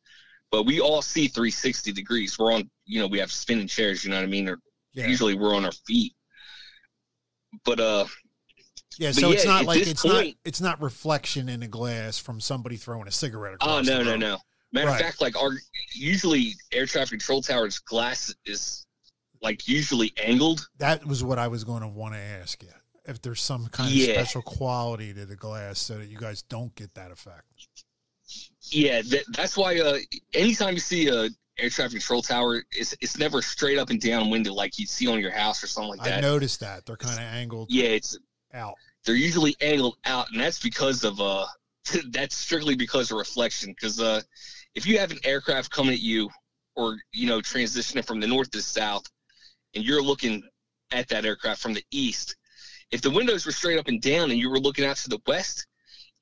[0.50, 2.38] But we all see 360 degrees.
[2.38, 4.02] We're on, you know, we have spinning chairs.
[4.02, 4.48] You know what I mean?
[4.48, 4.58] Or
[4.94, 5.08] yeah.
[5.08, 6.14] usually we're on our feet.
[7.66, 8.06] But uh,
[8.96, 12.76] Yeah, so it's not like it's not it's not reflection in a glass from somebody
[12.76, 13.86] throwing a cigarette across.
[13.86, 14.38] oh no, no, no.
[14.72, 15.00] Matter Right.
[15.00, 15.52] of fact, like our
[15.94, 18.86] usually air traffic control towers glass is
[19.42, 20.66] like usually angled.
[20.78, 22.70] That was what I was going to want to ask you.
[23.04, 24.08] If there's some kind Yeah.
[24.08, 27.44] of special quality to the glass so that you guys don't get that effect.
[28.70, 29.78] Yeah, that, that's why.
[29.78, 29.98] Uh,
[30.34, 34.28] anytime you see a air traffic control tower, it's it's never straight up and down
[34.30, 36.18] window like you see on your house or something like that.
[36.18, 36.84] I noticed that.
[36.84, 38.18] They're kind of angled Yeah, it's
[38.52, 38.74] out.
[39.04, 41.46] they're usually angled out, and that's because of uh,
[42.10, 43.70] that's strictly because of reflection.
[43.70, 44.20] Because uh,
[44.76, 46.30] if you have an aircraft coming at you,
[46.76, 49.04] or you know transitioning from the north to the south,
[49.74, 50.42] and you're looking
[50.92, 52.36] at that aircraft from the east,
[52.92, 55.18] if the windows were straight up and down, and you were looking out to the
[55.26, 55.66] west,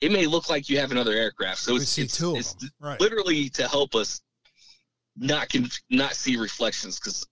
[0.00, 1.58] it may look like you have another aircraft.
[1.58, 2.56] So it's, it's, it's.
[2.80, 3.00] Right.
[3.00, 4.22] literally to help us
[5.16, 7.26] not con- not see reflections because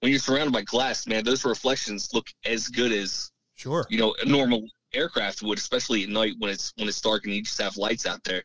[0.00, 3.86] when you're surrounded by glass, man, those reflections look as good as Sure.
[3.90, 7.34] you know a normal aircraft would, especially at night when it's when it's dark and
[7.34, 8.42] you just have lights out there.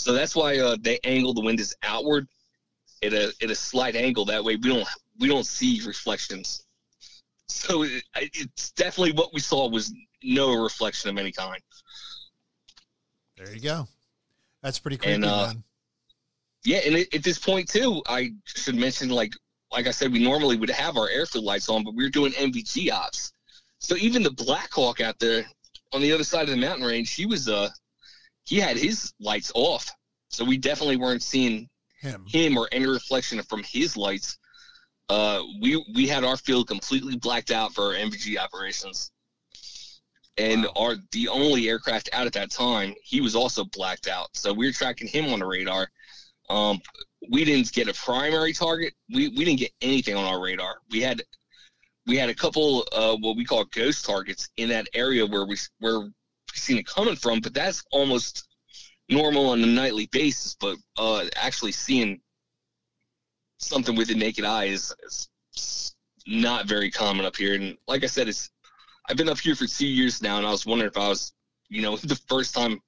[0.00, 2.26] So that's why uh, they angle the windows outward
[3.02, 4.24] at a at a slight angle.
[4.24, 4.88] That way we don't
[5.18, 6.64] we don't see reflections.
[7.48, 9.92] So it, it's definitely what we saw was
[10.22, 11.60] no reflection of any kind.
[13.36, 13.88] There you go.
[14.62, 15.52] That's pretty creepy, And, uh.
[16.64, 19.34] Yeah, and at, at this point too, I should mention like
[19.70, 22.32] like I said, we normally would have our airfield lights on, but we were doing
[22.32, 23.32] NVG ops.
[23.78, 25.44] So even the Blackhawk out there
[25.92, 27.68] on the other side of the mountain range, he was uh
[28.50, 29.88] he had his lights off.
[30.28, 31.68] So we definitely weren't seeing
[32.00, 32.24] Him.
[32.26, 34.38] him or any reflection from his lights.
[35.08, 39.12] Uh, we we had our field completely blacked out for our NVG operations,
[40.36, 40.72] and Wow.
[40.76, 44.28] our the only aircraft out at that time, he was also blacked out.
[44.34, 45.88] So we were tracking him on the radar.
[46.48, 46.80] Um,
[47.30, 48.94] we didn't get a primary target.
[49.14, 50.76] We we didn't get anything on our radar.
[50.90, 51.22] We had
[52.06, 55.56] we had a couple uh, what we call ghost targets in that area where we
[55.78, 56.10] where
[56.54, 58.48] seen it coming from, but that's almost
[59.08, 60.56] normal on a nightly basis.
[60.58, 62.20] But uh, actually seeing
[63.58, 64.94] something with the naked eye is,
[65.54, 65.94] is
[66.26, 67.54] not very common up here.
[67.54, 68.50] And like I said, it's
[69.08, 71.32] I've been up here for two years now, and I was wondering if I was,
[71.68, 72.80] you know, the first time,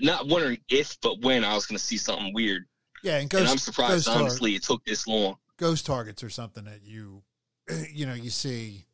[0.00, 2.64] not wondering if, but when I was going to see something weird.
[3.02, 5.36] Yeah, and, ghost, and I'm surprised, honestly, it took this long.
[5.58, 7.22] Ghost targets are something that you,
[7.92, 8.86] you know, you see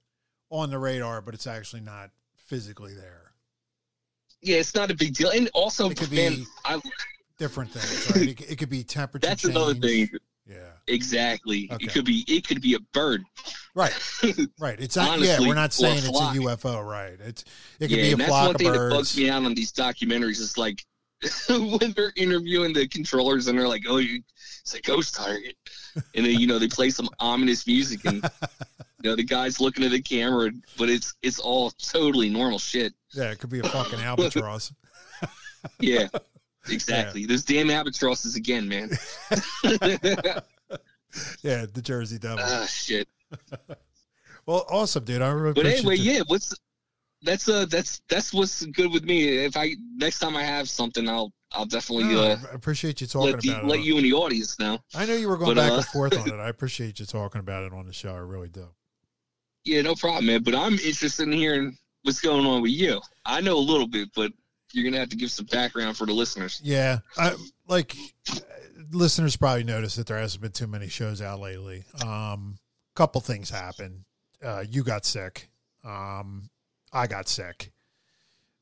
[0.51, 3.32] on the radar, but it's actually not physically there.
[4.43, 6.81] Yeah, it's not a big deal, and also, It could man, be- I,
[7.39, 8.29] Different things, right?
[8.29, 9.27] It, it could be temperature.
[9.27, 10.11] that's another thing.
[10.47, 11.85] Yeah, Exactly, Okay.
[11.87, 13.23] it could be it could be a bird.
[13.75, 13.93] right,
[14.61, 14.79] right.
[14.81, 15.21] It's not.
[15.21, 16.13] yeah, we're not or a saying it's a.
[16.41, 17.17] UFO, right?
[17.25, 17.45] It's
[17.81, 19.55] it could yeah, be and a that's one of thing that bugs me out on
[19.55, 20.41] these documentaries.
[20.41, 20.85] Is like
[21.49, 24.23] when they're interviewing the controllers and they're like, "Oh, you,
[24.61, 25.55] it's a ghost target,"
[26.17, 28.29] and then you know they play some ominous music and
[29.03, 32.95] you know the guy's looking at the camera, but it's it's all totally normal shit.
[33.13, 34.73] Yeah, it could be a fucking albatross.
[35.81, 36.09] Yeah,
[36.69, 37.27] exactly.
[37.27, 38.91] Those damn albatrosses again, man.
[41.43, 42.45] yeah, the Jersey Devil.
[42.47, 43.09] ah, shit.
[44.47, 45.23] well, awesome, dude.
[45.23, 46.21] I really But anyway, yeah.
[46.27, 46.55] What's
[47.23, 49.45] that's uh that's that's what's good with me.
[49.45, 53.09] If I next time I have something, I'll I'll definitely No, uh, I appreciate you
[53.09, 53.67] talking let the, about it.
[53.67, 54.79] let you in the audience know.
[54.95, 56.41] I know you were going but, back uh, and forth on it.
[56.41, 58.15] I appreciate you talking about it on the show.
[58.15, 58.69] I really do.
[59.65, 60.43] Yeah, no problem, man.
[60.43, 63.01] But I'm interested in hearing what's going on with you.
[63.25, 64.33] I know a little bit, but
[64.73, 66.61] you're gonna have to give some background for the listeners.
[66.65, 67.35] Yeah, I,
[67.69, 67.95] like
[68.91, 71.85] listeners probably noticed that there hasn't been too many shows out lately.
[72.05, 72.59] Um,
[72.95, 74.05] couple things happened.
[74.45, 75.49] Uh, you got sick.
[75.85, 76.51] Um,
[76.93, 77.73] I got sick.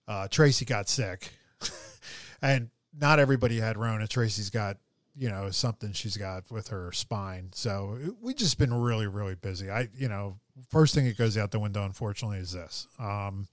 [0.06, 1.32] Uh, Tracy got sick,
[2.42, 4.06] and not everybody had Rona.
[4.06, 4.76] Tracy's got
[5.16, 7.50] you know something she's got with her spine.
[7.52, 9.70] So we just been really really busy.
[9.70, 10.38] I you know
[10.68, 12.86] first thing that goes out the window unfortunately is this.
[12.98, 13.48] Um,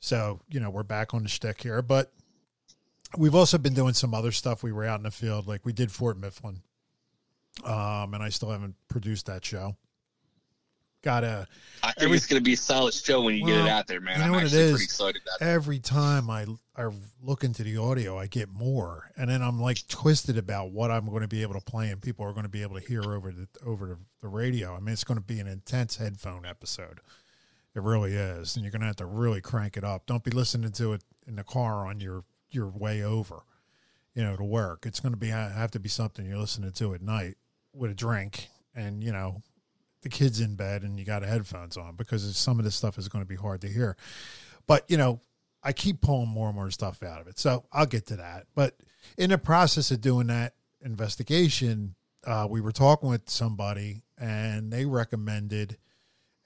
[0.00, 2.12] so you know we're back on the shtick here, but
[3.16, 4.62] we've also been doing some other stuff.
[4.62, 6.62] We were out in the field, like we did Fort Mifflin,
[7.64, 9.76] um, and I still haven't produced that show.
[11.02, 11.46] Got to
[11.82, 14.00] I think Every- it's gonna be a solid show when you get it out there,
[14.00, 14.14] man.
[14.14, 15.52] you know I'm what it actually pretty excited about it.
[15.52, 16.46] every time I
[16.76, 16.88] I
[17.22, 21.06] look into the audio, I get more, and then I'm like twisted about what I'm
[21.06, 23.02] going to be able to play, and people are going to be able to hear
[23.02, 24.74] over the over the, the radio.
[24.74, 27.00] I mean, it's going to be an intense headphone episode.
[27.76, 30.06] It really is, and you're going to have to really crank it up.
[30.06, 33.42] Don't be listening to it in the car on your your way over,
[34.14, 34.84] you know, to work.
[34.84, 37.36] It's going to be have to be something you're listening to at night
[37.72, 39.42] with a drink, and you know,
[40.02, 43.08] the kids in bed, and you got headphones on because some of this stuff is
[43.08, 43.96] going to be hard to hear.
[44.66, 45.20] But you know,
[45.64, 47.38] I keep pulling more and more stuff out of it.
[47.38, 48.46] So I'll get to that.
[48.54, 48.76] But
[49.16, 51.94] in the process of doing that investigation,
[52.26, 55.78] uh, we were talking with somebody and they recommended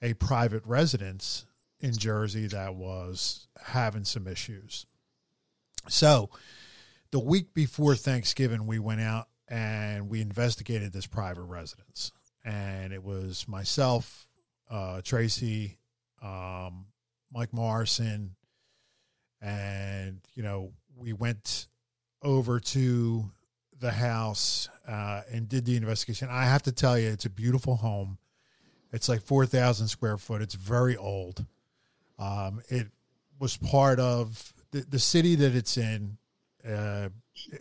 [0.01, 1.45] a private residence
[1.81, 4.85] in Jersey that was having some issues.
[5.87, 6.29] So
[7.11, 12.11] the week before Thanksgiving, we went out and we investigated this private residence.
[12.45, 14.27] And it was myself,
[14.69, 15.77] uh, Tracy,
[16.21, 16.85] um,
[17.31, 18.35] Mike Morrison,
[19.41, 21.67] and you know we went
[22.21, 23.31] over to
[23.79, 26.27] the house uh, and did the investigation.
[26.29, 28.17] I have to tell you, it's a beautiful home.
[28.91, 30.41] It's like four thousand square foot.
[30.41, 31.45] It's very old.
[32.17, 32.87] Um, it
[33.39, 36.17] was part of the, the city that it's in.
[36.67, 37.09] Uh,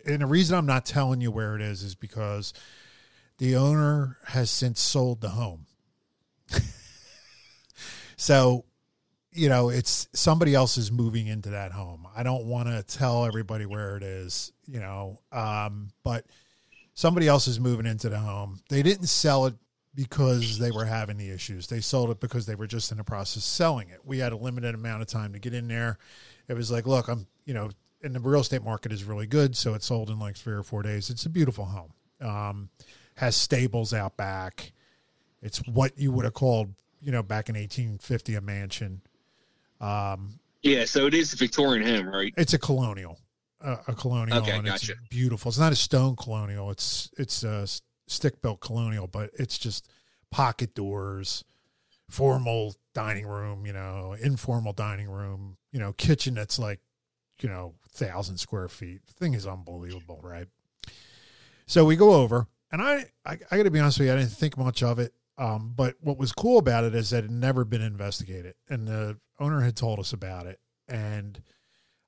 [0.04, 2.52] and the reason I'm not telling you where it is is because
[3.38, 5.66] the owner has since sold the home.
[8.16, 8.64] so
[9.32, 12.06] you know, it's somebody else is moving into that home.
[12.16, 16.24] I don't want to tell everybody where it is, you know, um, but
[16.94, 18.60] somebody else is moving into the home.
[18.68, 19.54] They didn't sell it
[19.94, 21.66] because they were having the issues.
[21.66, 24.00] They sold it because they were just in the process of selling it.
[24.04, 25.98] We had a limited amount of time to get in there.
[26.46, 27.70] It was like, look, I'm, you know,
[28.02, 30.62] and the real estate market is really good, so it sold in like three or
[30.62, 31.10] four days.
[31.10, 31.92] It's a beautiful home.
[32.20, 32.68] Um,
[33.16, 34.72] has stables out back.
[35.42, 39.02] It's what you would have called, you know, back in 1850 a mansion.
[39.80, 42.34] Um, Yeah, so it is a Victorian home, right?
[42.36, 43.18] it's a colonial,
[43.62, 44.92] uh, a colonial, Okay, and gotcha.
[44.92, 45.48] it's beautiful.
[45.50, 46.70] It's not a stone colonial.
[46.70, 47.66] It's it's a
[48.06, 49.88] stick built colonial, but it's just
[50.30, 51.44] pocket doors,
[52.10, 56.80] formal dining room, you know, informal dining room, you know, kitchen that's like,
[57.40, 59.00] you know, thousand square feet.
[59.06, 60.46] The thing is unbelievable, right?
[61.66, 64.16] So we go over, and I I, I got to be honest with you, I
[64.16, 65.12] didn't think much of it.
[65.38, 68.88] Um, but what was cool about it is that it had never been investigated, and
[68.88, 70.58] the owner had told us about it,
[70.88, 71.40] and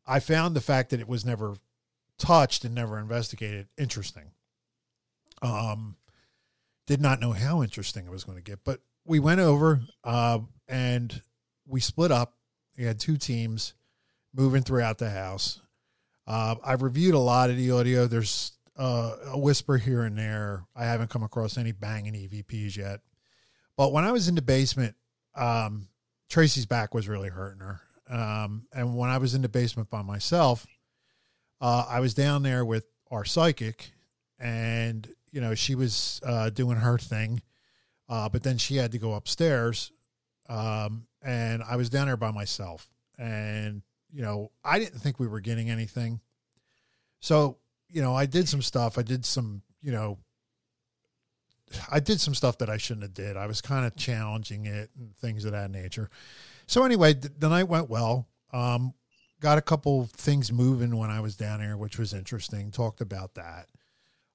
[0.05, 1.55] I found the fact that it was never
[2.19, 4.33] touched and never investigated interesting.
[5.43, 5.97] Um,
[6.87, 10.41] did not know how interesting it was going to get, but we went over uh,
[10.69, 11.23] and
[11.67, 12.35] we split up.
[12.77, 13.75] We had two teams
[14.35, 15.61] moving throughout the house.
[16.27, 18.07] Uh, I've reviewed a lot of the audio.
[18.07, 20.65] There's uh, a whisper here and there.
[20.75, 23.01] I haven't come across any banging EVPs yet.
[23.81, 24.95] But when I was in the basement,
[25.35, 25.89] um,
[26.29, 27.81] Tracy's back was really hurting her.
[28.11, 30.67] Um, and when I was in the basement by myself,
[31.63, 33.93] uh, I was down there with our psychic,
[34.39, 37.41] and you know she was uh, doing her thing,
[38.07, 39.93] uh, but then she had to go upstairs,
[40.51, 43.81] um, and I was down there by myself, and
[44.13, 46.21] you know I didn't think we were getting anything,
[47.21, 47.57] so
[47.89, 48.99] you know I did some stuff.
[48.99, 50.19] I did some you know
[51.91, 53.37] I did some stuff that I shouldn't have did.
[53.37, 56.11] I was kind of challenging it and things of that nature.
[56.67, 58.29] So anyway, the, the night went well.
[58.53, 58.95] Um,
[59.41, 62.71] got a couple things moving when I was down there, which was interesting.
[62.71, 63.69] Talked about that.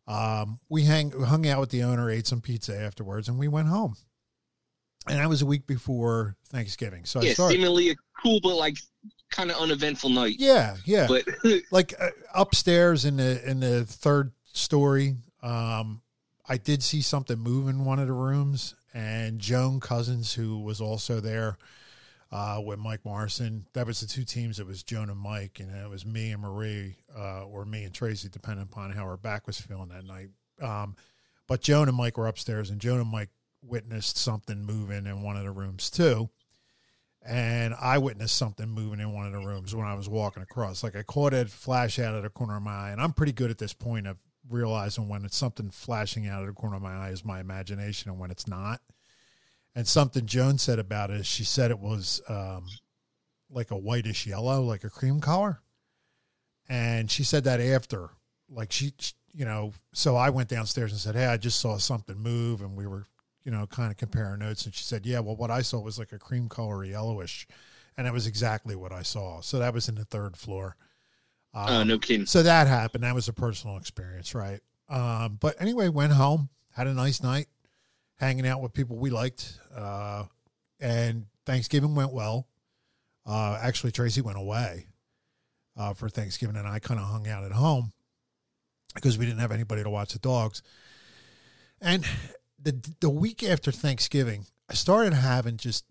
[0.08, 3.68] Um, we hang hung out with the owner, ate some pizza afterwards, and we went
[3.68, 3.96] home.
[5.08, 7.06] And that was a week before Thanksgiving.
[7.06, 7.56] So I yeah, started.
[7.56, 8.78] seemingly a cool but like
[9.30, 10.36] kind of uneventful night.
[10.40, 11.08] Yeah, yeah.
[11.08, 11.26] But
[11.72, 16.02] like uh, upstairs in the in the third story um
[16.48, 20.80] i did see something move in one of the rooms and joan cousins who was
[20.82, 21.58] also there
[22.32, 24.60] uh with mike morrison that was the two teams.
[24.60, 27.94] It was joan and mike and it was me and marie uh or me and
[27.94, 30.30] tracy depending upon how her back was feeling that night.
[30.62, 30.96] Um
[31.48, 33.30] but joan and mike were upstairs and joan and mike
[33.68, 36.30] witnessed something moving in one of the rooms too.
[37.28, 40.84] And I witnessed something moving in one of the rooms when I was walking across.
[40.84, 43.32] Like I caught it flash out of the corner of my eye, and I'm pretty
[43.32, 44.18] good at this point of
[44.50, 48.12] realizing when it's something flashing out of the corner of my eye is my imagination,
[48.12, 48.82] and when it's not.
[49.76, 52.66] And something Joan said about it, she said it was um,
[53.50, 55.60] like a whitish yellow, like a cream color,
[56.70, 58.10] and she said that after,
[58.50, 58.94] like she,
[59.34, 59.74] you know.
[59.94, 63.06] So I went downstairs and said, "Hey, I just saw something move," and we were
[63.46, 64.66] you know, kind of comparing notes.
[64.66, 67.48] And she said, Yeah, well, what I saw was like a cream color yellowish.
[67.98, 69.40] And it was exactly what I saw.
[69.40, 70.76] So that was in the third floor.
[71.56, 72.26] Um, uh, no kidding.
[72.26, 73.04] So that happened.
[73.04, 74.60] That was a personal experience, right?
[74.90, 77.48] Um, but anyway, went home, had a nice night,
[78.18, 79.58] hanging out with people we liked.
[79.76, 80.26] Uh,
[80.80, 82.48] and Thanksgiving went well.
[83.26, 84.88] Uh, actually, Tracy went away
[85.78, 87.94] uh, for Thanksgiving, and I kind of hung out at home
[88.94, 90.62] because we didn't have anybody to watch the dogs.
[91.82, 92.06] And
[92.62, 95.86] the the week after Thanksgiving, I started having just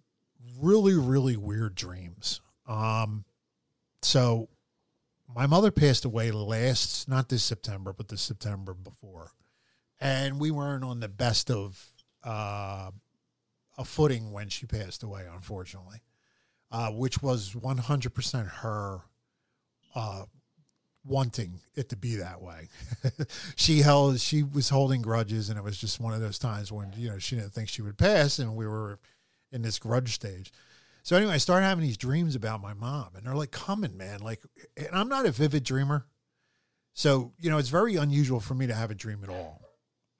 [0.60, 2.40] really really weird dreams.
[2.66, 3.24] Um,
[4.02, 4.48] so
[5.33, 9.33] my mother passed away last not this September, but the September before,
[10.01, 11.93] and we weren't on the best of
[12.25, 12.91] uh,
[13.79, 16.03] a footing when she passed away, unfortunately,
[16.70, 19.01] uh, which was one hundred percent her.
[19.95, 20.25] Uh,
[21.07, 22.68] wanting it to be that way.
[23.57, 26.93] she held she was holding grudges and it was just one of those times when
[26.97, 28.99] you know she didn't think she would pass and we were
[29.53, 30.53] in this grudge stage.
[31.05, 34.20] So anyway, I started having these dreams about my mom and they're like coming, man.
[34.20, 34.40] Like
[34.74, 36.07] and I'm not a vivid dreamer.
[36.94, 39.61] So, you know, it's very unusual for me to have a dream at all.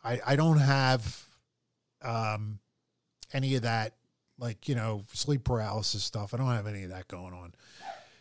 [0.05, 1.25] I I don't have
[2.03, 2.59] um
[3.33, 3.95] any of that
[4.39, 6.35] like, you know, sleep paralysis stuff.
[6.35, 7.55] I don't have any of that going on.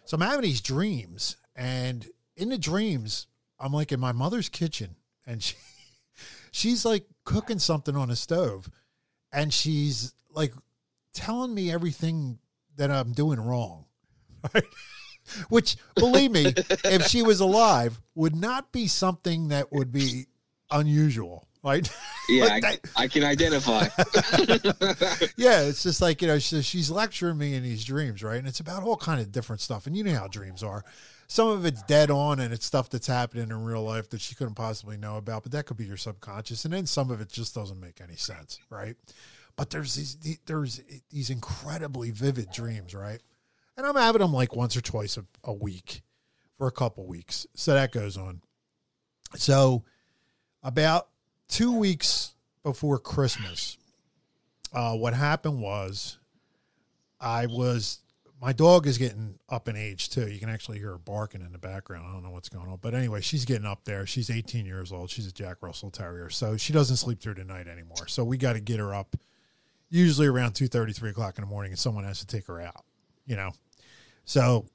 [0.05, 2.07] So I'm having these dreams and
[2.37, 3.27] in the dreams,
[3.59, 4.95] I'm like in my mother's kitchen
[5.27, 5.57] and she
[6.51, 8.69] she's like cooking something on a stove
[9.33, 10.53] and she's like
[11.13, 12.39] telling me everything
[12.77, 13.85] that I'm doing wrong.
[14.53, 14.63] Right?
[15.49, 16.53] Which believe me,
[16.83, 20.27] if she was alive, would not be something that would be
[20.69, 21.47] unusual.
[21.63, 21.89] Right?
[22.29, 23.81] Yeah, Like I, I can identify.
[25.35, 28.37] yeah, it's just like you know, she, she's lecturing me in these dreams, right?
[28.37, 29.87] And it's about all kind of different stuff.
[29.87, 30.85] And you know how dreams are.
[31.27, 34.35] Some of it's dead on, and it's stuff that's happening in real life that she
[34.35, 35.43] couldn't possibly know about.
[35.43, 38.15] But that could be your subconscious, and then some of it just doesn't make any
[38.15, 38.95] sense, right?
[39.55, 40.81] But there's these there's
[41.11, 43.21] these incredibly vivid dreams, right?
[43.77, 46.01] And I'm having them like once or twice a, a week
[46.57, 47.45] for a couple weeks.
[47.55, 48.41] So that goes on.
[49.35, 49.83] So
[50.61, 51.09] about
[51.47, 52.33] two weeks
[52.63, 53.77] before Christmas,
[54.73, 56.17] uh, what happened was
[57.19, 57.99] I was
[58.41, 60.29] my dog is getting up in age too.
[60.29, 62.05] You can actually hear her barking in the background.
[62.07, 64.05] I don't know what's going on, but anyway, she's getting up there.
[64.05, 65.09] She's 18 years old.
[65.09, 68.07] She's a Jack Russell Terrier, so she doesn't sleep through the night anymore.
[68.07, 69.15] So we got to get her up
[69.93, 72.83] usually around 2 3 o'clock in the morning, and someone has to take her out.
[73.25, 73.51] You know,
[74.25, 74.65] so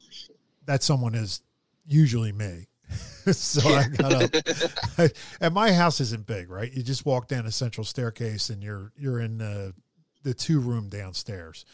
[0.66, 1.42] that someone is
[1.86, 2.66] usually me.
[3.32, 5.10] so I got up.
[5.40, 6.72] and my house isn't big, right?
[6.72, 9.74] You just walk down a central staircase, and you're you're in the
[10.22, 11.64] the two room downstairs.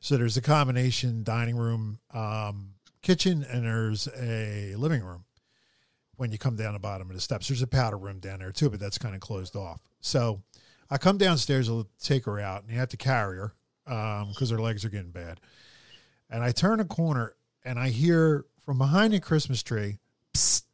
[0.00, 5.24] So there's a combination dining room, um, kitchen, and there's a living room.
[6.16, 8.52] When you come down the bottom of the steps, there's a powder room down there
[8.52, 9.80] too, but that's kind of closed off.
[10.00, 10.42] So
[10.92, 13.54] I come downstairs to take her out, and you have to carry her
[13.86, 15.40] um, because her legs are getting bad.
[16.28, 17.32] And I turn a corner,
[17.64, 20.00] and I hear from behind the Christmas tree,
[20.34, 20.64] Psst,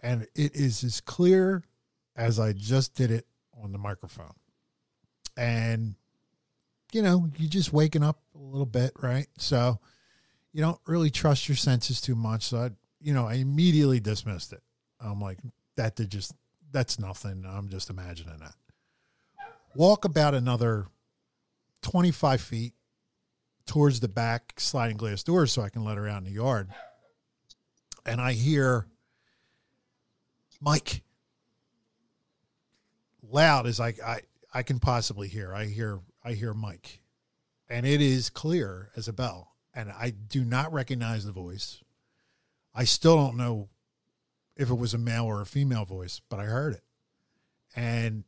[0.00, 1.62] and it is as clear
[2.16, 3.26] as I just did it
[3.62, 4.32] on the microphone.
[5.36, 5.96] And
[6.92, 9.26] you know, you're just waking up a little bit, right?
[9.36, 9.78] So
[10.54, 12.44] you don't really trust your senses too much.
[12.44, 12.70] So I,
[13.02, 14.62] you know, I immediately dismissed it.
[15.00, 15.36] I'm like,
[15.76, 16.32] that did just
[16.72, 17.44] that's nothing.
[17.46, 18.54] I'm just imagining that.
[19.74, 20.86] Walk about another
[21.82, 22.74] 25 feet
[23.66, 26.68] towards the back sliding glass doors so I can let her out in the yard.
[28.06, 28.86] And I hear
[30.60, 31.02] Mike
[33.22, 34.20] loud as I, I
[34.52, 35.52] I can possibly hear.
[35.52, 37.00] I hear I hear Mike.
[37.68, 39.52] And it is clear as a bell.
[39.74, 41.82] And I do not recognize the voice.
[42.74, 43.68] I still don't know
[44.56, 46.84] if it was a male or a female voice, but I heard it.
[47.74, 48.24] And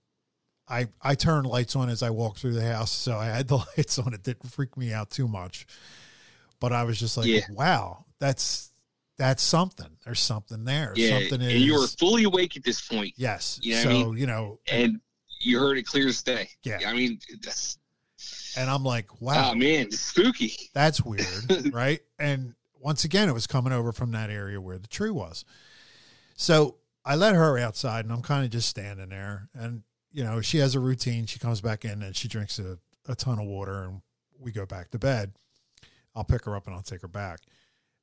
[0.69, 3.57] I I turned lights on as I walked through the house, so I had the
[3.77, 4.13] lights on.
[4.15, 5.67] It didn't freak me out too much,
[6.61, 7.41] but I was just like, Yeah.
[7.51, 8.71] "Wow, that's
[9.19, 9.97] that's something.
[10.05, 10.93] There's something there.
[10.97, 13.59] Yeah, something and you were fully awake at this point, yes.
[13.63, 14.17] You know so I mean?
[14.19, 15.01] you know, and
[15.41, 16.51] you heard it clear as day.
[16.63, 16.79] Yeah.
[16.87, 17.79] I mean, that's
[18.57, 20.55] and I'm like, "Wow, oh man, spooky.
[20.75, 22.01] That's weird, right?
[22.19, 25.45] And once again, it was coming over from that area where the tree was.
[26.37, 29.49] So I let her outside, and I'm kind of just standing there.
[29.55, 29.83] And
[30.17, 31.27] you know, she has a routine.
[31.27, 34.01] She comes back in and she drinks a, a ton of water, and
[34.41, 35.33] we go back to bed.
[36.15, 37.41] I'll pick her up and I'll take her back.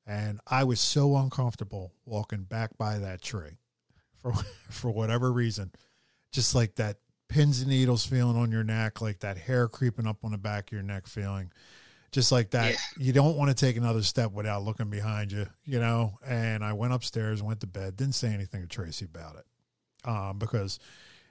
[0.06, 3.58] And I was so uncomfortable walking back by that tree
[4.22, 4.32] for
[4.70, 5.72] for whatever reason,
[6.32, 6.98] just like that
[7.30, 10.68] pins and needles feeling on your neck, like that hair creeping up on the back
[10.68, 11.52] of your neck feeling,
[12.12, 12.74] just like that.
[12.74, 13.06] Yeah.
[13.06, 16.20] You don't want to take another step without looking behind you, you know.
[16.24, 20.38] And I went upstairs, went to bed, didn't say anything to Tracy about it, um,
[20.38, 20.78] because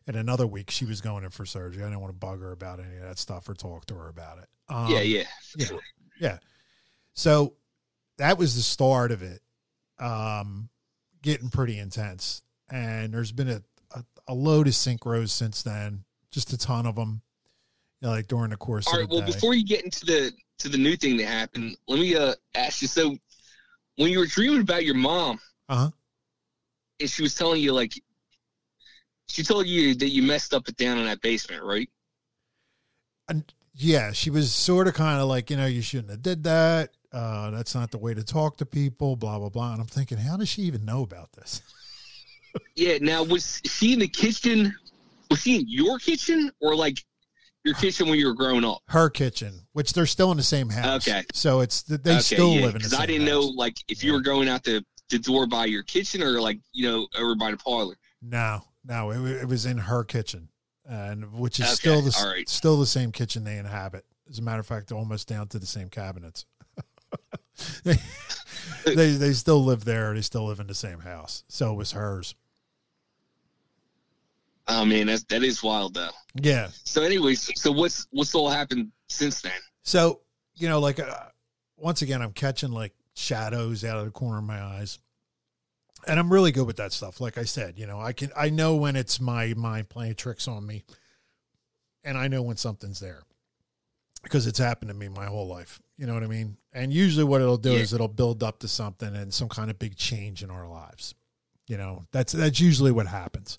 [0.06, 1.82] in another week she was going in for surgery.
[1.82, 4.08] I didn't want to bug her about any of that stuff or talk to her
[4.08, 4.48] about it.
[4.68, 5.24] Um, yeah, yeah,
[5.56, 5.66] yeah.
[5.66, 5.80] sure.
[6.20, 6.38] yeah.
[7.14, 7.54] So
[8.18, 9.40] that was the start of it,
[9.98, 10.68] um,
[11.22, 12.42] getting pretty intense.
[12.70, 13.62] And there's been a,
[13.94, 17.20] a, a load of synchros since then, just a ton of them,
[18.00, 19.08] you know, like during the course All of right.
[19.08, 19.32] the Well, day.
[19.32, 22.80] before you get into the to the new thing that happened, let me uh ask
[22.82, 22.88] you.
[22.88, 23.16] So,
[23.96, 25.38] when you were dreaming about your mom,
[25.68, 25.90] Uh-huh.
[27.00, 27.92] and she was telling you like,
[29.28, 31.88] she told you that you messed up it down in that basement, right?
[33.74, 36.90] yeah, she was sort of kind of like, you know, you shouldn't have did that.
[37.12, 39.72] Uh, that's not the way to talk to people, blah, blah, blah.
[39.72, 41.62] And I'm thinking, how does she even know about this?
[42.76, 42.98] Yeah.
[43.00, 44.74] Now, was she in the kitchen?
[45.30, 46.98] Was she in your kitchen or like
[47.64, 48.82] your kitchen when you were growing up?
[48.88, 51.08] Her kitchen, which they're still in the same house.
[51.08, 51.22] Okay.
[51.32, 53.30] So it's, they okay, still yeah, live in the Because same I didn't house.
[53.30, 56.58] know like if you were going out the the door by your kitchen or like
[56.74, 57.96] you know over by the parlor.
[58.20, 60.48] No, no, it, it was in her kitchen,
[60.86, 62.48] and which is Okay, still the right.
[62.48, 64.04] still the same kitchen they inhabit.
[64.28, 66.46] As a matter of fact, almost down to the same cabinets.
[67.84, 67.96] they,
[68.86, 70.14] they they still live there.
[70.14, 71.44] They still live in the same house.
[71.48, 72.34] So it was hers.
[74.66, 76.10] I mean, that's that is wild though.
[76.40, 76.68] Yeah.
[76.84, 79.52] So, anyways, so what's what's all happened since then?
[79.82, 80.20] So
[80.54, 81.12] you know, like uh,
[81.76, 84.98] once again, I'm catching like shadows out of the corner of my eyes,
[86.06, 87.20] and I'm really good with that stuff.
[87.20, 90.48] Like I said, you know, I can I know when it's my mind playing tricks
[90.48, 90.84] on me,
[92.04, 93.22] and I know when something's there
[94.22, 95.80] because it's happened to me my whole life.
[95.96, 96.56] You know what I mean?
[96.72, 97.80] And usually, what it'll do Yeah.
[97.80, 101.14] is it'll build up to something and some kind of big change in our lives.
[101.66, 103.58] You know, that's that's usually what happens.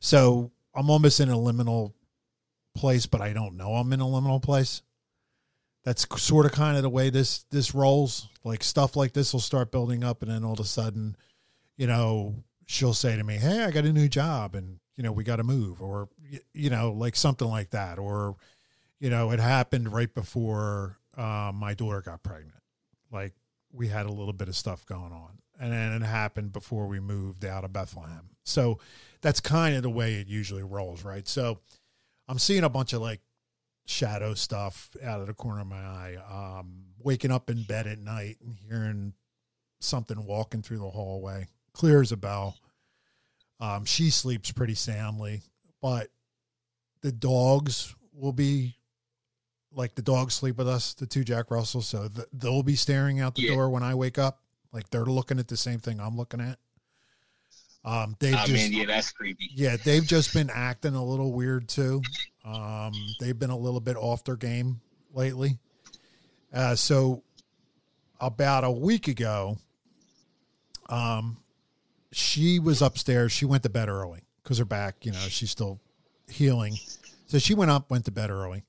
[0.00, 1.92] So I'm almost in a liminal
[2.74, 4.82] place, but I don't know I'm in a liminal place
[5.84, 8.28] that's sort of kind of the way this this rolls.
[8.42, 11.16] Like stuff like this will start building up, and then all of a sudden,
[11.76, 15.12] you know, she'll say to me, "Hey, I got a new job, and you know,
[15.12, 16.08] we got to move," or
[16.52, 18.36] you know, like something like that, or
[18.98, 22.62] you know, it happened right before uh, my daughter got pregnant.
[23.12, 23.34] Like
[23.72, 27.00] we had a little bit of stuff going on, and then it happened before we
[27.00, 28.30] moved out of Bethlehem.
[28.44, 28.78] So
[29.20, 31.26] that's kind of the way it usually rolls, right?
[31.26, 31.60] So
[32.28, 33.20] I'm seeing a bunch of like
[33.86, 36.16] shadow stuff out of the corner of my eye.
[36.30, 39.14] Um, waking up in bed at night and hearing
[39.80, 41.46] something walking through the hallway,
[41.76, 42.56] clear as a bell.
[43.60, 45.42] Um, she sleeps pretty soundly,
[45.80, 46.08] but
[47.02, 48.76] the dogs will be
[49.72, 53.20] like the dogs sleep with us, the two Jack Russells, so th- they'll be staring
[53.20, 53.54] out the Yeah.
[53.54, 54.40] door when I wake up,
[54.72, 56.58] like they're looking at the same thing I'm looking at.
[57.84, 59.50] Um, they've Oh just man, yeah, that's creepy.
[59.54, 62.02] yeah, they've just been acting a little weird too.
[62.44, 64.80] Um, they've been a little bit off their game
[65.12, 65.58] lately.
[66.52, 67.22] Uh, so
[68.18, 69.58] about a week ago,
[70.88, 71.36] um,
[72.16, 73.30] she was upstairs.
[73.30, 75.80] She went to bed early because her back, you know, she's still
[76.28, 76.74] healing.
[77.26, 78.64] So she went up, went to bed early,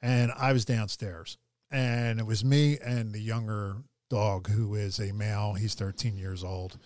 [0.00, 1.36] and I was downstairs,
[1.72, 3.78] and it was me and the younger
[4.10, 5.54] dog who is a male.
[5.54, 6.78] He's 13 years old,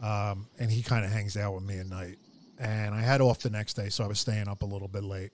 [0.00, 2.16] um, and he kind of hangs out with me at night.
[2.58, 5.04] And I had off the next day, so I was staying up a little bit
[5.04, 5.32] late.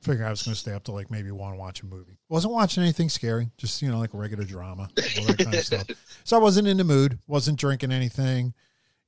[0.00, 2.16] Figuring I was going to stay up to like maybe want to watch a movie.
[2.30, 4.88] Wasn't watching anything scary, just you know like regular drama,
[5.18, 5.86] all that kind of stuff.
[6.24, 7.18] So I wasn't in the mood.
[7.26, 8.54] Wasn't drinking anything.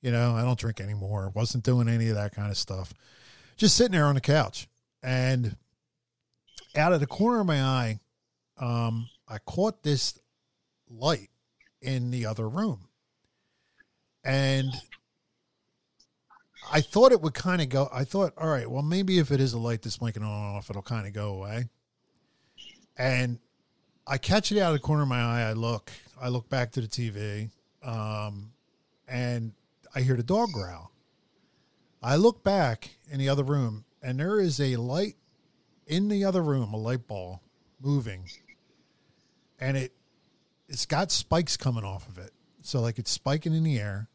[0.03, 1.31] You know, I don't drink anymore.
[1.35, 2.93] Wasn't doing any of that kind of stuff.
[3.57, 4.69] Just sitting there on the couch,
[5.03, 5.57] and
[6.77, 8.01] out of the corner of my eye,
[8.59, 10.19] um, I caught this
[10.91, 11.31] light
[11.81, 12.89] in the other room,
[14.25, 14.73] and
[16.71, 17.89] I thought it would kind of go.
[17.93, 20.57] I thought, all right, well, maybe if it is a light that's blinking on and
[20.57, 21.69] off, it'll kind of go away.
[22.97, 23.39] And
[24.07, 25.43] I catch it out of the corner of my eye.
[25.43, 27.51] I look, I look back to the TV,
[27.85, 28.53] um,
[29.07, 29.53] and
[29.95, 30.91] I hear the dog growl.
[32.03, 35.17] I look back in the other room, and there is a light
[35.87, 37.43] in the other room, a light ball
[37.81, 38.29] moving,
[39.61, 39.93] and it
[40.69, 42.33] it's got spikes coming off of it.
[42.63, 44.09] So like it's spiking in the air,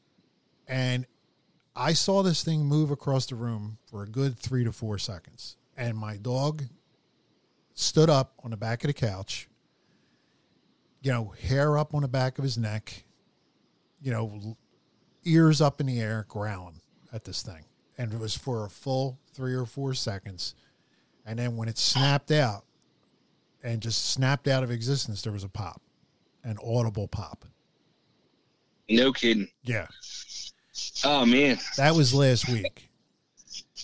[0.68, 1.06] and
[1.76, 5.58] I saw this thing move across the room for a good three to four seconds,
[5.78, 6.64] and my dog
[7.74, 9.48] stood up on the back of the couch.
[11.02, 13.06] You know, hair up on the back of his neck.
[14.02, 14.58] You know,
[15.28, 17.66] ears up in the air, growling at this thing,
[17.98, 20.56] and it was for a full three or four seconds.
[21.26, 22.64] And then when it snapped out
[23.64, 25.82] and just snapped out of existence, there was a pop,
[26.44, 27.46] an audible pop.
[28.90, 29.50] No kidding.
[29.64, 29.88] Yeah.
[31.04, 31.58] Oh man.
[31.76, 32.90] That was last week.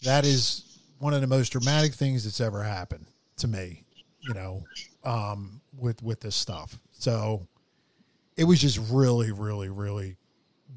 [0.04, 3.06] That is one of the most dramatic things that's ever happened
[3.38, 3.84] to me,
[4.22, 4.64] you know,
[5.04, 6.80] um, with with this stuff.
[6.94, 7.48] So
[8.38, 10.18] it was just really, really, really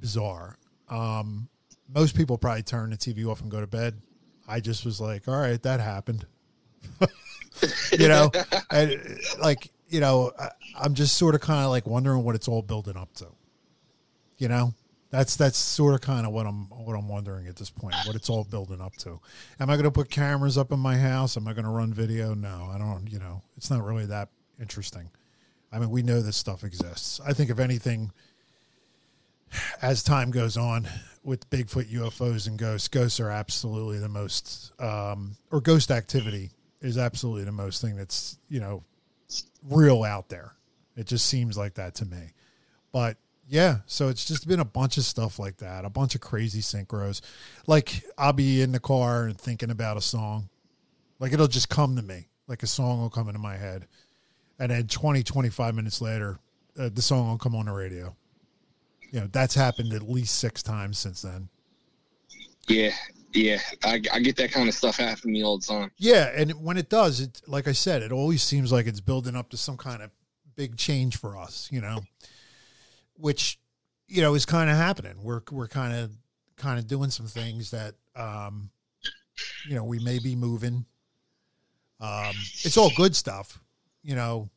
[0.00, 0.58] bizarre.
[0.88, 1.48] Um,
[1.92, 4.00] most people probably turn the TV off and go to bed.
[4.48, 6.26] I just was like, all right, that happened.
[7.92, 8.30] you know,
[8.70, 12.48] and like you know, I, I'm just sort of kind of like wondering what it's
[12.48, 13.26] all building up to.
[14.38, 14.74] You know,
[15.10, 17.94] that's that's sort of kind of what I'm what I'm wondering at this point.
[18.04, 19.20] What it's all building up to.
[19.60, 21.36] Am I going to put cameras up in my house?
[21.36, 22.34] Am I going to run video?
[22.34, 23.06] No, I don't.
[23.10, 24.28] You know, it's not really that
[24.60, 25.10] interesting.
[25.72, 27.20] I mean, we know this stuff exists.
[27.26, 28.12] I think if anything,
[29.82, 30.88] as time goes on
[31.22, 36.98] with Bigfoot, UFOs, and ghosts, ghosts are absolutely the most, um, or ghost activity is
[36.98, 38.84] absolutely the most thing that's you know
[39.68, 40.52] real out there.
[40.96, 42.32] It just seems like that to me.
[42.92, 43.18] But
[43.48, 46.60] yeah, so it's just been a bunch of stuff like that, a bunch of crazy
[46.60, 47.20] synchros.
[47.66, 50.48] Like I'll be in the car and thinking about a song.
[51.18, 52.28] Like it'll just come to me.
[52.48, 53.86] Like a song will come into my head.
[54.58, 56.38] And then 20, 25 minutes later,
[56.78, 58.16] uh, the song will come on the radio.
[59.10, 61.48] You know, that's happened at least six times since then.
[62.68, 62.92] Yeah,
[63.32, 63.58] yeah.
[63.84, 65.90] I, I get that kind of stuff happening to me all the time.
[65.96, 69.36] Yeah, and when it does, it like I said, it always seems like it's building
[69.36, 70.10] up to some kind of
[70.56, 72.00] big change for us, you know,
[73.16, 73.58] which
[74.08, 75.22] you know is kind of happening.
[75.22, 76.10] We're we're kind of
[76.56, 78.70] kind of doing some things that um,
[79.68, 80.84] you know we may be moving.
[82.00, 83.60] Um, it's all good stuff,
[84.02, 84.50] you know.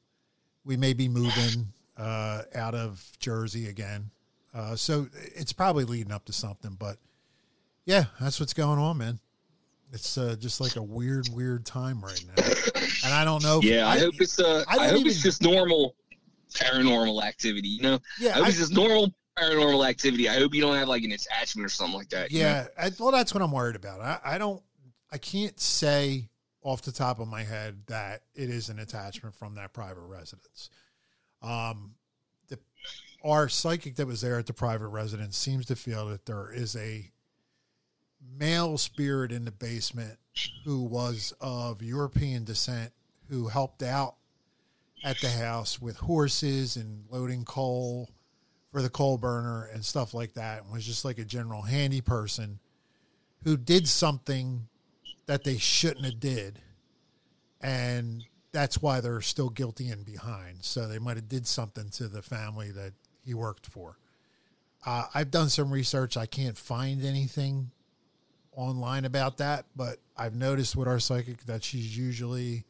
[0.65, 1.67] We may be moving
[1.97, 4.11] uh, out of Jersey again,
[4.53, 6.75] uh, so it's probably leading up to something.
[6.79, 6.97] But
[7.85, 9.19] yeah, that's what's going on, man.
[9.91, 12.43] It's uh, just like a weird, weird time right now,
[13.05, 13.57] and I don't know.
[13.57, 15.95] if- Yeah, I, hope it's uh, I I, hope even- it's just normal
[16.53, 17.69] paranormal activity.
[17.69, 20.29] You know, yeah, I hope I- it's just normal paranormal activity.
[20.29, 22.31] I hope you don't have like an attachment or something like that.
[22.31, 22.45] you know?
[22.45, 24.01] Yeah, I, well, that's what I'm worried about.
[24.01, 24.61] I, I don't,
[25.11, 26.29] I can't say
[26.61, 30.69] off the top of my head that it is an attachment from that private residence.
[31.41, 31.95] Um,
[33.23, 36.75] our psychic that was there at the private residence seems to feel that there is
[36.75, 37.11] a
[38.37, 40.17] male spirit in the basement
[40.63, 42.91] who was of European descent
[43.29, 44.15] who helped out
[45.03, 48.09] at the house with horses and loading coal
[48.71, 52.01] for the coal burner and stuff like that and was just like a general handy
[52.01, 52.59] person
[53.43, 54.67] who did something
[55.25, 56.59] that they shouldn't have did
[57.61, 60.63] and that's why they're still guilty and behind.
[60.63, 62.93] So they might have did something to the family that
[63.25, 63.97] he worked for
[64.85, 67.71] uh, i've done some research i can't find anything
[68.55, 72.65] online about that but i've noticed with our psychic that she's usually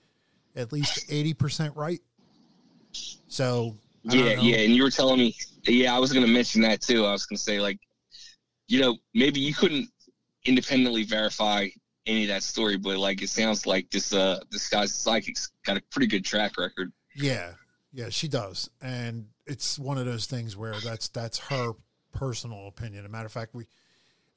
[0.56, 2.02] at least 80% right
[3.28, 4.58] so Yeah, yeah.
[4.58, 5.36] And you were telling me,
[5.68, 7.06] yeah, I was going to mention that too.
[7.06, 7.80] I was going to say, like,
[8.68, 9.90] you know, maybe you couldn't
[10.46, 11.68] independently verify
[12.06, 15.78] any of that story, but like, it sounds like this, uh, this guy's psychic's got
[15.78, 16.92] a pretty good track record.
[17.16, 17.52] Yeah,
[17.94, 21.74] yeah, she does, and it's one of those things where that's that's her
[22.14, 23.04] personal opinion.
[23.04, 23.66] As a matter of fact, we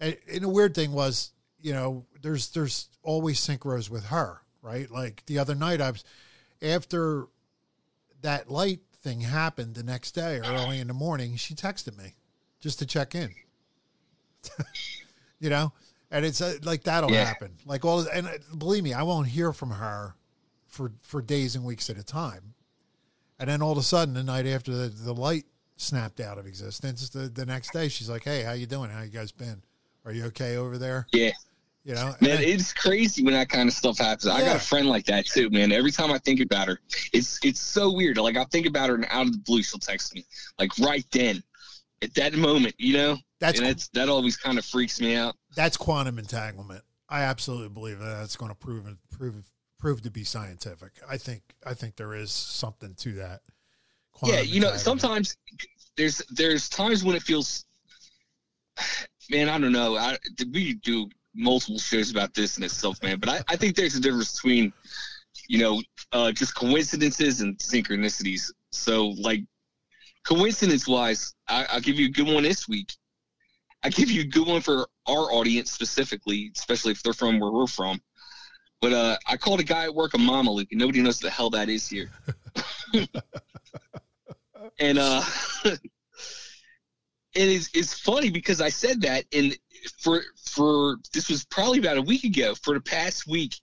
[0.01, 4.91] and, and the weird thing was, you know, there's there's always synchros with her, right?
[4.91, 6.05] Like the other night, I was
[6.61, 7.27] after
[8.23, 11.37] that light thing happened the next day, early in the morning.
[11.37, 12.15] She texted me
[12.61, 13.35] just to check in.
[15.41, 15.73] you know,
[16.11, 17.25] and it's uh, like that'll Yeah.
[17.27, 17.57] happen.
[17.65, 20.15] Like all, and uh, believe me, I won't hear from her
[20.67, 22.55] for for days and weeks at a time.
[23.43, 25.47] And then all of a sudden, the night after the, the light
[25.77, 28.89] snapped out of existence, the, the next day she's like, "Hey, how you doing?
[28.89, 29.61] How you guys been?
[30.05, 31.33] Are you okay over there?" Yeah.
[31.85, 34.29] You know, Man, it's crazy when that kind of stuff happens.
[34.29, 35.73] I got a friend like that too, man.
[35.73, 36.79] Every time I think about her,
[37.13, 38.17] it's it's so weird.
[38.17, 40.25] Like I think about her and out of the blue, she'll text me.
[40.61, 41.43] Like right then.
[42.01, 43.17] At that moment, you know?
[43.41, 45.35] that's and that's that always kind of freaks me out.
[45.57, 46.83] that's quantum entanglement.
[47.09, 49.35] I absolutely believe that that's going to prove it prove
[49.83, 50.93] prove to be scientific.
[51.11, 53.41] I think I think there is something to that.
[54.23, 55.37] yeah, you know, sometimes
[55.97, 57.65] there's there's times when it feels
[59.29, 59.97] man, I don't know.
[59.97, 60.17] I
[60.53, 64.01] we do multiple shows about this and itself, man, but I, I think there's a
[64.01, 64.73] difference between
[65.49, 65.83] you know,
[66.13, 68.53] uh just coincidences and synchronicities.
[68.71, 69.43] So like
[70.25, 72.93] coincidence wise, I, I'll give you a good one this week.
[73.83, 77.51] I give you a good one for our audience specifically, especially if they're from where
[77.51, 78.01] we're from.
[78.83, 81.29] But uh, I called a guy at work a mama Luke, and nobody knows what
[81.29, 82.11] the hell that is here.
[84.81, 85.23] and uh,
[85.65, 85.79] it
[87.35, 89.57] is it's funny because I said that, and
[89.99, 92.57] for for this was probably about a week ago.
[92.57, 93.55] For the past week,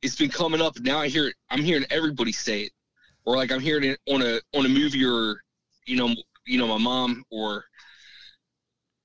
[0.00, 0.80] it's been coming up.
[0.80, 1.34] Now I hear it.
[1.50, 2.72] I'm hearing everybody say it,
[3.26, 5.42] or like I'm hearing it on a on a movie, or
[5.84, 6.14] you know,
[6.46, 7.66] you know, my mom, or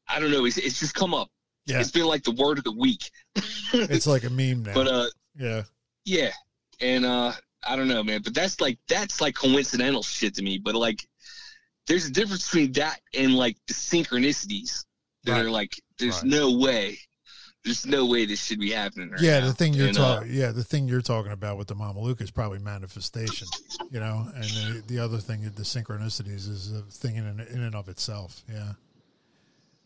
[0.08, 0.46] I don't know.
[0.46, 1.30] It's, it's just come up.
[1.70, 3.10] Yeah, It's been like the word of the week.
[3.74, 4.74] it's like a meme now.
[4.74, 5.06] but uh,
[5.36, 5.64] yeah,
[6.06, 6.32] yeah,
[6.82, 7.32] and uh,
[7.68, 8.22] I don't know, man.
[8.24, 10.58] But that's like that's like coincidental shit to me.
[10.58, 11.08] But like,
[11.88, 14.86] there's a difference between that and like the synchronicities
[15.26, 15.46] that Right.
[15.46, 16.26] are like, there's Right.
[16.26, 16.98] no way,
[17.66, 19.12] there's no way this should be happening.
[19.12, 19.40] Right yeah.
[19.42, 19.48] now.
[19.48, 22.00] The thing you're And, uh, talking, yeah, the thing you're talking about with the Mama
[22.00, 23.48] Luke is probably manifestation.
[23.92, 27.62] You know, and the, the other thing, that the synchronicities, is a thing in in
[27.62, 28.42] and of itself.
[28.50, 28.74] Yeah.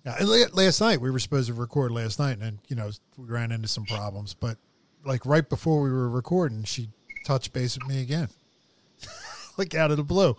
[0.06, 2.92] Yeah, and last night we were supposed to record last night, and then you know
[3.18, 4.34] we ran into some problems.
[4.34, 4.58] But
[5.06, 6.90] like right before we were recording, she
[7.26, 8.28] touched base with me again,
[9.58, 10.36] like out of the blue.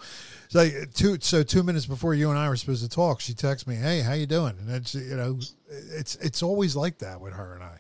[0.49, 3.33] So like two, so two minutes before you and I were supposed to talk, she
[3.33, 5.39] texted me, "Hey, how you doing?" And it's you know,
[5.69, 7.79] it's it's always like that with her and I.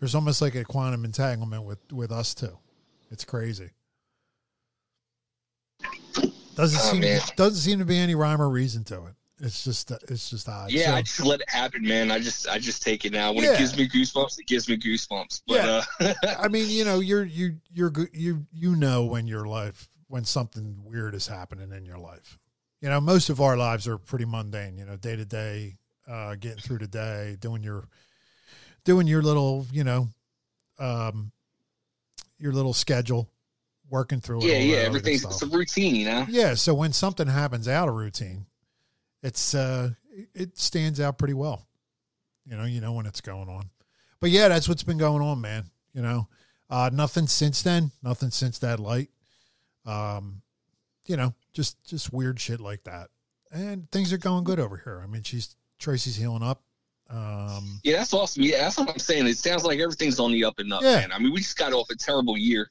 [0.00, 2.58] There's almost like a quantum entanglement with with us two.
[3.10, 3.70] It's crazy.
[6.54, 7.20] Doesn't Oh, seem man.
[7.36, 9.14] doesn't seem to be any rhyme or reason to it.
[9.44, 10.70] It's just it's just odd.
[10.72, 12.10] yeah, So- I just let it happen, man.
[12.10, 13.32] I just I just take it now.
[13.32, 13.52] When Yeah.
[13.54, 15.42] it gives me goosebumps, it gives me goosebumps.
[15.46, 15.54] But
[16.00, 16.06] Yeah.
[16.08, 17.92] uh, I mean, you know, you're you you're.
[18.12, 22.38] You you know when your life when something weird is happening in your life.
[22.80, 24.76] You know, most of our lives are pretty mundane.
[24.78, 25.76] You know, day to day,
[26.08, 27.88] uh, getting through the day, doing your
[28.84, 30.08] doing your little, you know,
[30.78, 31.32] um,
[32.38, 33.28] your little schedule,
[33.90, 34.44] working through it.
[34.44, 36.26] yeah, yeah, that other good everything's it's a routine, you know.
[36.28, 38.46] Yeah, so when something happens out of routine,
[39.24, 39.90] it's uh
[40.34, 41.66] it stands out pretty well.
[42.46, 43.70] You know, you know when it's going on.
[44.20, 45.64] But yeah, that's what's been going on, man.
[45.92, 46.28] You know,
[46.70, 49.08] uh nothing since then, nothing since that light.
[49.86, 50.42] Um,
[51.06, 53.08] you know, just just weird shit like that.
[53.50, 55.00] And things are going good over here.
[55.02, 56.62] I mean, she's Tracy's healing up.
[57.10, 58.42] Um Yeah, that's awesome.
[58.42, 59.26] Yeah, that's what I'm saying.
[59.26, 60.96] It sounds like everything's on the up and up, Yeah.
[60.96, 61.12] man.
[61.12, 62.70] I mean, we just got off a terrible year.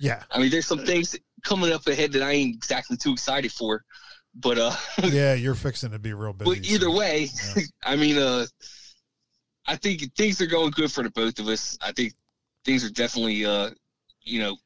[0.00, 0.22] yeah.
[0.30, 3.84] I mean, there's some things coming up ahead that I ain't exactly too excited for,
[4.34, 4.74] but uh,
[5.04, 6.50] Yeah, you're fixing to be real busy.
[6.60, 7.62] but either so- way, Yeah.
[7.84, 8.46] I mean, uh,
[9.66, 11.78] I think things are going good for the both of us.
[11.80, 12.14] I think
[12.64, 13.70] things are definitely, uh,
[14.22, 14.56] you know,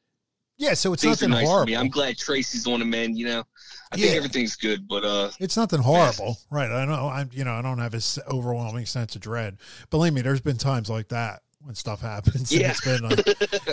[0.57, 1.77] Yeah, so it's nothing nice horrible.
[1.77, 3.17] I'm glad Tracy's on the mend.
[3.17, 3.43] You know,
[3.91, 6.71] I think everything's good, but uh, It's nothing horrible, right?
[6.71, 7.09] I know.
[7.09, 9.57] I'm, you know, I don't have this overwhelming sense of dread.
[9.89, 12.51] Believe me, there's been times like that when stuff happens.
[12.51, 12.69] Yeah.
[12.69, 13.25] it's been like,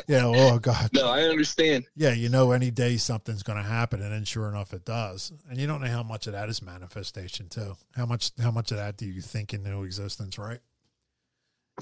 [0.09, 1.85] you know, oh god, no, I understand.
[1.95, 5.31] yeah, you know, any day something's going to happen, and then sure enough, it does.
[5.49, 7.77] And you don't know how much of that is manifestation too.
[7.95, 10.61] How much, how much of that do you think into existence, right?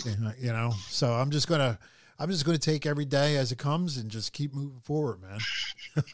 [0.04, 1.78] You know, so I'm just gonna,
[2.18, 5.38] I'm just gonna take every day as it comes and just keep moving forward, man.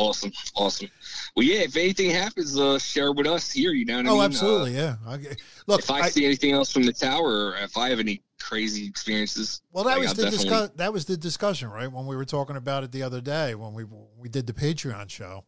[0.00, 0.88] Awesome, awesome.
[1.36, 3.72] Well, yeah, if anything happens, uh, share with us here.
[3.72, 4.20] You know what I Oh, mean?
[4.22, 4.96] Uh, absolutely, yeah.
[5.06, 5.18] I,
[5.66, 8.22] look, if I, I- see anything else from the tower, or if I have any
[8.40, 11.92] crazy experiences, Well, that like, was I'll the definitely- discuss- That was the discussion, right?
[11.92, 13.84] When we were talking about it the other day, when we
[14.16, 15.44] we did the Patreon show,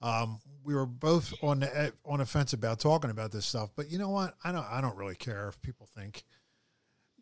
[0.00, 3.68] um, we were both on the eh, on the fence about talking about this stuff.
[3.76, 4.34] But you know what?
[4.42, 6.24] I don't I don't really care if people think,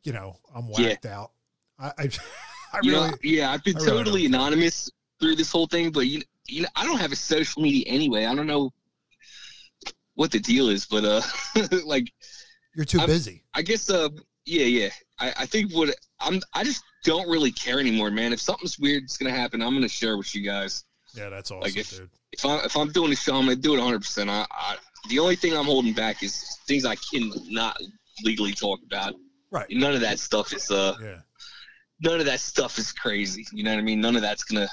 [0.05, 0.91] you know, I'm Yeah.
[0.91, 1.33] whacked out.
[1.77, 2.11] I I,
[2.73, 4.89] I really know, yeah, I've been I really totally anonymous
[5.21, 6.23] through this whole thing, but you,
[6.53, 8.27] you know, I don't have a social media anyway.
[8.27, 8.71] I don't know
[10.15, 11.23] what the deal is, but uh,
[11.85, 12.13] like,
[12.75, 13.45] you're too I'm- busy.
[13.55, 14.09] I guess, uh,
[14.45, 14.89] yeah, yeah.
[15.19, 18.33] I, I think what I'm I just don't really care anymore, man.
[18.33, 20.85] If something's weird it's gonna happen, I'm gonna share with you guys.
[21.15, 22.11] Yeah, that's awesome, Like, if- dude.
[22.33, 24.01] If I'm if I'm doing a show, I'm gonna do it 100.
[24.01, 24.77] percent I, I
[25.11, 27.77] the only thing I'm holding back is things I can not
[28.25, 29.15] legally talk about.
[29.51, 29.67] Right.
[29.71, 31.19] None of that stuff is uh Yeah.
[32.01, 33.47] none of that stuff is crazy.
[33.53, 34.01] You know what I mean?
[34.01, 34.69] None of that's gonna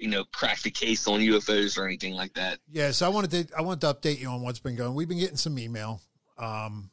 [0.00, 2.58] you know crack the case on UFOs or anything like that.
[2.72, 4.94] Yeah, so I wanted to I wanted to update you on what's been going.
[4.94, 6.00] We've been getting some email,
[6.38, 6.90] um,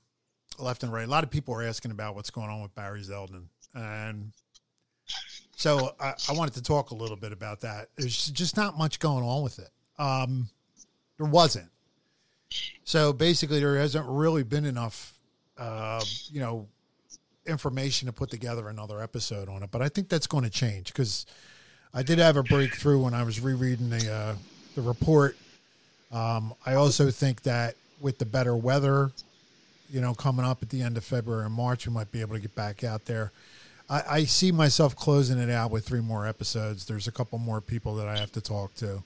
[0.60, 1.08] left and right.
[1.08, 4.32] A lot of people are asking about what's going on with Barry Zeldin, and
[5.56, 7.90] so I, I wanted to talk a little bit about that.
[7.96, 9.70] There's just not much going on with it.
[9.98, 10.50] Um,
[11.18, 11.70] there wasn't.
[12.84, 15.18] So basically, there hasn't really been enough,
[15.58, 16.68] uh, you know,
[17.46, 19.72] information to put together another episode on it.
[19.72, 21.26] But I think that's going to change because
[21.94, 24.36] I did have a breakthrough when I was rereading the uh,
[24.76, 25.38] the report.
[26.12, 29.12] Um, I also think that with the better weather,
[29.92, 32.36] you know, coming up at the end of February and March, we might be able
[32.36, 33.32] to get back out there.
[33.90, 36.86] I, I see myself closing it out with three more episodes.
[36.86, 39.04] There's a couple more people that I have to talk to,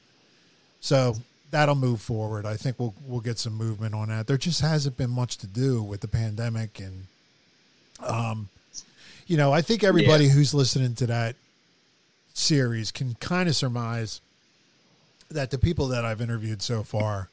[0.80, 1.16] so
[1.52, 2.46] that'll move forward.
[2.46, 4.28] I think we'll we'll get some movement on that.
[4.28, 7.06] There just hasn't been much to do with the pandemic, and
[8.04, 8.50] um,
[9.28, 11.36] you know, I think everybody who's listening to that
[12.34, 14.22] series can kind of surmise
[15.30, 17.30] that the people that I've interviewed so far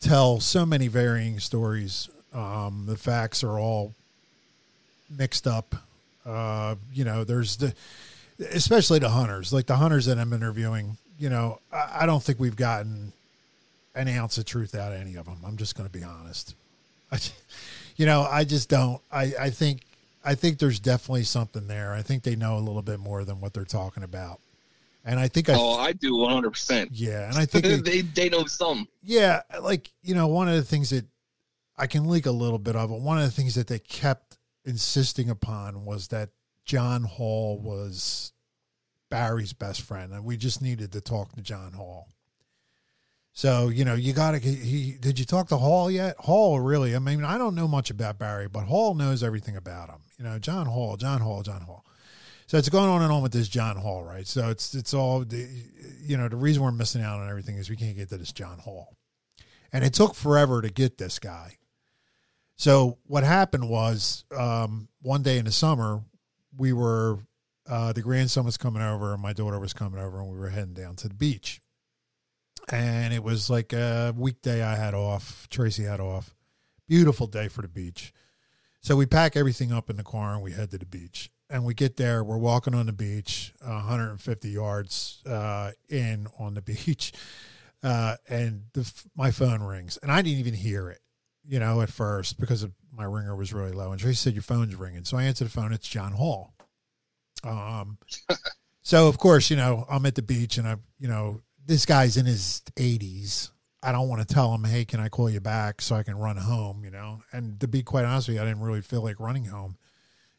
[0.00, 2.08] tell so many varying stories.
[2.32, 3.94] Um, the facts are all
[5.10, 5.74] mixed up.
[6.26, 7.74] Uh, you know, there's the,
[8.52, 10.96] especially the hunters, like the hunters that I'm interviewing.
[11.18, 13.12] You know, I, I don't think we've gotten
[13.94, 15.38] an ounce of truth out of any of them.
[15.46, 16.54] I'm just going to be honest.
[17.12, 17.18] I,
[17.96, 19.00] you know, I just don't.
[19.10, 19.82] I, I think
[20.24, 21.92] I think there's definitely something there.
[21.92, 24.40] I think they know a little bit more than what they're talking about,
[25.04, 25.54] and I think I.
[25.54, 26.50] Oh, I do 100.
[26.50, 28.88] percent yeah, and I think it- they they know some.
[29.02, 31.04] yeah, like you know, one of the things that
[31.76, 33.00] I can leak a little bit of it.
[33.00, 36.30] One of the things that they kept insisting upon was that
[36.64, 38.32] John Hall was
[39.10, 42.08] Barry's best friend, and we just needed to talk to John Hall.
[43.34, 44.38] So you know, you got to.
[44.38, 46.16] He did you talk to Hall yet?
[46.18, 46.94] Hall really?
[46.94, 49.98] I mean, I don't know much about Barry, but Hall knows everything about him.
[50.16, 51.84] You know, John Hall, John Hall, John Hall.
[52.46, 54.26] So it's going on and on with this John Hall, right?
[54.26, 55.48] So it's it's all the,
[56.00, 58.32] you know the reason we're missing out on everything is we can't get to this
[58.32, 58.96] John Hall,
[59.72, 61.58] and it took forever to get this guy.
[62.56, 66.02] So what happened was um, one day in the summer
[66.56, 67.18] we were
[67.68, 70.50] uh, the grandson was coming over and my daughter was coming over and we were
[70.50, 71.60] heading down to the beach,
[72.70, 76.34] and it was like a weekday I had off, Tracy had off,
[76.88, 78.12] beautiful day for the beach.
[78.80, 81.30] So we pack everything up in the car and we head to the beach.
[81.50, 86.54] And we get there, we're walking on the beach, uh, 150 yards uh, in on
[86.54, 87.12] the beach,
[87.82, 91.00] uh, and the, my phone rings, and I didn't even hear it,
[91.46, 93.92] you know, at first because my ringer was really low.
[93.92, 95.72] And Tracy said, "Your phone's ringing," so I answered the phone.
[95.72, 96.54] It's John Hall.
[97.44, 97.98] Um,
[98.82, 102.16] so of course, you know, I'm at the beach, and I, you know, this guy's
[102.16, 103.50] in his 80s.
[103.82, 106.16] I don't want to tell him, hey, can I call you back so I can
[106.16, 107.22] run home, you know?
[107.32, 109.76] And to be quite honest with you, I didn't really feel like running home.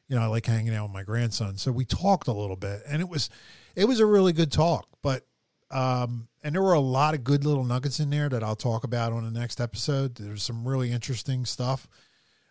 [0.08, 1.58] You know, I like hanging out with my grandson.
[1.58, 3.30] So we talked a little bit and it was
[3.76, 4.88] it was a really good talk.
[5.02, 5.26] But
[5.72, 8.84] um and there were a lot of good little nuggets in there that I'll talk
[8.84, 10.16] about on the next episode.
[10.16, 11.88] There's some really interesting stuff.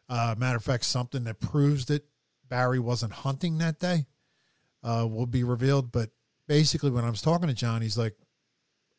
[0.09, 2.05] Uh matter of fact, something that proves that
[2.49, 4.07] Barry wasn't hunting that day
[4.83, 5.93] uh will be revealed.
[5.93, 6.11] But
[6.49, 8.17] basically when I was talking to John, he's like,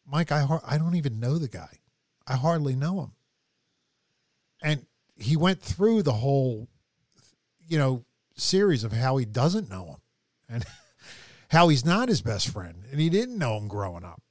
[0.06, 1.80] Mike, I har- I don't even know the guy.
[2.28, 3.12] I hardly know him.
[4.62, 6.68] And he went through the whole,
[7.68, 8.06] you know,
[8.36, 9.98] series of how he doesn't know him
[10.50, 10.66] and
[11.50, 14.22] how he's not his best friend and he didn't know him growing up.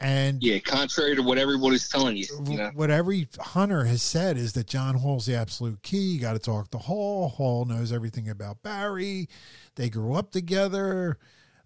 [0.00, 2.26] And Yeah, contrary to what everybody's telling you.
[2.44, 6.14] You know, what every hunter has said is that John Hall's the absolute key.
[6.14, 7.28] You got to talk to Hall.
[7.28, 9.28] Hall knows everything about Barry.
[9.76, 11.18] They grew up together.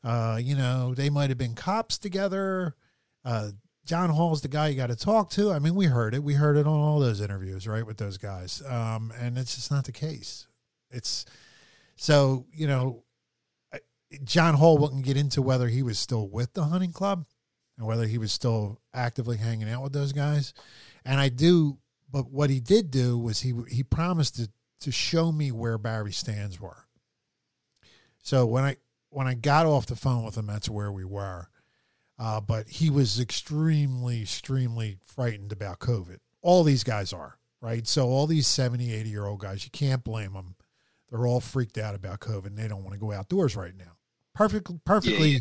[0.05, 2.77] Uh, you know, they might have been cops together.
[3.25, 3.51] Uh,
[3.85, 5.51] John Hall's the guy you got to talk to.
[5.51, 6.23] I mean, we heard it.
[6.23, 8.63] We heard it on all those interviews, right, with those guys.
[8.67, 10.47] Um, and it's just not the case.
[10.91, 11.25] It's
[11.97, 13.05] so you know,
[14.25, 17.27] John Hall wouldn't get into whether he was still with the hunting club
[17.77, 20.53] and whether he was still actively hanging out with those guys.
[21.05, 21.79] And I do,
[22.11, 24.51] but what he did do was he he promised to
[24.81, 26.87] to show me where Barry stands were.
[28.23, 28.77] So when I
[29.11, 31.49] when I got off the phone with him, that's where we were.
[32.19, 36.19] Uh, but he was extremely, extremely frightened about COVID.
[36.43, 37.87] All these guys are, right?
[37.87, 40.57] So all these 70, 80 year old guys, you can't blame them.
[41.11, 43.97] They're all freaked out about COVID and they don't want to go outdoors right now.
[44.35, 45.39] Perfectly, perfectly, yeah.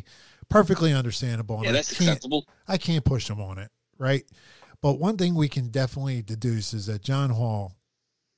[0.50, 1.58] perfectly understandable.
[1.58, 2.46] and yeah, I that's can't- acceptable.
[2.68, 4.24] I can't push them on it, right?
[4.82, 7.74] But one thing we can definitely deduce is that John Hall,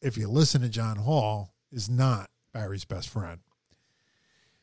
[0.02, 3.42] if you listen to John Hall, is not Barry's best friend.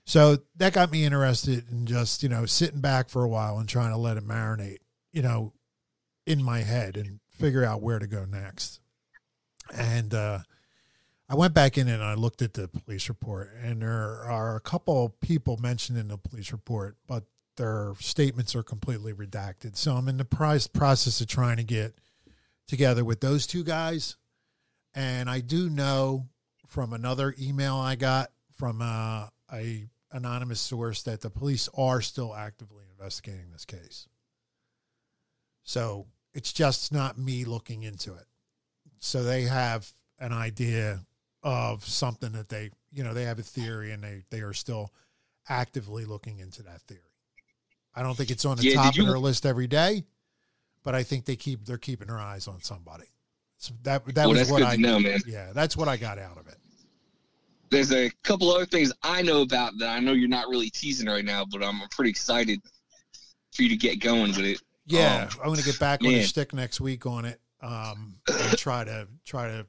[0.06, 3.68] So that got me interested in just, you know, sitting back for a while and
[3.68, 4.78] trying to let it marinate,
[5.12, 5.52] you know,
[6.26, 8.80] in my head and figure out where to go next.
[9.74, 10.38] And uh,
[11.28, 14.60] I went back in and I looked at the police report, and there are a
[14.60, 17.24] couple people mentioned in the police report, but
[17.56, 19.76] their statements are completely redacted.
[19.76, 21.98] So I'm in the process of trying to get
[22.68, 24.16] together with those two guys.
[24.94, 26.28] And I do know
[26.68, 29.86] from another email I got from uh, a
[30.16, 34.08] anonymous source that the police are still actively investigating this case.
[35.62, 38.26] So it's just not me looking into it.
[38.98, 41.00] So they have an idea
[41.42, 44.92] of something that they, you know, they have a theory and they they are still
[45.48, 47.00] actively looking into that theory.
[47.94, 50.04] I don't think it's on the Yeah, top did of you- their list every day,
[50.82, 53.06] but I think they keep they're keeping their eyes on somebody.
[53.58, 55.20] So that that well, was what I know, man.
[55.26, 56.58] yeah, that's what I got out of it.
[57.70, 61.08] There's a couple other things I know about that I know you're not really teasing
[61.08, 62.60] right now, but I'm pretty excited
[63.52, 64.60] for you to get going with it.
[64.86, 67.40] Yeah, Um, I'm going to get back on the stick next week on it.
[67.62, 69.66] Um, and try to try to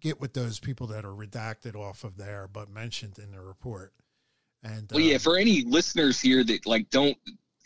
[0.00, 3.92] get with those people that are redacted off of there, but mentioned in the report.
[4.62, 7.16] And Well, yeah, um, for any listeners here that like don't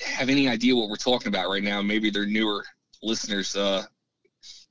[0.00, 2.64] have any idea what we're talking about right now, maybe they're newer
[3.02, 3.56] listeners.
[3.56, 3.84] Uh,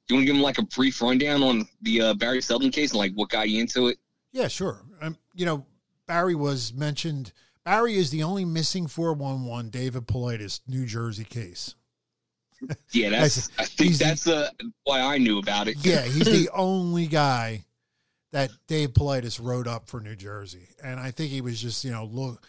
[0.07, 2.91] you want to give them like a brief rundown on the uh, Barry Zeldin case
[2.91, 3.97] and like what got you into it?
[4.35, 4.81] Yeah, sure.
[5.01, 5.65] Um, you know,
[6.07, 7.31] Barry was mentioned.
[7.63, 11.73] Barry is the only missing 411 David Paulides New Jersey case.
[12.91, 13.49] Yeah, that's.
[13.57, 14.49] I think he's the- that's uh,
[14.83, 15.77] why I knew about it.
[15.79, 17.63] Yeah, he's the only guy
[18.33, 20.67] that Dave Paulides wrote up for New Jersey.
[20.83, 22.45] And I think he was just, you know, look,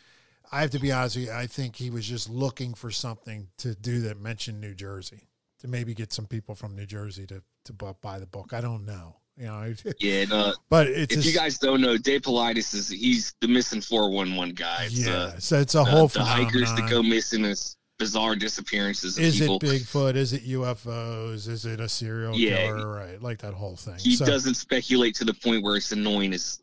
[0.51, 3.47] I have to be honest with you, I think he was just looking for something
[3.59, 5.29] to do that mentioned New Jersey,
[5.61, 8.53] to maybe get some people from New Jersey to, to buy the book.
[8.53, 9.19] I don't know.
[9.39, 12.75] You know, Yeah, and, uh, but it's if a- you guys don't know, Dave Paulides
[12.75, 14.85] is he's the missing four one one guy.
[14.87, 18.35] It's, yeah, uh, so it's a the- whole the hikers that go missing is bizarre
[18.37, 19.49] disappearances of Is it.
[19.49, 20.17] Bigfoot?
[20.17, 21.49] Is it UFOs?
[21.49, 22.67] Is it a serial Yeah.
[22.67, 22.89] killer?
[22.89, 23.97] Right, like that whole thing.
[23.99, 26.61] he So- doesn't speculate to the point where it's annoying as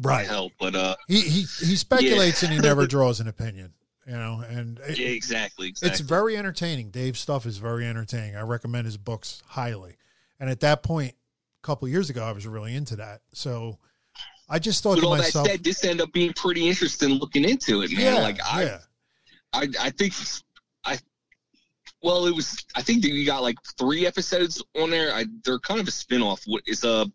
[0.00, 0.26] right.
[0.26, 0.50] hell.
[0.60, 3.72] But uh, He he he speculates and he never draws an opinion.
[4.06, 5.90] You know, and it- yeah, exactly, exactly.
[5.90, 6.90] It's very entertaining.
[6.90, 8.36] Dave's stuff is very entertaining.
[8.36, 9.96] I recommend his books highly.
[10.40, 11.17] And at that point, a
[11.62, 13.20] couple of years ago, I was really into that.
[13.32, 13.78] So
[14.48, 17.10] I just thought With to all myself, that said, this ended up being pretty interesting
[17.10, 18.14] looking into it, man.
[18.14, 18.78] yeah, like I, yeah,
[19.52, 20.14] I, I think
[20.84, 20.98] I,
[22.02, 22.64] well, it was.
[22.74, 25.12] I think that you got like three episodes on there.
[25.12, 26.42] I, they're kind of a spinoff.
[26.46, 27.06] What is uh,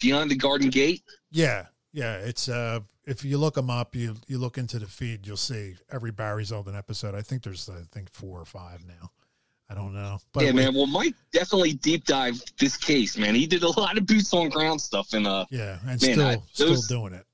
[0.00, 1.02] Beyond the Garden Gate?
[1.30, 2.16] yeah, yeah.
[2.16, 5.76] It's uh, if you look them up, you you look into the feed, you'll see
[5.90, 7.14] every Barry's Barry Zeldin episode.
[7.14, 9.10] I think there's I think four or five now.
[9.72, 10.74] I don't know, but yeah, we- man.
[10.74, 13.34] Well, Mike definitely deep dived this case, man.
[13.34, 16.26] He did a lot of boots on ground stuff, and uh, yeah, and Man, still
[16.26, 17.24] I- still doing it.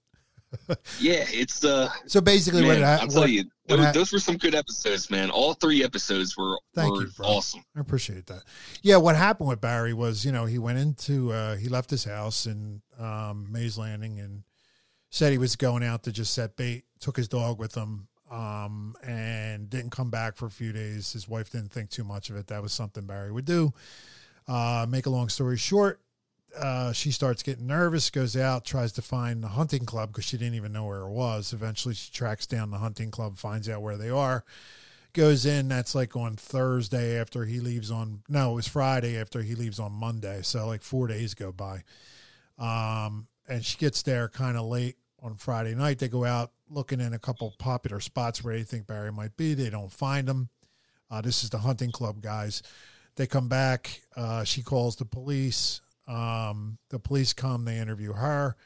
[0.98, 4.12] yeah, it's uh, So basically, man, what, ha- I'll tell what you, those, hap- those
[4.15, 5.31] were some good episodes, man.
[5.31, 7.27] All three episodes were Thank were you, bro.
[7.27, 7.62] awesome.
[7.77, 8.44] I appreciate that.
[8.82, 12.05] Yeah, what happened with Barry was, you know, he went into, uh, he left his
[12.05, 14.43] house in um, Mays Landing and
[15.10, 16.85] said he was going out to just set bait.
[17.01, 21.12] Took his dog with him, um, and didn't come back for a few days.
[21.12, 22.46] His wife didn't think too much of it.
[22.48, 23.72] That was something Barry would do.
[24.46, 26.00] Uh, make a long story short,
[26.59, 30.38] uh, she starts getting nervous, goes out, tries to find the hunting club because she
[30.38, 31.52] didn't even know where it was.
[31.52, 34.44] Eventually, she tracks down the hunting club, finds out where they are
[35.12, 35.68] goes in.
[35.68, 38.22] That's like on Thursday after he leaves on.
[38.28, 40.40] No, it was Friday after he leaves on Monday.
[40.42, 41.82] So like four days go by.
[42.59, 45.98] Um, and she gets there kind of late on Friday night.
[45.98, 49.54] They go out looking in a couple popular spots where they think Barry might be.
[49.54, 50.48] They don't find him.
[51.10, 52.62] Uh, this is the hunting club guys.
[53.16, 54.02] They come back.
[54.16, 55.80] Uh, she calls the police.
[56.06, 57.64] Um, the police come.
[57.64, 58.56] They interview her,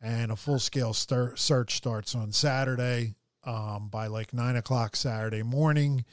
[0.00, 3.14] and a full scale stir- search starts on Saturday.
[3.44, 6.04] Um, by like nine o'clock Saturday morning,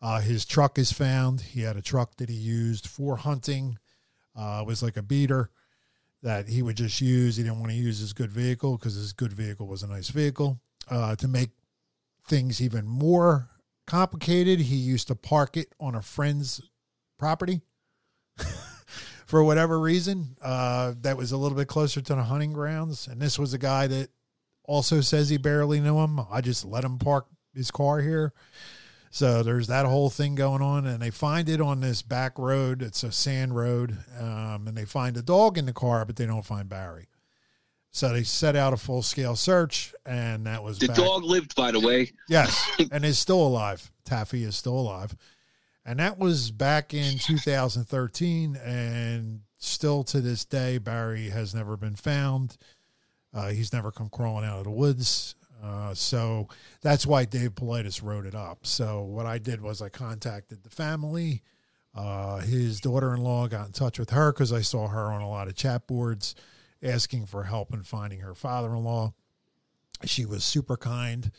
[0.00, 1.40] uh, his truck is found.
[1.40, 3.78] He had a truck that he used for hunting.
[4.36, 5.50] Uh, it was like a beater
[6.26, 7.36] that he would just use.
[7.36, 10.08] He didn't want to use his good vehicle because his good vehicle was a nice
[10.08, 10.60] vehicle.
[10.90, 11.50] Uh, to make
[12.26, 13.48] things even more
[13.86, 16.60] complicated, he used to park it on a friend's
[17.16, 17.60] property
[19.26, 20.36] for whatever reason.
[20.42, 23.06] Uh, that was a little bit closer to the hunting grounds.
[23.06, 24.08] And this was a guy that
[24.64, 26.18] also says he barely knew him.
[26.28, 28.32] I just let him park his car here.
[29.10, 32.82] So there's that whole thing going on, and they find it on this back road.
[32.82, 36.26] It's a sand road, um, and they find a dog in the car, but they
[36.26, 37.08] don't find Barry.
[37.92, 41.54] So they set out a full scale search, and that was The back- dog lived,
[41.54, 42.12] by the way.
[42.28, 42.62] Yes,
[42.92, 43.90] and is still alive.
[44.04, 45.16] Taffy is still alive.
[45.86, 48.56] And that was back in 2013.
[48.56, 52.56] And still to this day, Barry has never been found.
[53.32, 55.35] Uh, he's never come crawling out of the woods.
[55.62, 56.48] Uh, so
[56.82, 58.66] that's why Dave Paulides wrote it up.
[58.66, 61.42] So what I did was I contacted the family.
[61.94, 65.48] Uh, his daughter-in-law got in touch with her because I saw her on a lot
[65.48, 66.34] of chat boards
[66.82, 69.14] asking for help in finding her father-in-law.
[70.04, 71.30] She was super kind.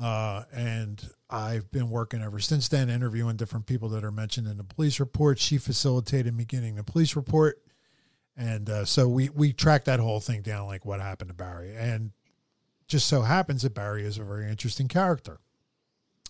[0.00, 4.56] Uh, and I've been working ever since then, interviewing different people that are mentioned in
[4.56, 5.38] the police report.
[5.38, 7.60] She facilitated me getting the police report.
[8.36, 11.76] And uh, so we, we tracked that whole thing down, like what happened to Barry.
[11.76, 12.12] And
[12.88, 15.38] just so happens that Barry is a very interesting character.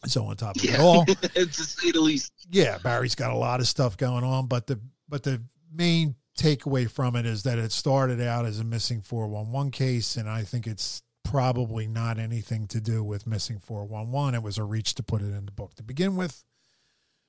[0.07, 0.75] So on top of Yeah.
[0.75, 2.33] it all, to say the least.
[2.51, 5.43] yeah, Barry's got a lot of stuff going on, but the but the
[5.73, 10.29] main takeaway from it is that it started out as a missing 411 case and
[10.29, 14.35] I think it's probably not anything to do with missing 411.
[14.35, 16.43] It was a reach to put it in the book to begin with.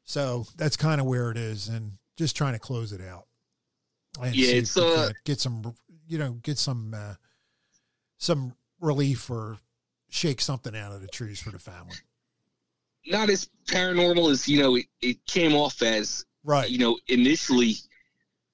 [0.06, 3.26] So that's kind of where it is and just trying to close it out.
[4.22, 5.76] And Yeah, see it's, uh, get some
[6.08, 7.16] you know, get some uh,
[8.18, 9.58] some relief or
[10.10, 11.96] shake something out of the trees for the family.
[13.08, 16.70] Not as paranormal as you know it, it came off as Right.
[16.70, 17.76] you know initially,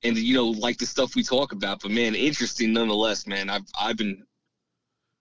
[0.04, 1.82] and you know like the stuff we talk about.
[1.82, 3.26] But man, interesting nonetheless.
[3.28, 4.24] Man, I've I've been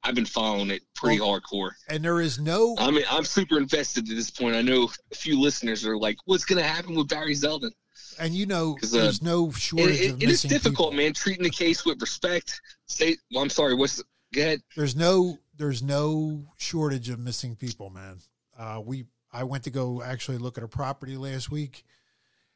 [0.02, 1.72] I've been following it pretty hardcore.
[1.88, 4.54] And there is no I mean, I'm super invested at this point.
[4.54, 7.72] I know a few listeners are like, "What's going to happen with Barry Zeldin?"
[8.20, 11.02] and you know uh, there's no It, shortage it, of it is difficult, people.
[11.04, 11.12] man.
[11.14, 12.60] Treating the case with respect.
[12.86, 13.74] Say, well, I'm sorry.
[13.74, 14.02] What's
[14.32, 14.60] go ahead?
[14.76, 18.18] There's no there's no shortage of missing people, man.
[18.58, 21.84] Uh, we I went to go actually look at a property last week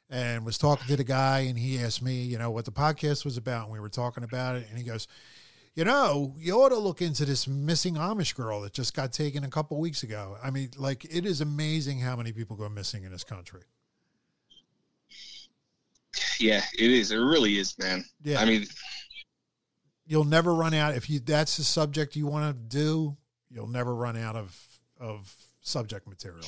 [0.08, 3.24] and was talking to the guy and he asked me, you know, what the podcast
[3.24, 5.06] was about and we were talking about it and he goes,
[5.74, 9.44] "You know, you ought to look into this missing Amish girl that just got taken
[9.44, 13.04] a couple weeks ago." I mean, like it is amazing how many people go missing
[13.04, 13.62] in this country.
[16.38, 17.10] Yeah, it is.
[17.12, 18.04] It really is, man.
[18.22, 18.40] Yeah.
[18.40, 18.66] I mean,
[20.12, 23.16] You'll never run out if you that's the subject you want to do,
[23.50, 24.54] you'll never run out of
[25.00, 26.44] of subject material.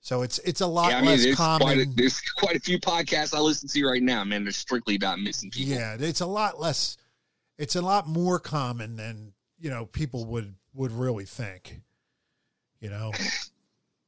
[0.00, 1.66] So it's it's a lot yeah, I mean, less there's common.
[1.66, 4.44] quite, a, there's quite a few podcasts I listen to right now, man.
[4.44, 5.74] They're strictly about missing people.
[5.74, 6.96] yeah, it's a lot less.
[7.58, 11.82] It's a lot more common than you know people would would really think.
[12.80, 13.12] You know,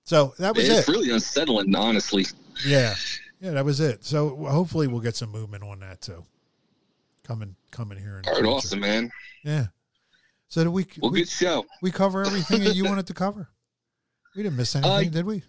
[0.04, 0.90] so that was it's it.
[0.90, 2.24] really unsettling, honestly.
[2.64, 2.94] Yeah,
[3.38, 4.02] yeah, that was it.
[4.02, 6.24] So hopefully we'll get some movement on that too.
[7.26, 8.18] Coming coming here.
[8.18, 9.10] In All right, awesome, man.
[9.44, 9.66] Yeah.
[10.48, 11.64] So did we Well, we, good show.
[11.82, 13.48] we cover everything that you wanted to cover?
[14.34, 15.42] We didn't miss Uh, anything, did we?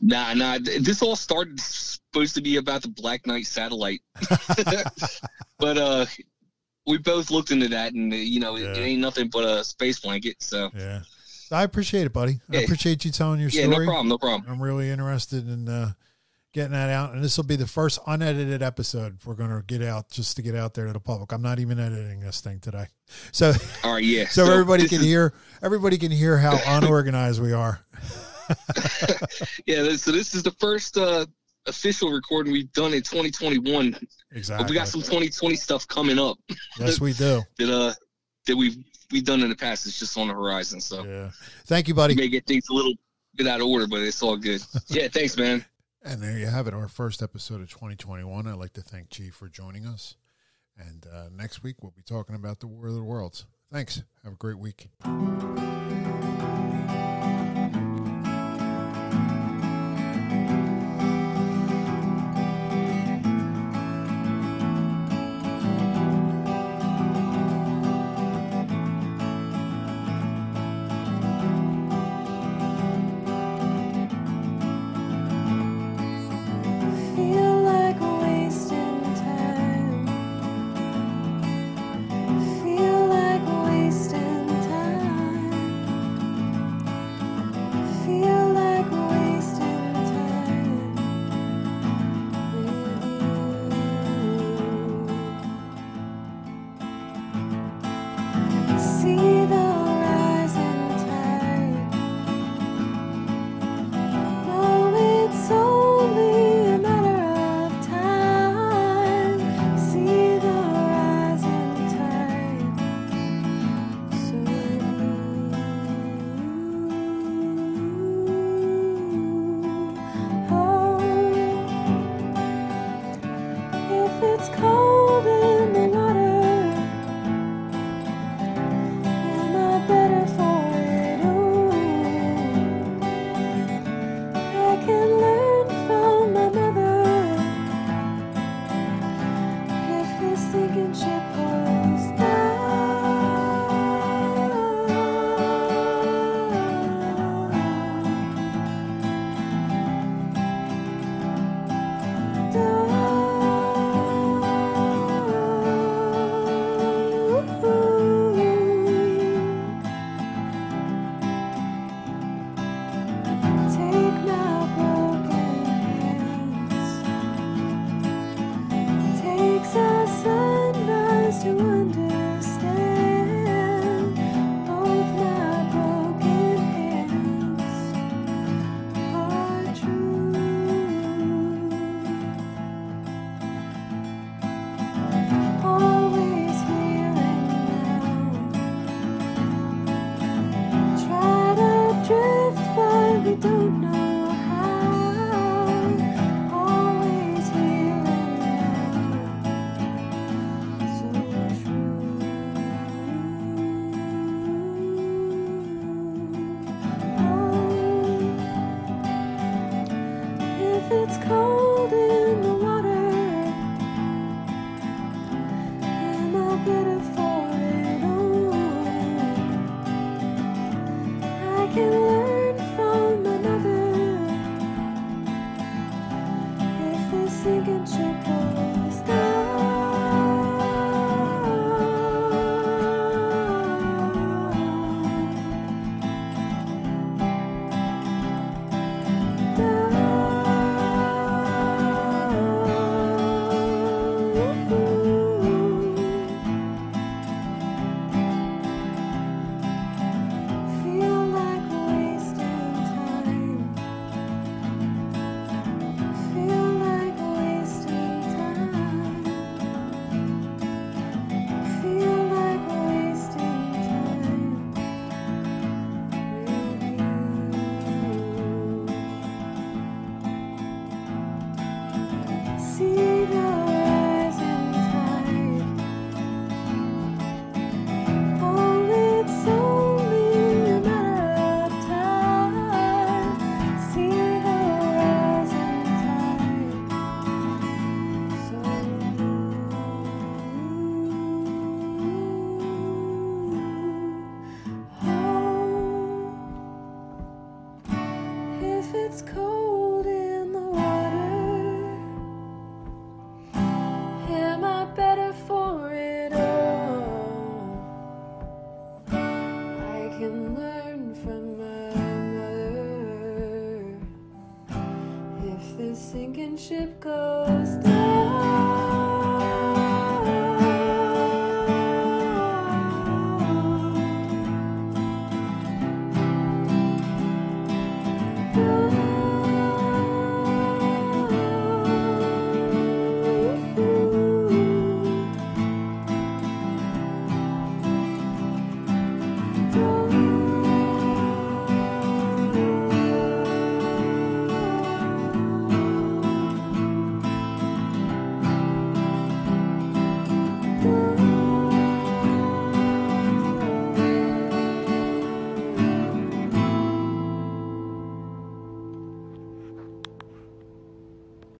[0.00, 0.58] Nah, nah.
[0.58, 4.00] This all started supposed to be about the Black Knight satellite,
[5.58, 6.06] but uh,
[6.86, 8.72] we both looked into that, and uh, you know, it, Yeah.
[8.74, 10.36] it ain't nothing but a space blanket.
[10.40, 11.02] So Yeah.
[11.50, 12.40] I appreciate it, buddy.
[12.52, 13.78] I appreciate you telling your yeah, story.
[13.78, 14.44] no problem, no problem.
[14.50, 15.92] I'm really interested in uh,
[16.52, 19.82] getting that out, and this will be the first unedited episode we're going to get
[19.82, 21.32] out just to get out there to the public.
[21.32, 22.86] I'm not even editing this thing today,
[23.32, 23.52] so
[23.84, 24.28] All right, yeah.
[24.28, 27.80] so everybody can is- hear everybody can hear how unorganized we are.
[29.66, 31.26] Yeah, so this is the first uh
[31.66, 33.94] official recording we've done in 2021.
[34.32, 34.64] Exactly.
[34.64, 36.38] But we got some 2020 stuff coming up
[36.78, 37.42] yes, we do.
[37.58, 37.92] that uh
[38.46, 38.76] that we've
[39.12, 39.86] we've done in the past.
[39.86, 41.30] It's just on the horizon, so Yeah.
[41.66, 42.14] Thank you, we buddy.
[42.14, 42.94] may get things a little
[43.36, 44.62] bit out of order, but it's all good.
[44.86, 45.62] Yeah, thanks, man.
[46.02, 48.46] And there you have it, our first episode of 2021.
[48.46, 50.16] I'd like to thank G for joining us.
[50.76, 53.46] And uh, next week, we'll be talking about the War of the Worlds.
[53.72, 54.02] Thanks.
[54.22, 54.88] Have a great week.